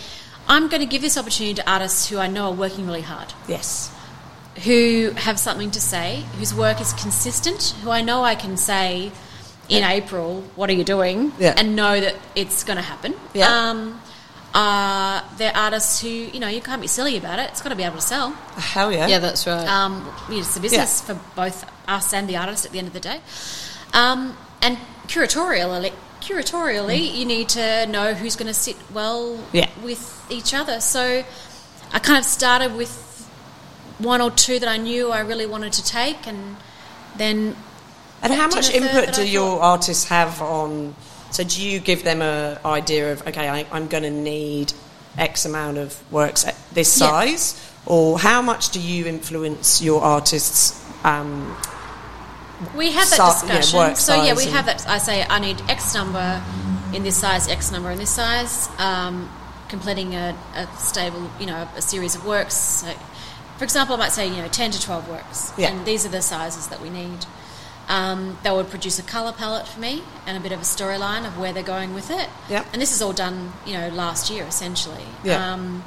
I'm 0.49 0.69
going 0.69 0.81
to 0.81 0.87
give 0.87 1.03
this 1.03 1.19
opportunity 1.19 1.55
to 1.55 1.71
artists 1.71 2.09
who 2.09 2.19
I 2.19 2.27
know 2.29 2.47
are 2.47 2.53
working 2.55 2.87
really 2.87 3.03
hard, 3.03 3.35
Yes. 3.47 3.93
who 4.65 5.11
have 5.17 5.39
something 5.39 5.71
to 5.73 5.81
say, 5.81 6.25
whose 6.39 6.55
work 6.55 6.81
is 6.81 6.95
consistent, 6.95 7.75
who 7.83 7.91
I 7.91 8.01
know 8.01 8.25
I 8.25 8.35
can 8.37 8.57
say 8.57 9.13
in 9.69 9.83
April, 9.85 10.43
"What 10.55 10.71
are 10.71 10.75
you 10.75 10.85
doing?" 10.85 11.33
Yeah. 11.39 11.55
and 11.57 11.75
know 11.77 12.01
that 12.01 12.15
it's 12.35 12.65
going 12.65 12.77
to 12.77 12.83
happen. 12.83 13.15
Yeah. 13.35 13.49
Um, 13.71 14.01
uh, 14.55 15.21
they're 15.37 15.55
artists 15.57 16.01
who 16.01 16.09
you 16.09 16.41
know 16.41 16.49
you 16.49 16.61
can't 16.63 16.81
be 16.81 16.87
silly 16.89 17.17
about 17.17 17.39
it. 17.39 17.51
It's 17.51 17.61
got 17.61 17.71
to 17.71 17.77
be 17.77 17.83
able 17.83 17.97
to 17.97 18.01
sell. 18.03 18.31
Hell 18.57 18.93
yeah. 18.93 19.07
Yeah, 19.07 19.19
that's 19.19 19.47
right. 19.47 19.67
Um, 19.67 20.09
it's 20.31 20.57
a 20.57 20.61
business 20.61 21.01
for 21.03 21.19
both 21.35 21.65
us 21.89 22.13
and 22.15 22.29
the 22.29 22.37
artist 22.37 22.65
at 22.67 22.73
the 22.73 22.79
end 22.79 22.87
of 22.89 22.95
the 22.95 23.01
day. 23.01 23.21
Um, 23.93 24.37
and 24.63 24.79
curatorially, 25.09 25.93
curatorially, 26.21 27.15
you 27.15 27.25
need 27.25 27.49
to 27.51 27.87
know 27.87 28.15
who's 28.15 28.35
going 28.37 28.49
to 28.49 28.55
sit 28.55 28.77
well 28.93 29.39
Yeah. 29.53 29.69
with 29.83 30.25
each 30.31 30.55
other. 30.55 30.81
So 30.81 31.23
I 31.93 31.99
kind 31.99 32.19
of 32.19 32.25
started 32.25 32.75
with 32.75 33.03
one 33.99 34.21
or 34.21 34.31
two 34.31 34.59
that 34.59 34.69
I 34.69 34.77
knew 34.77 35.11
I 35.11 35.21
really 35.21 35.47
wanted 35.47 35.73
to 35.75 35.85
take, 35.85 36.27
and 36.27 36.57
then 37.17 37.57
And 38.23 38.33
how 38.33 38.49
much 38.49 38.71
input 38.71 39.15
do 39.15 39.27
your 39.27 39.61
artists 39.61 40.05
have 40.09 40.41
on? 40.43 40.95
So 41.31 41.45
do 41.45 41.63
you 41.63 41.79
give 41.81 42.03
them 42.03 42.23
an 42.23 42.59
idea 42.65 43.13
of 43.13 43.27
okay, 43.27 43.49
I, 43.49 43.67
I'm 43.73 43.87
going 43.89 44.03
to 44.05 44.11
need 44.11 44.73
X 45.19 45.45
amount 45.45 45.79
of 45.79 46.01
works 46.13 46.47
at 46.47 46.57
this 46.73 46.99
Yeah. 47.01 47.09
size, 47.09 47.71
or 47.85 48.19
how 48.19 48.43
much 48.43 48.71
do 48.71 48.81
you 48.81 49.07
influence 49.07 49.81
your 49.83 50.03
artists? 50.03 50.83
Um, 51.05 51.57
We 52.75 52.91
have 52.93 53.09
that 53.11 53.17
Si- 53.17 53.47
yeah, 53.47 53.57
discussion. 53.59 53.79
work 53.79 53.97
so 53.99 54.15
yeah, 54.23 54.35
we 54.35 54.47
have 54.47 54.65
that. 54.67 54.87
I 54.89 54.99
say 54.99 55.25
I 55.29 55.39
need 55.39 55.61
X 55.69 55.95
number 55.95 56.43
in 56.95 57.03
this 57.03 57.17
size, 57.19 57.49
X 57.49 57.71
number 57.71 57.91
in 57.91 57.99
this 57.99 58.11
size, 58.11 58.69
um, 58.79 59.29
completing 59.69 60.15
a, 60.15 60.35
a 60.55 60.67
stable, 60.79 61.31
you 61.39 61.47
know, 61.47 61.69
a 61.77 61.83
series 61.83 62.15
of 62.15 62.25
works. 62.25 62.55
So, 62.55 62.87
for 63.59 63.65
example, 63.65 63.95
I 63.97 63.99
might 63.99 64.13
say 64.13 64.27
you 64.27 64.37
know 64.43 64.49
ten 64.49 64.71
to 64.71 64.81
twelve 64.81 65.07
works, 65.09 65.53
Yeah. 65.59 65.69
and 65.71 65.85
these 65.85 66.07
are 66.07 66.09
the 66.11 66.23
sizes 66.23 66.69
that 66.69 66.81
we 66.81 66.89
need. 66.89 67.27
Um, 67.89 68.37
they 68.43 68.51
would 68.51 68.69
produce 68.69 68.99
a 68.99 69.03
color 69.05 69.33
palette 69.33 69.69
for 69.69 69.79
me 69.79 70.03
and 70.27 70.37
a 70.37 70.41
bit 70.41 70.51
of 70.51 70.59
a 70.61 70.65
storyline 70.65 71.25
of 71.27 71.39
where 71.39 71.53
they're 71.53 71.63
going 71.63 71.95
with 71.95 72.11
it. 72.11 72.29
Yep. 72.51 72.67
And 72.73 72.83
this 72.83 72.93
is 72.93 73.01
all 73.01 73.13
done, 73.13 73.53
you 73.65 73.75
know, 73.75 73.89
last 73.91 74.29
year 74.31 74.43
essentially. 74.45 75.05
Yeah. 75.23 75.53
Um, 75.53 75.85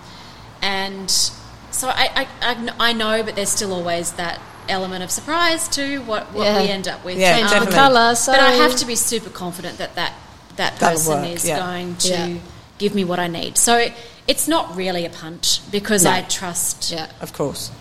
and 0.61 1.11
so 1.11 1.89
I, 1.89 2.09
I, 2.15 2.27
I, 2.41 2.73
I 2.89 2.93
know, 2.93 3.21
but 3.23 3.35
there's 3.35 3.49
still 3.49 3.73
always 3.73 4.13
that 4.13 4.39
element 4.69 5.03
of 5.03 5.11
surprise 5.11 5.67
to 5.69 5.99
what, 6.03 6.31
what 6.33 6.45
Yeah. 6.45 6.61
we 6.61 6.69
end 6.69 6.87
up 6.87 7.03
with. 7.03 7.17
Yeah, 7.17 7.35
Change 7.37 7.49
definitely. 7.49 7.75
the 7.75 7.81
colour. 7.81 8.15
So 8.15 8.31
But 8.31 8.39
I 8.41 8.51
have 8.51 8.75
to 8.77 8.85
be 8.85 8.95
super 8.95 9.29
confident 9.29 9.77
that 9.79 9.95
that, 9.95 10.13
that 10.55 10.77
That'll 10.79 10.97
person 10.99 11.21
work, 11.23 11.31
is 11.35 11.45
yeah. 11.47 11.59
going 11.59 11.95
to 11.97 12.07
Yeah. 12.09 12.37
give 12.77 12.95
me 12.95 13.03
what 13.03 13.19
I 13.19 13.27
need. 13.27 13.57
So 13.57 13.89
it's 14.27 14.47
not 14.47 14.75
really 14.75 15.05
a 15.05 15.09
punt 15.09 15.59
because 15.71 16.03
No. 16.05 16.11
I 16.11 16.21
trust, 16.21 16.91
Yeah. 16.91 17.07
of 17.19 17.33
course. 17.33 17.71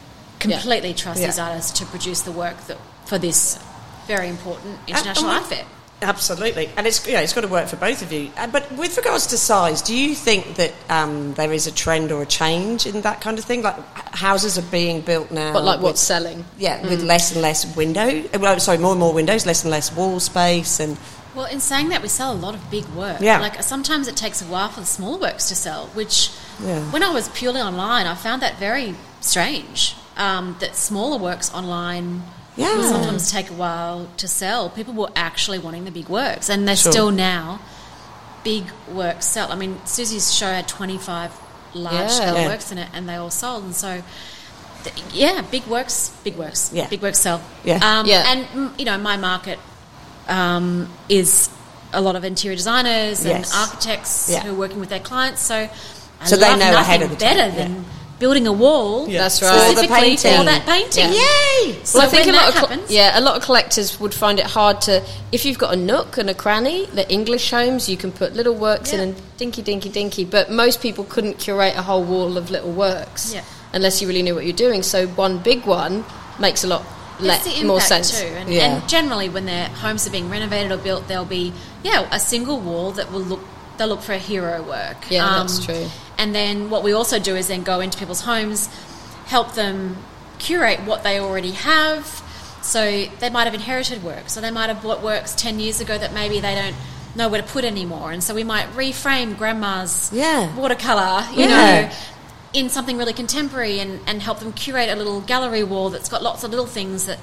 completely 0.41 0.95
trust 0.95 1.21
Yeah. 1.21 1.27
these 1.27 1.39
artists 1.39 1.73
to 1.79 1.85
produce 1.87 2.23
the 2.23 2.33
work 2.33 2.67
that 2.69 2.79
for 3.07 3.19
this 3.19 3.59
very 4.09 4.29
important 4.29 4.79
international 4.89 5.31
art 5.31 5.45
fair. 5.47 5.65
Absolutely, 6.01 6.71
and 6.77 6.87
it's 6.87 7.05
yeah, 7.09 7.21
it's 7.21 7.33
got 7.33 7.41
to 7.41 7.49
work 7.49 7.67
for 7.67 7.75
both 7.77 8.03
of 8.03 8.13
you. 8.13 8.31
Uh, 8.37 8.47
But 8.47 8.71
with 8.79 8.97
regards 8.97 9.27
to 9.29 9.37
size, 9.37 9.83
do 9.83 9.93
you 9.97 10.15
think 10.15 10.55
that 10.55 10.73
um, 10.89 11.35
there 11.35 11.53
is 11.53 11.67
a 11.67 11.73
trend 11.73 12.13
or 12.13 12.23
a 12.23 12.27
change 12.27 12.87
in 12.87 13.01
that 13.03 13.21
kind 13.21 13.37
of 13.39 13.45
thing? 13.45 13.63
Like 13.63 13.75
houses 14.15 14.57
are 14.59 14.71
being 14.71 15.01
built 15.01 15.31
now, 15.33 15.53
But 15.53 15.65
like 15.65 15.79
with- 15.79 15.85
what's 15.85 16.01
selling? 16.01 16.45
Yeah, 16.57 16.81
with 16.89 17.03
less 17.03 17.33
and 17.33 17.43
less 17.43 17.67
window. 17.77 18.09
uh, 18.33 18.39
Well, 18.39 18.61
sorry, 18.61 18.79
more 18.79 18.93
and 18.93 19.01
more 19.01 19.13
windows, 19.13 19.45
less 19.45 19.65
and 19.65 19.73
less 19.73 19.93
wall 19.93 20.21
space, 20.21 20.79
and 20.79 20.97
Well, 21.35 21.47
in 21.47 21.61
saying 21.61 21.89
that, 21.89 22.01
we 22.01 22.09
sell 22.09 22.33
a 22.33 22.41
lot 22.47 22.55
of 22.55 22.61
big 22.71 22.87
work. 22.95 23.21
Yeah. 23.21 23.41
Like 23.41 23.61
sometimes 23.65 24.07
it 24.07 24.17
takes 24.17 24.41
a 24.41 24.45
while 24.47 24.69
for 24.69 24.81
the 24.81 24.87
small 24.99 25.19
works 25.19 25.49
to 25.49 25.57
sell, 25.57 25.87
which 25.95 26.31
Yeah. 26.65 26.81
when 26.95 27.03
I 27.03 27.11
was 27.11 27.29
purely 27.41 27.61
online, 27.61 28.07
I 28.07 28.15
found 28.15 28.41
that 28.43 28.55
very 28.59 28.95
strange. 29.21 29.97
Um, 30.17 30.57
that 30.61 30.77
smaller 30.77 31.19
works 31.19 31.51
online 31.53 32.23
Yeah. 32.59 32.77
will 32.77 32.89
sometimes 32.91 33.31
take 33.31 33.51
a 33.51 33.55
while 33.55 34.09
to 34.17 34.29
sell. 34.29 34.69
People 34.71 34.95
were 34.95 35.11
actually 35.17 35.59
wanting 35.59 35.85
the 35.85 35.91
big 35.91 36.09
works, 36.09 36.49
and 36.49 36.67
they're 36.67 36.77
Sure. 36.77 36.93
still 36.93 37.11
now 37.11 37.61
big 38.45 38.65
works 38.91 39.27
sell. 39.27 39.51
I 39.53 39.57
mean, 39.57 39.81
Susie's 39.85 40.33
show 40.35 40.47
had 40.47 40.67
twenty 40.69 40.99
five 40.99 41.33
large 41.75 41.95
Yeah. 41.95 42.09
scale 42.09 42.35
Yeah. 42.35 42.47
works 42.49 42.73
in 42.73 42.79
it, 42.79 42.89
and 42.95 43.09
they 43.09 43.15
all 43.17 43.31
sold. 43.31 43.65
And 43.65 43.75
so, 43.75 44.03
th- 44.85 44.97
yeah, 45.13 45.43
big 45.51 45.67
works, 45.67 46.11
big 46.25 46.37
works, 46.37 46.71
Yeah. 46.73 46.87
big 46.89 47.03
works 47.03 47.19
sell. 47.21 47.41
Yeah. 47.65 47.79
um, 47.83 48.07
Yeah. 48.07 48.25
and 48.31 48.71
you 48.79 48.85
know, 48.85 48.99
my 48.99 49.17
market 49.17 49.59
um, 50.29 50.89
is 51.09 51.49
a 51.95 52.01
lot 52.03 52.15
of 52.15 52.23
interior 52.23 52.55
designers 52.57 53.21
and 53.25 53.39
Yes. 53.45 53.55
architects 53.55 54.29
Yeah. 54.29 54.41
who 54.41 54.51
are 54.51 54.55
working 54.55 54.79
with 54.81 54.91
their 54.91 55.01
clients. 55.01 55.41
So, 55.41 55.69
I 56.21 56.25
So 56.27 56.37
they 56.37 56.49
know 56.51 56.57
nothing 56.57 56.75
ahead 56.75 57.03
of 57.03 57.11
the 57.11 57.17
better 57.17 57.41
time, 57.49 57.53
yeah. 57.57 57.63
than 57.65 57.85
building 58.19 58.47
a 58.47 58.53
wall. 58.53 59.07
That's 59.07 59.41
right. 59.43 59.53
the 59.53 59.61
Specifically 59.83 59.97
painting. 60.17 60.37
for 60.39 60.45
that 60.45 60.67
painting. 60.67 61.05
Yeah. 61.13 61.67
yay! 61.73 61.85
So 61.85 61.99
well, 61.99 62.09
I 62.09 62.11
think 62.11 62.27
when 62.27 62.35
a 62.35 62.39
lot 62.39 62.47
that 62.47 62.49
of 62.49 62.55
col- 62.61 62.69
happens, 62.69 62.91
yeah, 62.91 63.19
a 63.19 63.23
lot 63.23 63.37
of 63.37 63.43
collectors 63.43 64.01
would 64.01 64.13
find 64.15 64.39
it 64.39 64.47
hard 64.47 64.81
to 64.83 65.03
if 65.33 65.45
you've 65.45 65.59
got 65.59 65.73
a 65.73 65.77
nook 65.77 66.19
and 66.19 66.29
a 66.29 66.35
cranny. 66.35 66.87
The 66.87 67.09
English 67.11 67.51
homes, 67.51 67.89
you 67.89 67.97
can 67.97 68.11
put 68.13 68.35
little 68.35 68.55
works 68.55 68.93
in 68.93 68.99
Yeah. 68.99 69.05
and 69.07 69.23
dinky, 69.37 69.63
dinky, 69.63 69.89
dinky. 69.89 70.25
But 70.25 70.51
most 70.51 70.81
people 70.81 71.05
couldn't 71.05 71.39
curate 71.39 71.75
a 71.77 71.83
whole 71.83 72.03
wall 72.03 72.37
of 72.37 72.51
little 72.51 72.73
works 72.73 73.33
Yeah. 73.35 73.43
unless 73.73 74.01
you 74.03 74.09
really 74.09 74.23
knew 74.23 74.35
what 74.35 74.45
you're 74.45 74.53
doing. 74.67 74.83
So 74.83 75.07
one 75.07 75.39
big 75.39 75.65
one 75.67 76.05
makes 76.39 76.65
a 76.65 76.67
lot 76.67 76.85
le- 77.21 77.35
It's 77.35 77.45
the 77.61 77.65
more 77.65 77.81
sense. 77.81 78.21
too, 78.21 78.27
and, 78.27 78.49
Yeah. 78.53 78.65
and 78.77 78.89
generally 78.89 79.29
when 79.29 79.47
their 79.47 79.67
homes 79.69 80.07
are 80.07 80.11
being 80.11 80.29
renovated 80.31 80.71
or 80.73 80.77
built, 80.77 81.09
there'll 81.09 81.25
be 81.25 81.53
yeah 81.83 82.07
a 82.11 82.19
single 82.21 82.59
wall 82.59 82.91
that 82.93 83.11
will 83.13 83.21
look 83.21 83.41
they'll 83.77 83.87
look 83.89 84.03
for 84.03 84.13
a 84.13 84.19
hero 84.19 84.61
work. 84.63 84.97
Um, 84.97 85.09
Yeah, 85.11 85.35
that's 85.39 85.65
true. 85.65 85.89
And 86.19 86.35
then 86.35 86.69
what 86.69 86.83
we 86.83 86.93
also 86.93 87.19
do 87.19 87.37
is 87.37 87.49
then 87.49 87.63
go 87.63 87.81
into 87.81 87.97
people's 87.97 88.23
homes, 88.23 88.67
help 89.27 89.55
them 89.55 89.97
curate 90.39 90.81
what 90.81 91.03
they 91.05 91.19
already 91.21 91.53
have. 91.53 92.23
So 92.63 93.07
they 93.21 93.31
might 93.31 93.45
have 93.45 93.55
inherited 93.55 94.03
work, 94.03 94.29
so 94.29 94.41
they 94.41 94.51
might 94.51 94.67
have 94.69 94.83
bought 94.83 95.03
works 95.03 95.35
ten 95.35 95.61
years 95.61 95.81
ago 95.81 95.97
that 95.97 96.13
maybe 96.13 96.41
they 96.41 96.55
don't 96.55 96.75
know 97.15 97.29
where 97.29 97.41
to 97.41 97.47
put 97.47 97.65
anymore, 97.65 98.13
and 98.13 98.23
so 98.23 98.35
we 98.35 98.45
might 98.45 98.67
reframe 98.75 99.39
grandma's 99.39 100.11
Yeah. 100.13 100.55
watercolor, 100.55 101.25
you 101.33 101.45
Yeah. 101.47 101.83
know 101.89 101.91
in 102.55 102.71
something 102.71 102.97
really 102.97 103.13
contemporary 103.13 103.79
and, 103.79 104.01
and 104.07 104.23
help 104.23 104.41
them 104.41 104.53
curate 104.55 104.89
a 104.89 104.97
little 104.97 105.21
gallery 105.21 105.63
wall 105.63 105.91
that's 105.91 106.09
got 106.09 106.23
lots 106.23 106.43
of 106.45 106.51
little 106.51 106.65
things 106.67 107.05
that 107.05 107.19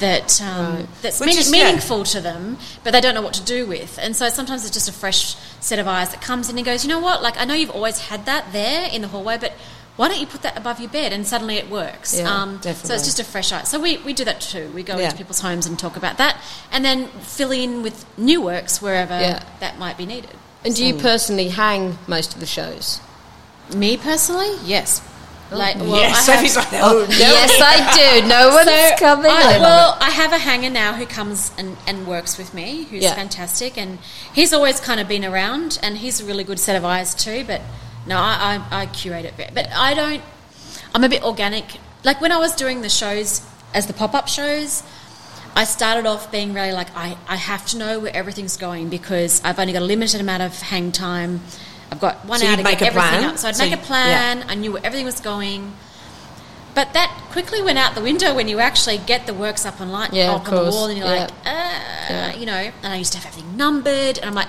that 0.00 0.40
um, 0.42 0.74
Right. 0.76 0.86
that's 1.02 1.20
meaning- 1.20 1.38
is- 1.38 1.52
yeah. 1.52 1.64
meaningful 1.64 2.04
to 2.04 2.20
them, 2.20 2.58
but 2.84 2.90
they 2.92 3.00
don't 3.00 3.14
know 3.14 3.22
what 3.22 3.34
to 3.34 3.42
do 3.42 3.66
with. 3.66 3.98
And 4.02 4.14
so 4.16 4.28
sometimes 4.28 4.64
it's 4.64 4.74
just 4.74 4.88
a 4.88 4.92
fresh 4.92 5.36
set 5.60 5.78
of 5.78 5.86
eyes 5.86 6.10
that 6.10 6.20
comes 6.20 6.48
in 6.50 6.56
and 6.58 6.64
goes, 6.64 6.84
you 6.84 6.88
know 6.88 6.98
what? 7.00 7.22
Like 7.22 7.38
I 7.40 7.44
know 7.44 7.54
you've 7.54 7.70
always 7.70 7.98
had 7.98 8.26
that 8.26 8.52
there 8.52 8.88
in 8.90 9.02
the 9.02 9.08
hallway, 9.08 9.38
but 9.38 9.52
why 9.96 10.08
don't 10.08 10.18
you 10.20 10.26
put 10.26 10.42
that 10.42 10.56
above 10.56 10.80
your 10.80 10.88
bed? 10.90 11.12
And 11.12 11.26
suddenly 11.26 11.56
it 11.56 11.68
works. 11.70 12.16
Yeah, 12.18 12.34
um, 12.34 12.60
So 12.62 12.70
it's 12.94 13.04
just 13.04 13.20
a 13.20 13.24
fresh 13.24 13.52
eye. 13.52 13.64
So 13.64 13.78
we, 13.78 13.98
we 13.98 14.12
do 14.14 14.24
that 14.24 14.40
too. 14.40 14.70
We 14.74 14.82
go 14.82 14.96
Yeah. 14.96 15.04
into 15.06 15.16
people's 15.18 15.40
homes 15.40 15.66
and 15.66 15.78
talk 15.78 15.96
about 15.96 16.16
that, 16.18 16.36
and 16.72 16.84
then 16.84 17.08
fill 17.20 17.50
in 17.52 17.82
with 17.82 18.06
new 18.16 18.40
works 18.40 18.80
wherever 18.80 19.18
Yeah. 19.20 19.42
that 19.60 19.78
might 19.78 19.98
be 19.98 20.06
needed. 20.06 20.30
And 20.64 20.74
do 20.74 20.84
you 20.84 20.94
personally 20.94 21.48
hang 21.48 21.98
most 22.06 22.32
of 22.34 22.40
the 22.40 22.46
shows? 22.46 23.00
Me 23.74 23.96
personally, 23.96 24.50
yes. 24.64 25.00
Like, 25.50 25.76
oh. 25.78 25.90
well, 25.90 26.00
yes, 26.00 26.28
I 26.28 26.32
have- 26.32 26.48
Sophie's 26.48 26.56
like, 26.56 26.68
oh, 26.82 27.06
no. 27.08 27.16
Yes, 27.16 27.60
I 27.60 28.20
do. 28.20 28.28
No 28.28 28.48
one's 28.54 28.68
So, 28.70 28.96
coming. 28.98 29.30
I, 29.30 29.58
well, 29.58 29.96
I 30.00 30.10
have 30.10 30.32
a 30.32 30.38
hanger 30.38 30.70
now 30.70 30.94
who 30.94 31.06
comes 31.06 31.50
and, 31.58 31.76
and 31.86 32.06
works 32.06 32.38
with 32.38 32.54
me, 32.54 32.84
who's 32.84 33.02
Yeah. 33.02 33.14
fantastic, 33.14 33.76
and 33.76 33.98
he's 34.32 34.52
always 34.52 34.78
kind 34.80 35.00
of 35.00 35.08
been 35.08 35.24
around, 35.24 35.78
and 35.82 35.98
he's 35.98 36.20
a 36.20 36.24
really 36.24 36.44
good 36.44 36.58
set 36.60 36.76
of 36.76 36.84
eyes 36.84 37.14
too. 37.14 37.44
But 37.46 37.62
no, 38.06 38.16
I, 38.16 38.62
I, 38.70 38.82
I 38.82 38.86
curate 38.86 39.24
it, 39.24 39.34
but 39.54 39.68
I 39.72 39.94
don't. 39.94 40.22
I'm 40.94 41.04
a 41.04 41.08
bit 41.08 41.22
organic. 41.24 41.64
Like 42.04 42.20
when 42.20 42.32
I 42.32 42.38
was 42.38 42.54
doing 42.54 42.82
the 42.82 42.88
shows 42.88 43.42
as 43.74 43.86
the 43.86 43.92
pop 43.92 44.14
up 44.14 44.28
shows, 44.28 44.82
I 45.54 45.64
started 45.64 46.06
off 46.06 46.30
being 46.32 46.54
really 46.54 46.72
like 46.72 46.88
I, 46.96 47.16
I 47.28 47.36
have 47.36 47.66
to 47.66 47.78
know 47.78 47.98
where 47.98 48.14
everything's 48.14 48.56
going 48.56 48.88
because 48.88 49.42
I've 49.44 49.58
only 49.58 49.72
got 49.72 49.82
a 49.82 49.84
limited 49.84 50.20
amount 50.20 50.42
of 50.44 50.60
hang 50.62 50.92
time. 50.92 51.40
I've 51.92 52.00
got 52.00 52.24
one 52.24 52.38
So 52.40 52.46
hour 52.46 52.56
to 52.56 52.62
make 52.62 52.78
get 52.78 52.94
everything 52.94 53.24
up. 53.24 53.38
So 53.38 53.48
I'd 53.48 53.56
So 53.56 53.64
make 53.64 53.72
a 53.74 53.76
plan. 53.78 54.44
I 54.48 54.54
knew 54.54 54.72
where 54.72 54.84
everything 54.84 55.06
was 55.06 55.20
going. 55.20 55.72
But 56.72 56.92
that 56.92 57.10
quickly 57.32 57.60
went 57.62 57.78
out 57.78 57.94
the 57.96 58.00
window 58.00 58.32
when 58.34 58.46
you 58.46 58.60
actually 58.60 58.98
get 58.98 59.26
the 59.26 59.34
works 59.34 59.66
up 59.66 59.80
online, 59.80 60.10
Yeah, 60.12 60.32
up 60.34 60.46
on 60.48 60.54
the 60.64 60.70
wall, 60.70 60.86
and 60.86 60.96
you're 60.98 61.06
Yeah. 61.06 61.26
like, 61.44 62.34
uh, 62.34 62.38
you 62.38 62.46
know. 62.46 62.70
And 62.82 62.92
I 62.92 62.96
used 62.96 63.12
to 63.12 63.18
have 63.18 63.26
everything 63.26 63.56
numbered, 63.56 64.18
and 64.18 64.26
I'm 64.26 64.34
like, 64.34 64.46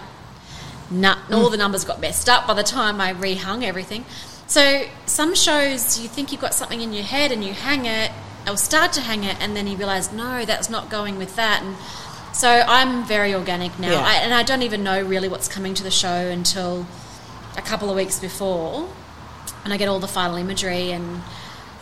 nah, 0.91 1.15
all 1.31 1.47
Mm. 1.47 1.51
the 1.51 1.57
numbers 1.57 1.83
got 1.83 1.99
messed 1.99 2.29
up 2.29 2.45
by 2.47 2.53
the 2.53 2.63
time 2.63 3.01
I 3.01 3.11
rehung 3.13 3.63
everything. 3.63 4.05
So 4.45 4.83
some 5.07 5.33
shows 5.33 5.97
you 5.99 6.07
think 6.07 6.31
you've 6.31 6.41
got 6.41 6.53
something 6.53 6.81
in 6.81 6.93
your 6.93 7.05
head 7.05 7.31
and 7.31 7.43
you 7.43 7.53
hang 7.53 7.85
it, 7.87 8.11
or 8.47 8.55
start 8.55 8.93
to 8.93 9.01
hang 9.01 9.23
it, 9.23 9.37
and 9.39 9.55
then 9.57 9.65
you 9.65 9.75
realise 9.75 10.11
no, 10.11 10.45
that's 10.45 10.69
not 10.69 10.89
going 10.91 11.17
with 11.17 11.35
that. 11.37 11.63
And 11.63 11.75
so 12.33 12.63
I'm 12.67 13.03
very 13.03 13.33
organic 13.33 13.79
now, 13.79 13.91
Yeah. 13.93 14.05
I, 14.05 14.13
and 14.15 14.33
I 14.33 14.43
don't 14.43 14.61
even 14.61 14.83
know 14.83 15.01
really 15.01 15.27
what's 15.27 15.47
coming 15.47 15.73
to 15.73 15.83
the 15.83 15.91
show 15.91 16.27
until 16.29 16.85
a 17.57 17.61
couple 17.61 17.89
of 17.89 17.95
weeks 17.95 18.19
before, 18.19 18.87
and 19.63 19.73
I 19.73 19.77
get 19.77 19.87
all 19.87 19.99
the 19.99 20.07
final 20.07 20.37
imagery 20.37 20.91
and. 20.91 21.21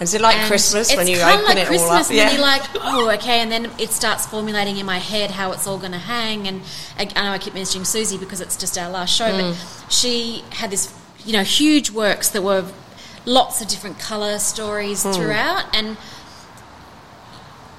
Is 0.02 0.14
it 0.14 0.22
like 0.22 0.38
and 0.38 0.48
Christmas 0.48 0.96
when 0.96 1.08
you 1.10 1.20
open 1.20 1.44
like 1.44 1.58
it 1.58 1.68
Christmas 1.68 1.90
all 1.90 1.96
up? 1.98 2.10
and 2.10 2.18
then 2.18 2.32
you're 2.32 2.42
like, 2.42 2.62
oh, 2.76 3.10
okay, 3.16 3.42
and 3.42 3.52
then 3.52 3.70
it 3.78 3.90
starts 3.90 4.26
formulating 4.26 4.78
in 4.78 4.86
my 4.86 4.98
head 4.98 5.32
how 5.32 5.52
it's 5.52 5.68
all 5.68 5.78
going 5.78 5.92
to 5.92 5.98
hang. 5.98 6.48
And 6.48 6.62
I, 6.98 7.12
I 7.18 7.24
know 7.26 7.32
I 7.34 7.38
keep 7.38 7.54
mentioning 7.54 7.84
Susie 7.84 8.18
because 8.18 8.40
it's 8.40 8.56
just 8.56 8.78
our 8.78 8.90
last 8.90 9.14
show, 9.14 9.30
Mm. 9.30 9.40
but 9.84 9.92
she 9.92 10.46
had 10.52 10.72
this, 10.72 10.94
you 11.26 11.34
know, 11.34 11.44
huge 11.44 11.92
works 11.92 12.30
that 12.30 12.42
were 12.44 12.64
lots 13.26 13.60
of 13.62 13.68
different 13.68 14.00
color 14.00 14.40
stories 14.40 15.04
Mm. 15.04 15.16
throughout, 15.16 15.66
and 15.76 15.98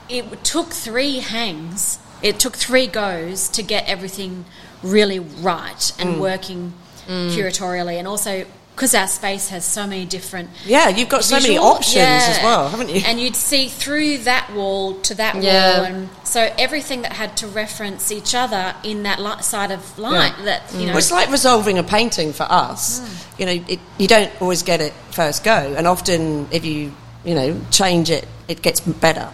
it 0.09 0.45
took 0.45 0.72
three 0.72 1.20
hangs. 1.20 1.99
It 2.22 2.38
took 2.38 2.55
three 2.57 2.86
goes 2.86 3.49
to 3.49 3.62
get 3.62 3.88
everything 3.88 4.45
really 4.82 5.18
right 5.18 5.93
and 5.99 6.16
Mm. 6.16 6.18
working 6.18 6.74
Mm. 7.09 7.34
curatorially, 7.34 7.98
and 7.98 8.07
also 8.07 8.44
because 8.74 8.94
our 8.94 9.09
space 9.09 9.51
has 9.51 9.62
so 9.62 9.86
many 9.86 10.07
different 10.07 10.48
Yeah, 10.64 10.88
you've 10.88 11.11
got 11.11 11.22
so 11.22 11.34
many 11.36 11.48
visual- 11.48 11.66
options 11.68 11.98
as 11.98 12.38
well, 12.42 12.68
haven't 12.70 12.88
you? 12.88 13.03
And 13.05 13.20
you'd 13.20 13.36
see 13.36 13.68
through 13.68 14.18
that 14.18 14.55
wall 14.55 14.94
to 15.01 15.14
that 15.16 15.34
Yeah. 15.42 15.76
wall, 15.76 15.84
and 15.84 16.09
so 16.24 16.51
everything 16.57 17.03
that 17.03 17.12
had 17.12 17.36
to 17.38 17.46
reference 17.46 18.11
each 18.11 18.34
other 18.34 18.74
in 18.82 19.03
that 19.03 19.20
li- 19.20 19.42
side 19.42 19.70
of 19.70 19.98
light. 19.98 20.32
Yeah. 20.38 20.44
That 20.46 20.62
you 20.72 20.78
mm. 20.78 20.80
know, 20.82 20.86
Well, 20.92 20.98
it's 20.98 21.11
like 21.11 21.30
resolving 21.30 21.78
a 21.78 21.82
painting 21.82 22.32
for 22.32 22.46
us. 22.48 23.01
Mm. 23.01 23.07
You 23.38 23.46
know, 23.46 23.64
it, 23.68 23.80
you 23.98 24.09
don't 24.09 24.30
always 24.40 24.62
get 24.62 24.80
it 24.80 24.94
first 25.11 25.44
go, 25.44 25.74
and 25.76 25.86
often 25.86 26.48
if 26.51 26.64
you 26.64 26.92
you 27.22 27.34
know 27.34 27.61
change 27.70 28.09
it, 28.11 28.26
it 28.48 28.62
gets 28.62 28.80
better. 28.80 29.28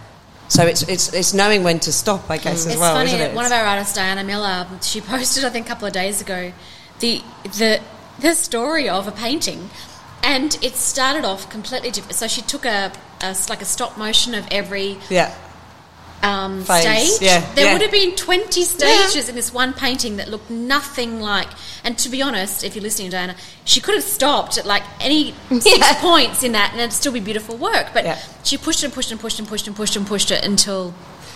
So 0.49 0.65
it's 0.65 0.81
it's 0.83 1.13
it's 1.13 1.33
knowing 1.33 1.63
when 1.63 1.79
to 1.81 1.93
stop, 1.93 2.29
I 2.29 2.37
guess, 2.37 2.65
as 2.65 2.73
it's 2.73 2.77
well, 2.77 2.95
funny. 2.95 3.11
isn't 3.11 3.21
it? 3.21 3.33
One 3.33 3.45
of 3.45 3.51
our 3.53 3.63
artists, 3.63 3.93
Diana 3.93 4.23
Miller, 4.25 4.67
she 4.81 4.99
posted 5.01 5.45
I 5.45 5.49
think 5.49 5.67
a 5.67 5.69
couple 5.69 5.87
of 5.87 5.93
days 5.93 6.19
ago 6.21 6.51
the 6.99 7.21
the 7.43 7.81
the 8.19 8.33
story 8.33 8.89
of 8.89 9.07
a 9.07 9.11
painting. 9.11 9.69
And 10.23 10.57
it 10.61 10.75
started 10.75 11.23
off 11.23 11.49
completely 11.49 11.89
different. 11.91 12.15
So 12.15 12.27
she 12.27 12.41
took 12.41 12.65
a, 12.65 12.91
a 13.21 13.35
like 13.49 13.61
a 13.61 13.65
stop 13.65 13.97
motion 13.97 14.33
of 14.35 14.45
every 14.51 14.97
yeah, 15.09 15.33
um, 16.23 16.63
stage. 16.63 17.21
yeah, 17.21 17.39
there 17.53 17.65
yeah. 17.65 17.73
would 17.73 17.81
have 17.81 17.91
been 17.91 18.15
20 18.15 18.63
stages 18.63 19.29
in 19.29 19.35
this 19.35 19.53
one 19.53 19.71
painting 19.73 20.17
that 20.17 20.27
looked 20.27 20.49
nothing 20.49 21.21
like. 21.21 21.47
And 21.83 21.97
to 21.99 22.09
be 22.09 22.21
honest, 22.21 22.63
if 22.63 22.75
you're 22.75 22.83
listening, 22.83 23.11
Diana, 23.11 23.35
she 23.63 23.79
could 23.79 23.95
have 23.95 24.03
stopped 24.03 24.57
at 24.57 24.65
like 24.65 24.83
any 24.99 25.33
six 25.49 25.77
Yeah. 25.77 26.01
points 26.01 26.43
in 26.43 26.51
that 26.53 26.71
and 26.71 26.81
it'd 26.81 26.93
still 26.93 27.13
be 27.13 27.19
beautiful 27.21 27.55
work. 27.55 27.89
But 27.93 28.03
Yeah. 28.03 28.19
she 28.43 28.57
pushed 28.57 28.83
and 28.83 28.91
pushed 28.91 29.11
and 29.11 29.19
pushed 29.21 29.39
and 29.39 29.47
pushed 29.47 29.67
and 29.67 29.75
pushed 29.75 29.95
and 29.95 30.05
pushed 30.07 30.31
it 30.31 30.43
until 30.43 30.93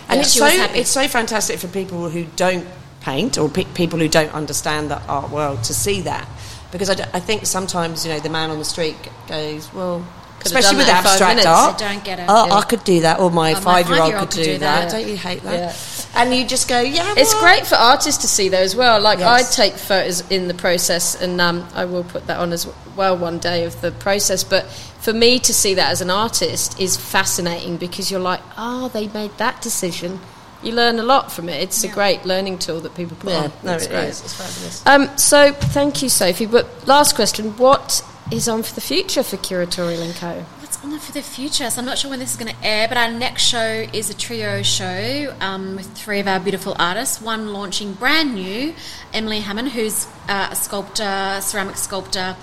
and 0.10 0.18
yeah, 0.18 0.22
it's 0.24 0.34
so 0.34 0.46
it's 0.48 0.90
so 0.90 1.08
fantastic 1.08 1.60
for 1.60 1.68
people 1.68 2.10
who 2.10 2.26
don't 2.36 2.68
paint 3.02 3.38
or 3.38 3.50
pe- 3.50 3.66
people 3.66 4.00
who 4.00 4.08
don't 4.08 4.34
understand 4.34 4.90
the 4.92 5.02
art 5.08 5.30
world 5.32 5.64
to 5.66 5.74
see 5.74 6.02
that 6.02 6.28
because 6.72 6.90
I, 6.90 6.94
d- 6.96 7.04
I 7.14 7.20
think 7.20 7.46
sometimes 7.46 8.06
you 8.06 8.12
know 8.14 8.20
the 8.20 8.30
man 8.30 8.50
on 8.52 8.60
the 8.60 8.66
street 8.66 8.96
goes 9.28 9.74
well. 9.74 10.06
Could 10.40 10.48
Especially 10.48 10.78
with 10.78 10.88
that 10.88 10.98
in 11.00 11.04
five 11.04 11.12
abstract 11.22 11.30
minutes. 11.36 11.46
art, 11.48 11.78
They 11.78 11.86
don't 11.86 12.04
get 12.04 12.20
it. 12.20 12.26
Oh, 12.28 12.48
Yeah. 12.48 12.54
I 12.56 12.62
could 12.64 12.84
do 12.84 13.02
that, 13.02 13.20
or 13.20 13.30
my 13.30 13.52
Oh, 13.52 13.54
my 13.54 13.60
five-year-old 13.62 13.88
five-year-old 14.00 14.30
could 14.30 14.36
could 14.38 14.44
do 14.44 14.54
do 14.54 14.58
that. 14.58 14.90
that. 14.90 14.92
Don't 15.00 15.08
you 15.08 15.16
hate 15.16 15.44
that? 15.44 15.54
Yeah. 15.54 15.76
And 16.20 16.34
you 16.34 16.48
just 16.48 16.68
go, 16.68 16.80
yeah. 16.82 17.14
It's 17.16 17.34
great 17.40 17.68
for 17.68 17.76
artists 17.76 18.22
to 18.24 18.28
see 18.28 18.50
though 18.50 18.58
as 18.58 18.76
well. 18.76 19.00
Like 19.00 19.20
Yes. 19.20 19.60
I 19.60 19.64
take 19.64 19.74
photos 19.78 20.28
in 20.32 20.48
the 20.48 20.56
process, 20.56 21.14
and 21.22 21.40
um, 21.40 21.68
I 21.76 21.86
will 21.86 22.04
put 22.04 22.26
that 22.26 22.40
on 22.40 22.54
as 22.54 22.66
well 22.96 23.16
one 23.18 23.38
day 23.38 23.66
of 23.66 23.80
the 23.82 23.92
process. 23.92 24.44
But 24.44 24.66
for 24.66 25.14
me 25.14 25.38
to 25.38 25.54
see 25.54 25.76
that 25.76 25.92
as 25.92 26.02
an 26.02 26.10
artist 26.10 26.80
is 26.80 26.98
fascinating 26.98 27.78
because 27.78 28.10
you're 28.10 28.20
like, 28.20 28.42
oh, 28.58 28.88
they 28.90 29.10
made 29.10 29.38
that 29.38 29.62
decision. 29.62 30.20
You 30.64 30.74
learn 30.74 31.00
a 31.00 31.04
lot 31.04 31.32
from 31.32 31.50
it. 31.50 31.62
It's 31.62 31.84
a 31.84 31.88
great 31.88 32.24
learning 32.26 32.60
tool 32.60 32.80
that 32.82 32.94
people 32.96 33.18
put 33.18 33.32
Yeah, 33.32 33.44
on. 33.46 33.52
no, 33.64 33.74
It's 33.74 33.86
it 33.86 33.90
great. 33.90 34.10
is. 34.10 34.22
It's 34.22 34.34
fabulous. 34.34 34.86
Um, 34.86 35.18
so 35.18 35.54
thank 35.54 36.02
you, 36.04 36.10
Sophie. 36.10 36.46
But 36.46 36.88
last 36.88 37.16
question: 37.16 37.58
What 37.58 38.04
is 38.32 38.48
on 38.48 38.64
for 38.64 38.76
the 38.76 38.82
future 38.82 39.24
for 39.24 39.38
Curatorial 39.38 40.04
and 40.04 40.16
Co? 40.16 40.46
What's 40.60 40.84
on 40.84 40.98
for 41.00 41.12
the 41.12 41.22
future? 41.24 41.70
So 41.70 41.80
I'm 41.80 41.86
not 41.86 41.98
sure 41.98 42.10
when 42.12 42.20
this 42.20 42.32
is 42.32 42.38
going 42.38 42.54
to 42.56 42.64
air, 42.64 42.88
but 42.88 42.96
our 42.98 43.10
next 43.12 43.42
show 43.44 43.86
is 43.92 44.10
a 44.10 44.14
trio 44.14 44.62
show 44.62 45.36
um, 45.42 45.76
with 45.76 45.92
three 45.94 46.20
of 46.20 46.28
our 46.28 46.40
beautiful 46.40 46.76
artists. 46.80 47.20
One 47.22 47.54
launching 47.54 47.94
brand 47.94 48.36
new, 48.36 48.74
Emily 49.14 49.40
Hammond, 49.40 49.70
who's 49.70 50.06
uh, 50.30 50.50
a 50.52 50.56
sculptor, 50.56 51.40
ceramic 51.42 51.76
sculptor. 51.78 52.36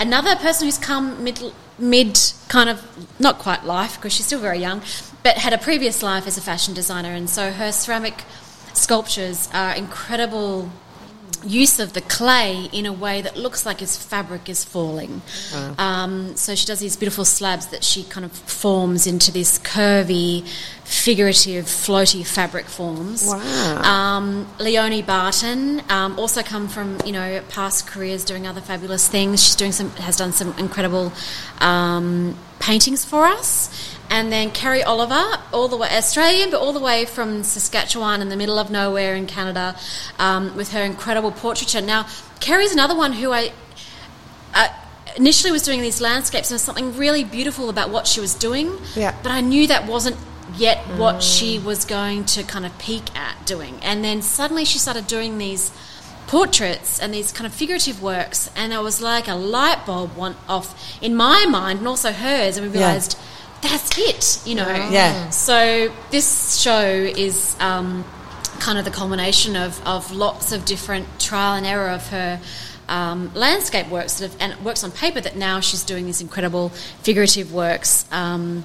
Another 0.00 0.34
person 0.34 0.66
who's 0.66 0.78
come 0.78 1.22
mid, 1.22 1.52
mid 1.78 2.18
kind 2.48 2.70
of 2.70 2.82
not 3.20 3.38
quite 3.38 3.66
life 3.66 3.96
because 3.96 4.14
she's 4.14 4.24
still 4.24 4.40
very 4.40 4.58
young, 4.58 4.80
but 5.22 5.36
had 5.36 5.52
a 5.52 5.58
previous 5.58 6.02
life 6.02 6.26
as 6.26 6.38
a 6.38 6.40
fashion 6.40 6.72
designer, 6.72 7.12
and 7.12 7.28
so 7.28 7.52
her 7.52 7.70
ceramic 7.70 8.24
sculptures 8.72 9.50
are 9.52 9.74
incredible 9.74 10.70
use 11.44 11.78
of 11.78 11.92
the 11.92 12.00
clay 12.00 12.68
in 12.72 12.86
a 12.86 12.92
way 12.92 13.22
that 13.22 13.36
looks 13.36 13.64
like 13.64 13.82
its 13.82 13.96
fabric 13.96 14.48
is 14.48 14.64
falling. 14.64 15.22
Um, 15.78 16.36
so 16.36 16.54
she 16.54 16.66
does 16.66 16.80
these 16.80 16.96
beautiful 16.96 17.24
slabs 17.24 17.68
that 17.68 17.84
she 17.84 18.04
kind 18.04 18.24
of 18.24 18.32
forms 18.32 19.06
into 19.06 19.32
this 19.32 19.58
curvy, 19.58 20.46
figurative, 20.84 21.64
floaty 21.64 22.26
fabric 22.26 22.66
forms. 22.66 23.24
Wow. 23.26 23.82
Um, 23.82 24.48
Leonie 24.58 25.02
Barton 25.02 25.82
um, 25.88 26.18
also 26.18 26.42
come 26.42 26.68
from 26.68 26.98
you 27.04 27.12
know 27.12 27.42
past 27.48 27.86
careers 27.86 28.24
doing 28.24 28.46
other 28.46 28.60
fabulous 28.60 29.08
things. 29.08 29.42
She's 29.42 29.56
doing 29.56 29.72
some 29.72 29.90
has 29.92 30.16
done 30.16 30.32
some 30.32 30.54
incredible 30.58 31.12
um, 31.60 32.36
paintings 32.58 33.04
for 33.04 33.24
us. 33.24 33.89
And 34.10 34.32
then 34.32 34.50
Kerry 34.50 34.82
Oliver, 34.82 35.38
all 35.52 35.68
the 35.68 35.76
way 35.76 35.88
Australian, 35.92 36.50
but 36.50 36.60
all 36.60 36.72
the 36.72 36.80
way 36.80 37.04
from 37.04 37.44
Saskatchewan 37.44 38.20
in 38.20 38.28
the 38.28 38.36
middle 38.36 38.58
of 38.58 38.68
nowhere 38.68 39.14
in 39.14 39.28
Canada, 39.28 39.76
um, 40.18 40.56
with 40.56 40.72
her 40.72 40.82
incredible 40.82 41.30
portraiture. 41.30 41.80
Now, 41.80 42.08
Kerry's 42.40 42.72
another 42.72 42.96
one 42.96 43.12
who 43.12 43.30
I 43.30 43.52
uh, 44.52 44.68
initially 45.16 45.52
was 45.52 45.62
doing 45.62 45.80
these 45.80 46.00
landscapes, 46.00 46.50
and 46.50 46.58
there's 46.58 46.64
something 46.64 46.96
really 46.96 47.22
beautiful 47.22 47.70
about 47.70 47.90
what 47.90 48.08
she 48.08 48.20
was 48.20 48.34
doing. 48.34 48.76
Yeah. 48.96 49.14
But 49.22 49.30
I 49.30 49.40
knew 49.40 49.68
that 49.68 49.86
wasn't 49.86 50.16
yet 50.56 50.78
what 50.98 51.22
she 51.22 51.60
was 51.60 51.84
going 51.84 52.24
to 52.24 52.42
kind 52.42 52.66
of 52.66 52.76
peak 52.78 53.16
at 53.16 53.46
doing. 53.46 53.78
And 53.82 54.02
then 54.02 54.22
suddenly 54.22 54.64
she 54.64 54.78
started 54.78 55.06
doing 55.06 55.38
these 55.38 55.70
portraits 56.26 56.98
and 56.98 57.12
these 57.14 57.32
kind 57.32 57.46
of 57.46 57.52
figurative 57.54 58.02
works, 58.02 58.50
and 58.56 58.72
it 58.72 58.80
was 58.82 59.00
like 59.00 59.28
a 59.28 59.34
light 59.34 59.86
bulb 59.86 60.16
went 60.16 60.36
off 60.48 60.98
in 61.00 61.14
my 61.14 61.46
mind 61.46 61.78
and 61.80 61.88
also 61.88 62.12
hers, 62.12 62.56
and 62.56 62.72
we 62.72 62.78
Yeah. 62.78 62.94
Realised 63.62 63.92
that's 63.92 63.98
it, 63.98 64.48
you 64.48 64.54
know. 64.54 64.68
Yeah. 64.68 65.30
So 65.30 65.92
this 66.10 66.58
show 66.58 66.82
is 66.82 67.56
um, 67.60 68.04
kind 68.58 68.78
of 68.78 68.84
the 68.84 68.90
culmination 68.90 69.56
of, 69.56 69.80
of 69.86 70.12
lots 70.12 70.52
of 70.52 70.64
different 70.64 71.06
trial 71.18 71.56
and 71.56 71.66
error 71.66 71.90
of 71.90 72.06
her 72.08 72.40
um, 72.88 73.30
landscape 73.34 73.88
works 73.88 74.18
that 74.18 74.30
have, 74.30 74.40
and 74.40 74.64
works 74.64 74.82
on 74.82 74.90
paper 74.90 75.20
that 75.20 75.36
now 75.36 75.60
she's 75.60 75.84
doing 75.84 76.06
these 76.06 76.20
incredible 76.20 76.70
figurative 77.02 77.52
works 77.52 78.04
um, 78.10 78.64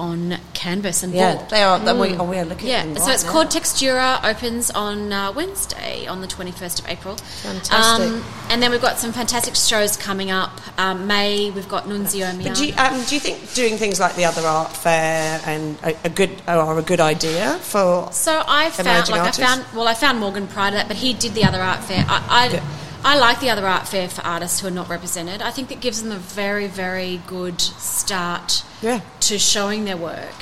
on 0.00 0.36
canvas 0.54 1.02
and 1.02 1.12
Yeah, 1.12 1.34
board. 1.36 1.50
they 1.50 1.62
are. 1.62 1.78
then 1.78 1.98
We, 1.98 2.16
oh, 2.16 2.24
we 2.24 2.38
are 2.38 2.44
looking 2.44 2.68
Yeah, 2.68 2.78
at 2.80 2.94
them 2.94 2.96
so 3.04 3.10
it's 3.12 3.24
now. 3.24 3.30
called 3.32 3.48
Textura. 3.48 4.24
Opens 4.24 4.70
on 4.70 5.12
uh, 5.12 5.30
Wednesday, 5.32 6.06
on 6.06 6.20
the 6.20 6.26
twenty 6.26 6.50
first 6.50 6.80
of 6.80 6.88
April. 6.88 7.16
Fantastic. 7.16 8.22
and 8.50 8.62
then 8.62 8.70
we've 8.70 8.80
got 8.80 8.98
some 8.98 9.12
fantastic 9.12 9.54
shows 9.54 9.96
coming 9.96 10.30
up. 10.30 10.60
Um, 10.78 11.06
May 11.06 11.50
we've 11.50 11.68
got 11.68 11.84
Nunzio 11.84 12.42
But 12.42 12.54
do 12.56 12.66
you, 12.66 12.74
um, 12.76 13.02
do 13.04 13.14
you 13.14 13.20
think 13.20 13.52
doing 13.54 13.76
things 13.76 14.00
like 14.00 14.16
the 14.16 14.24
other 14.24 14.42
art 14.42 14.72
fair 14.76 15.40
and 15.44 15.76
a, 15.82 15.94
a 16.04 16.08
good 16.08 16.30
are 16.48 16.78
a 16.78 16.82
good 16.82 17.00
idea 17.00 17.58
for? 17.60 18.10
So 18.12 18.42
I 18.46 18.70
found, 18.70 19.08
like 19.10 19.20
artists? 19.20 19.40
I 19.42 19.46
found, 19.46 19.64
well, 19.76 19.86
I 19.88 19.94
found 19.94 20.18
Morgan 20.18 20.46
prior 20.46 20.70
to 20.70 20.76
that, 20.78 20.88
but 20.88 20.96
he 20.96 21.12
did 21.12 21.34
the 21.34 21.44
other 21.44 21.60
art 21.60 21.84
fair. 21.84 22.04
I, 22.08 22.50
I. 22.52 22.62
I 23.04 23.18
like 23.18 23.40
the 23.40 23.50
other 23.50 23.66
art 23.66 23.86
fair 23.88 24.08
for 24.08 24.20
artists 24.22 24.60
who 24.60 24.68
are 24.68 24.72
not 24.72 24.88
represented. 24.88 25.42
I 25.42 25.50
think 25.50 25.68
that 25.68 25.80
gives 25.80 26.02
them 26.02 26.12
a 26.12 26.18
very, 26.18 26.66
very 26.66 27.20
good 27.26 27.60
start 27.60 28.62
Yeah. 28.82 29.00
to 29.20 29.38
showing 29.38 29.84
their 29.86 29.96
work. 29.96 30.34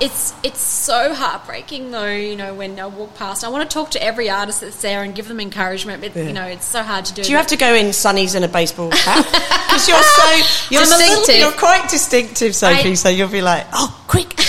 It's 0.00 0.32
it's 0.42 0.60
so 0.60 1.14
heartbreaking 1.14 1.92
though, 1.92 2.10
you 2.10 2.34
know, 2.34 2.54
when 2.54 2.78
I 2.80 2.86
walk 2.86 3.14
past. 3.14 3.44
I 3.44 3.48
want 3.48 3.70
to 3.70 3.72
talk 3.72 3.92
to 3.92 4.02
every 4.02 4.28
artist 4.28 4.60
that's 4.60 4.82
there 4.82 5.04
and 5.04 5.14
give 5.14 5.28
them 5.28 5.38
encouragement, 5.40 6.02
but 6.02 6.16
you 6.16 6.32
know, 6.32 6.42
it's 6.44 6.66
so 6.66 6.82
hard 6.82 7.04
to 7.04 7.14
do. 7.14 7.22
Do 7.22 7.30
you 7.30 7.36
have 7.36 7.46
to 7.48 7.56
go 7.56 7.72
in 7.74 7.86
sunnies 7.86 8.34
and 8.34 8.44
a 8.44 8.48
baseball 8.48 8.90
cap? 9.04 9.24
Because 9.24 9.86
you're 9.88 10.02
so 10.02 10.34
you're 10.70 10.82
Distinctive. 10.82 11.24
So, 11.26 11.32
you're 11.34 11.52
quite 11.52 11.88
distinctive, 11.88 12.54
Sophie. 12.56 12.90
I- 12.90 12.94
so 12.94 13.08
you'll 13.10 13.28
be 13.28 13.42
like, 13.42 13.64
oh, 13.72 13.96
quick. 14.08 14.34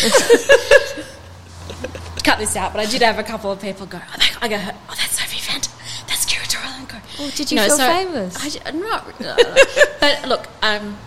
cut 2.24 2.40
this 2.40 2.56
out, 2.56 2.72
but 2.74 2.80
I 2.80 2.86
did 2.90 3.02
have 3.04 3.20
a 3.20 3.24
couple 3.24 3.52
of 3.52 3.62
people 3.62 3.86
go, 3.86 4.00
oh, 4.02 4.16
that, 4.18 4.38
I 4.42 4.48
go, 4.48 4.56
oh, 4.58 4.96
that's 4.98 5.20
Sophie 5.20 5.23
Fent, 7.18 7.20
that's 7.20 7.20
curatorial, 7.20 7.20
and 7.20 7.20
go, 7.20 7.20
Oh, 7.20 7.30
did 7.36 7.52
you 7.52 7.60
feel 7.60 7.78
famous? 7.78 8.66
I, 8.66 8.70
am 8.70 8.80
not, 8.80 9.06
but 10.00 10.28
look, 10.28 10.48
um, 10.62 10.98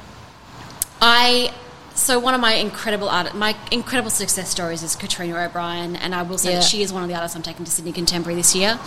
I. 1.01 1.53
So 1.95 2.19
one 2.19 2.35
of 2.35 2.43
my 2.43 2.53
incredible 2.53 3.09
art, 3.09 3.35
my 3.35 3.57
incredible 3.73 4.11
success 4.11 4.51
stories 4.51 4.83
is 4.83 4.95
Katrina 4.95 5.35
O'Brien, 5.39 5.97
and 5.97 6.15
I 6.15 6.25
will 6.25 6.37
say 6.37 6.51
Yeah. 6.51 6.59
that 6.59 6.65
she 6.65 6.83
is 6.83 6.93
one 6.93 7.03
of 7.03 7.09
the 7.09 7.15
artists 7.15 7.35
I'm 7.35 7.43
taking 7.43 7.65
to 7.65 7.71
Sydney 7.71 7.93
Contemporary 7.93 8.37
this 8.37 8.55
year. 8.55 8.79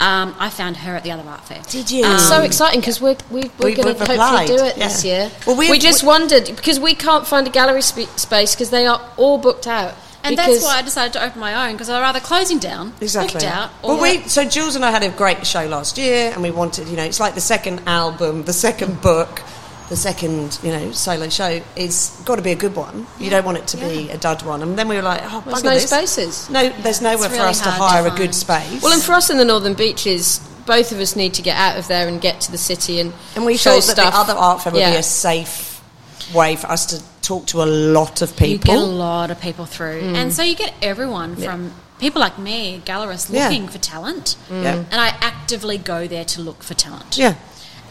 Um, 0.00 0.34
I 0.38 0.50
found 0.50 0.76
her 0.76 0.94
at 0.94 1.02
the 1.02 1.12
other 1.12 1.26
art 1.26 1.46
fair. 1.46 1.62
Did 1.70 1.90
you? 1.90 2.04
It's 2.04 2.28
so 2.28 2.42
exciting 2.42 2.80
because 2.80 3.00
we're, 3.00 3.16
we, 3.30 3.44
we're 3.58 3.68
We- 3.68 3.74
going 3.74 3.88
to 3.94 3.94
hopefully 3.94 4.16
applied, 4.16 4.48
do 4.48 4.56
it 4.56 4.74
this 4.76 5.02
year. 5.02 5.30
Well, 5.46 5.56
we- 5.56 5.70
we 5.70 5.78
just 5.78 6.02
we- 6.02 6.08
wondered 6.08 6.44
because 6.54 6.78
we 6.78 6.94
can't 6.94 7.26
find 7.26 7.46
a 7.46 7.50
gallery 7.50 7.80
sp- 7.80 8.12
space 8.18 8.54
because 8.54 8.68
they 8.68 8.86
are 8.86 9.00
all 9.16 9.38
booked 9.38 9.66
out. 9.66 9.94
And 10.24 10.36
that's 10.38 10.62
why 10.62 10.76
I 10.78 10.82
decided 10.82 11.12
to 11.14 11.24
open 11.24 11.40
my 11.40 11.66
own 11.68 11.74
because 11.74 11.88
I'd 11.90 12.00
rather 12.00 12.20
closing 12.20 12.58
down, 12.58 12.92
Exactly. 13.00 13.44
out, 13.46 13.70
or 13.82 13.94
well, 13.94 14.02
we 14.02 14.22
so 14.28 14.44
Jules 14.44 14.76
and 14.76 14.84
I 14.84 14.90
had 14.90 15.02
a 15.02 15.08
great 15.10 15.46
show 15.46 15.66
last 15.66 15.98
year, 15.98 16.30
and 16.32 16.42
we 16.42 16.50
wanted, 16.50 16.88
you 16.88 16.96
know, 16.96 17.04
it's 17.04 17.18
like 17.20 17.34
the 17.34 17.40
second 17.40 17.80
album, 17.86 18.44
the 18.44 18.52
second 18.52 19.00
book, 19.02 19.42
the 19.88 19.96
second, 19.96 20.58
you 20.62 20.70
know, 20.70 20.92
solo 20.92 21.28
show 21.28 21.60
is 21.76 22.20
got 22.24 22.36
to 22.36 22.42
be 22.42 22.52
a 22.52 22.56
good 22.56 22.74
one. 22.76 23.06
You 23.18 23.30
don't 23.30 23.44
want 23.44 23.58
it 23.58 23.66
to 23.68 23.76
be 23.76 24.10
a 24.10 24.16
dud 24.16 24.42
one. 24.42 24.62
And 24.62 24.78
then 24.78 24.88
we 24.88 24.96
were 24.96 25.02
like, 25.02 25.20
oh, 25.24 25.42
There's 25.44 25.64
no 25.64 25.70
this. 25.74 25.88
spaces. 25.90 26.48
No, 26.48 26.68
there's 26.82 27.02
nowhere 27.02 27.28
for 27.28 27.42
us 27.42 27.60
to 27.60 27.70
hard 27.70 27.90
to 27.90 27.96
hire 28.02 28.06
a 28.06 28.16
good 28.16 28.34
space. 28.34 28.80
Well, 28.82 28.92
and 28.92 29.02
for 29.02 29.12
us 29.12 29.28
in 29.28 29.36
the 29.38 29.44
Northern 29.44 29.74
Beaches, 29.74 30.38
both 30.66 30.92
of 30.92 31.00
us 31.00 31.16
need 31.16 31.34
to 31.34 31.42
get 31.42 31.56
out 31.56 31.76
of 31.76 31.88
there 31.88 32.06
and 32.08 32.20
get 32.20 32.40
to 32.42 32.52
the 32.52 32.58
city 32.58 33.00
and 33.00 33.12
and 33.34 33.44
we 33.44 33.56
show 33.56 33.72
thought 33.80 33.96
that 33.96 33.96
stuff. 33.96 34.12
the 34.12 34.18
other 34.18 34.32
art 34.34 34.62
fair 34.62 34.72
would 34.72 34.78
Yeah. 34.78 34.92
be 34.92 34.96
a 34.98 35.02
safe 35.02 35.82
way 36.32 36.54
for 36.56 36.68
us 36.70 36.86
to 36.86 37.02
talk 37.22 37.46
to 37.46 37.62
a 37.62 37.64
lot 37.64 38.20
of 38.22 38.30
you 38.32 38.36
people. 38.58 38.74
get 38.74 38.76
a 38.76 38.84
lot 38.84 39.30
of 39.30 39.40
people 39.40 39.64
through, 39.64 40.02
mm. 40.02 40.14
and 40.14 40.32
so 40.32 40.42
you 40.42 40.54
get 40.54 40.74
everyone 40.82 41.36
from 41.36 41.72
people 41.98 42.20
like 42.20 42.38
me, 42.38 42.82
gallerists, 42.84 43.32
Yeah. 43.32 43.44
looking 43.48 43.68
for 43.68 43.78
talent, 43.78 44.36
mm. 44.50 44.62
Yeah. 44.62 44.84
and 44.90 45.00
I 45.00 45.08
actively 45.20 45.78
go 45.78 46.06
there 46.06 46.24
to 46.24 46.42
look 46.42 46.62
for 46.62 46.74
talent. 46.74 47.16
Yeah. 47.16 47.34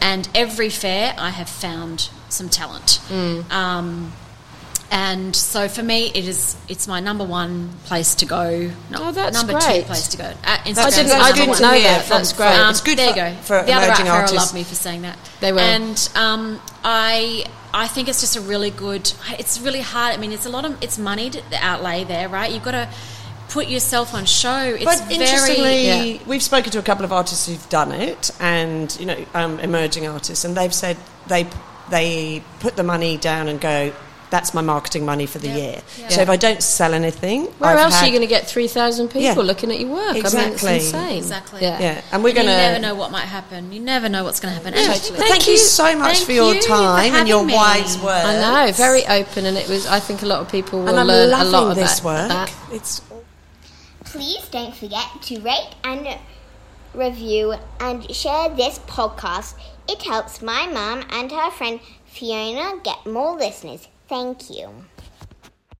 And 0.00 0.28
every 0.34 0.68
fair, 0.68 1.14
I 1.16 1.30
have 1.30 1.48
found 1.48 2.10
some 2.28 2.48
talent. 2.48 3.00
Mm. 3.08 3.50
Um, 3.50 4.12
and 4.92 5.34
so 5.34 5.66
for 5.68 5.82
me, 5.82 6.12
it 6.14 6.28
is 6.28 6.54
it's 6.68 6.86
my 6.86 7.00
number 7.00 7.24
one 7.24 7.70
place 7.86 8.14
to 8.16 8.26
go. 8.26 8.70
No, 8.90 8.98
Oh, 9.08 9.10
that's 9.12 9.36
a 9.42 9.46
number 9.46 9.58
two 9.60 9.82
place 9.82 10.08
to 10.08 10.16
go. 10.18 10.24
Uh, 10.44 10.56
Instagram's 10.58 10.74
That's- 10.76 10.96
didn't- 10.96 11.12
I 11.12 11.32
didn't 11.32 11.38
good 11.38 11.48
one. 11.48 11.56
to 11.56 11.62
know 11.62 11.82
that. 11.82 12.04
from- 12.04 12.16
That's 12.18 12.32
great. 12.34 12.54
Um, 12.58 12.70
It's 12.70 12.80
good 12.82 12.98
there 12.98 13.12
for, 13.12 13.18
you 13.18 13.30
go. 13.34 13.36
for 13.42 13.62
the 13.64 13.72
other 13.72 13.86
emerging 13.86 14.04
will 14.06 14.12
artists. 14.12 14.36
love 14.36 14.54
me 14.54 14.62
for 14.64 14.74
saying 14.74 15.02
that. 15.02 15.18
They 15.40 15.52
will. 15.52 15.60
And 15.60 16.08
um, 16.14 16.60
I 16.84 17.44
I 17.74 17.88
think 17.88 18.08
it's 18.08 18.20
just 18.20 18.36
a 18.36 18.40
really 18.42 18.70
good. 18.70 19.10
It's 19.38 19.58
really 19.58 19.80
hard. 19.80 20.14
I 20.14 20.18
mean, 20.18 20.32
it's 20.32 20.44
a 20.46 20.50
lot 20.50 20.64
of 20.66 20.76
it's 20.82 20.98
money 20.98 21.30
to 21.30 21.40
outlay 21.62 22.04
there, 22.04 22.28
right? 22.28 22.50
You've 22.52 22.62
got 22.64 22.72
to 22.72 22.88
put 23.48 23.68
yourself 23.68 24.12
on 24.14 24.26
show. 24.26 24.58
It's 24.76 24.84
But 24.84 24.98
very 25.08 25.14
interestingly, 25.14 25.86
Yeah. 25.86 26.18
we've 26.26 26.42
spoken 26.42 26.70
to 26.72 26.78
a 26.78 26.82
couple 26.82 27.04
of 27.04 27.12
artists 27.12 27.46
who've 27.46 27.68
done 27.70 27.92
it, 27.92 28.30
and 28.40 28.94
you 29.00 29.06
know, 29.06 29.16
um, 29.34 29.58
emerging 29.60 30.06
artists, 30.06 30.44
and 30.44 30.54
they've 30.54 30.72
said 30.74 30.96
they 31.28 31.46
they 31.90 32.42
put 32.60 32.76
the 32.76 32.82
money 32.82 33.16
down 33.16 33.48
and 33.48 33.58
go. 33.60 33.92
That's 34.32 34.54
my 34.54 34.62
marketing 34.62 35.04
money 35.04 35.26
for 35.26 35.38
the 35.38 35.48
year. 35.48 35.82
So 36.08 36.22
if 36.22 36.30
I 36.30 36.36
don't 36.36 36.62
sell 36.62 36.94
anything, 36.94 37.44
Where 37.58 37.72
I've 37.72 37.78
else 37.80 38.00
are 38.02 38.06
you 38.06 38.12
going 38.12 38.22
to 38.22 38.26
get 38.26 38.46
3,000 38.48 39.08
people 39.08 39.20
Yeah. 39.20 39.34
looking 39.34 39.70
at 39.70 39.78
your 39.78 39.90
work? 39.90 40.08
I 40.08 40.12
mean, 40.14 40.24
Exactly. 40.24 40.76
it's 40.76 40.84
insane. 40.86 41.18
Exactly. 41.18 41.60
Yeah. 41.60 41.78
Yeah, 41.78 42.00
and 42.10 42.24
we're 42.24 42.32
going 42.32 42.46
to. 42.46 42.52
You 42.52 42.56
never 42.58 42.78
know 42.80 42.94
what 42.94 43.10
might 43.10 43.26
happen. 43.26 43.70
You 43.72 43.80
never 43.80 44.08
know 44.08 44.24
what's 44.24 44.40
going 44.40 44.54
to 44.54 44.58
happen. 44.58 44.72
Yeah. 44.72 44.90
And 44.94 45.16
But 45.18 45.26
Thank, 45.28 45.46
you 45.48 45.58
so 45.58 45.94
much 45.98 46.14
Thank 46.16 46.26
for 46.26 46.32
your 46.32 46.54
you 46.54 46.62
for 46.62 46.68
time 46.68 47.14
and 47.14 47.28
your 47.28 47.44
me. 47.44 47.52
wise 47.54 47.98
words. 47.98 48.24
I 48.26 48.40
know, 48.66 48.72
very 48.72 49.04
open, 49.06 49.44
and 49.44 49.58
it 49.58 49.68
was. 49.68 49.86
I 49.86 50.00
think 50.00 50.22
a 50.22 50.26
lot 50.26 50.40
of 50.40 50.50
people 50.50 50.80
will 50.80 50.88
And 50.88 50.98
I'm 50.98 51.06
learn 51.06 51.30
a 51.30 51.44
lot 51.44 51.70
of 51.70 51.76
this 51.76 52.00
that, 52.00 52.04
work. 52.04 52.28
that. 52.28 52.50
It's 52.72 53.02
Please 54.04 54.48
don't 54.50 54.74
forget 54.74 55.06
to 55.22 55.40
rate 55.40 55.74
and 55.84 56.08
review 56.94 57.54
and 57.80 58.10
share 58.14 58.48
this 58.48 58.78
podcast. 58.80 59.54
It 59.88 60.02
helps 60.02 60.40
my 60.42 60.66
mum 60.66 61.04
and 61.10 61.30
her 61.30 61.50
friend 61.50 61.80
Fiona 62.06 62.78
get 62.82 63.04
more 63.06 63.36
listeners. 63.36 63.88
Thank 64.12 64.50
you. 64.50 64.91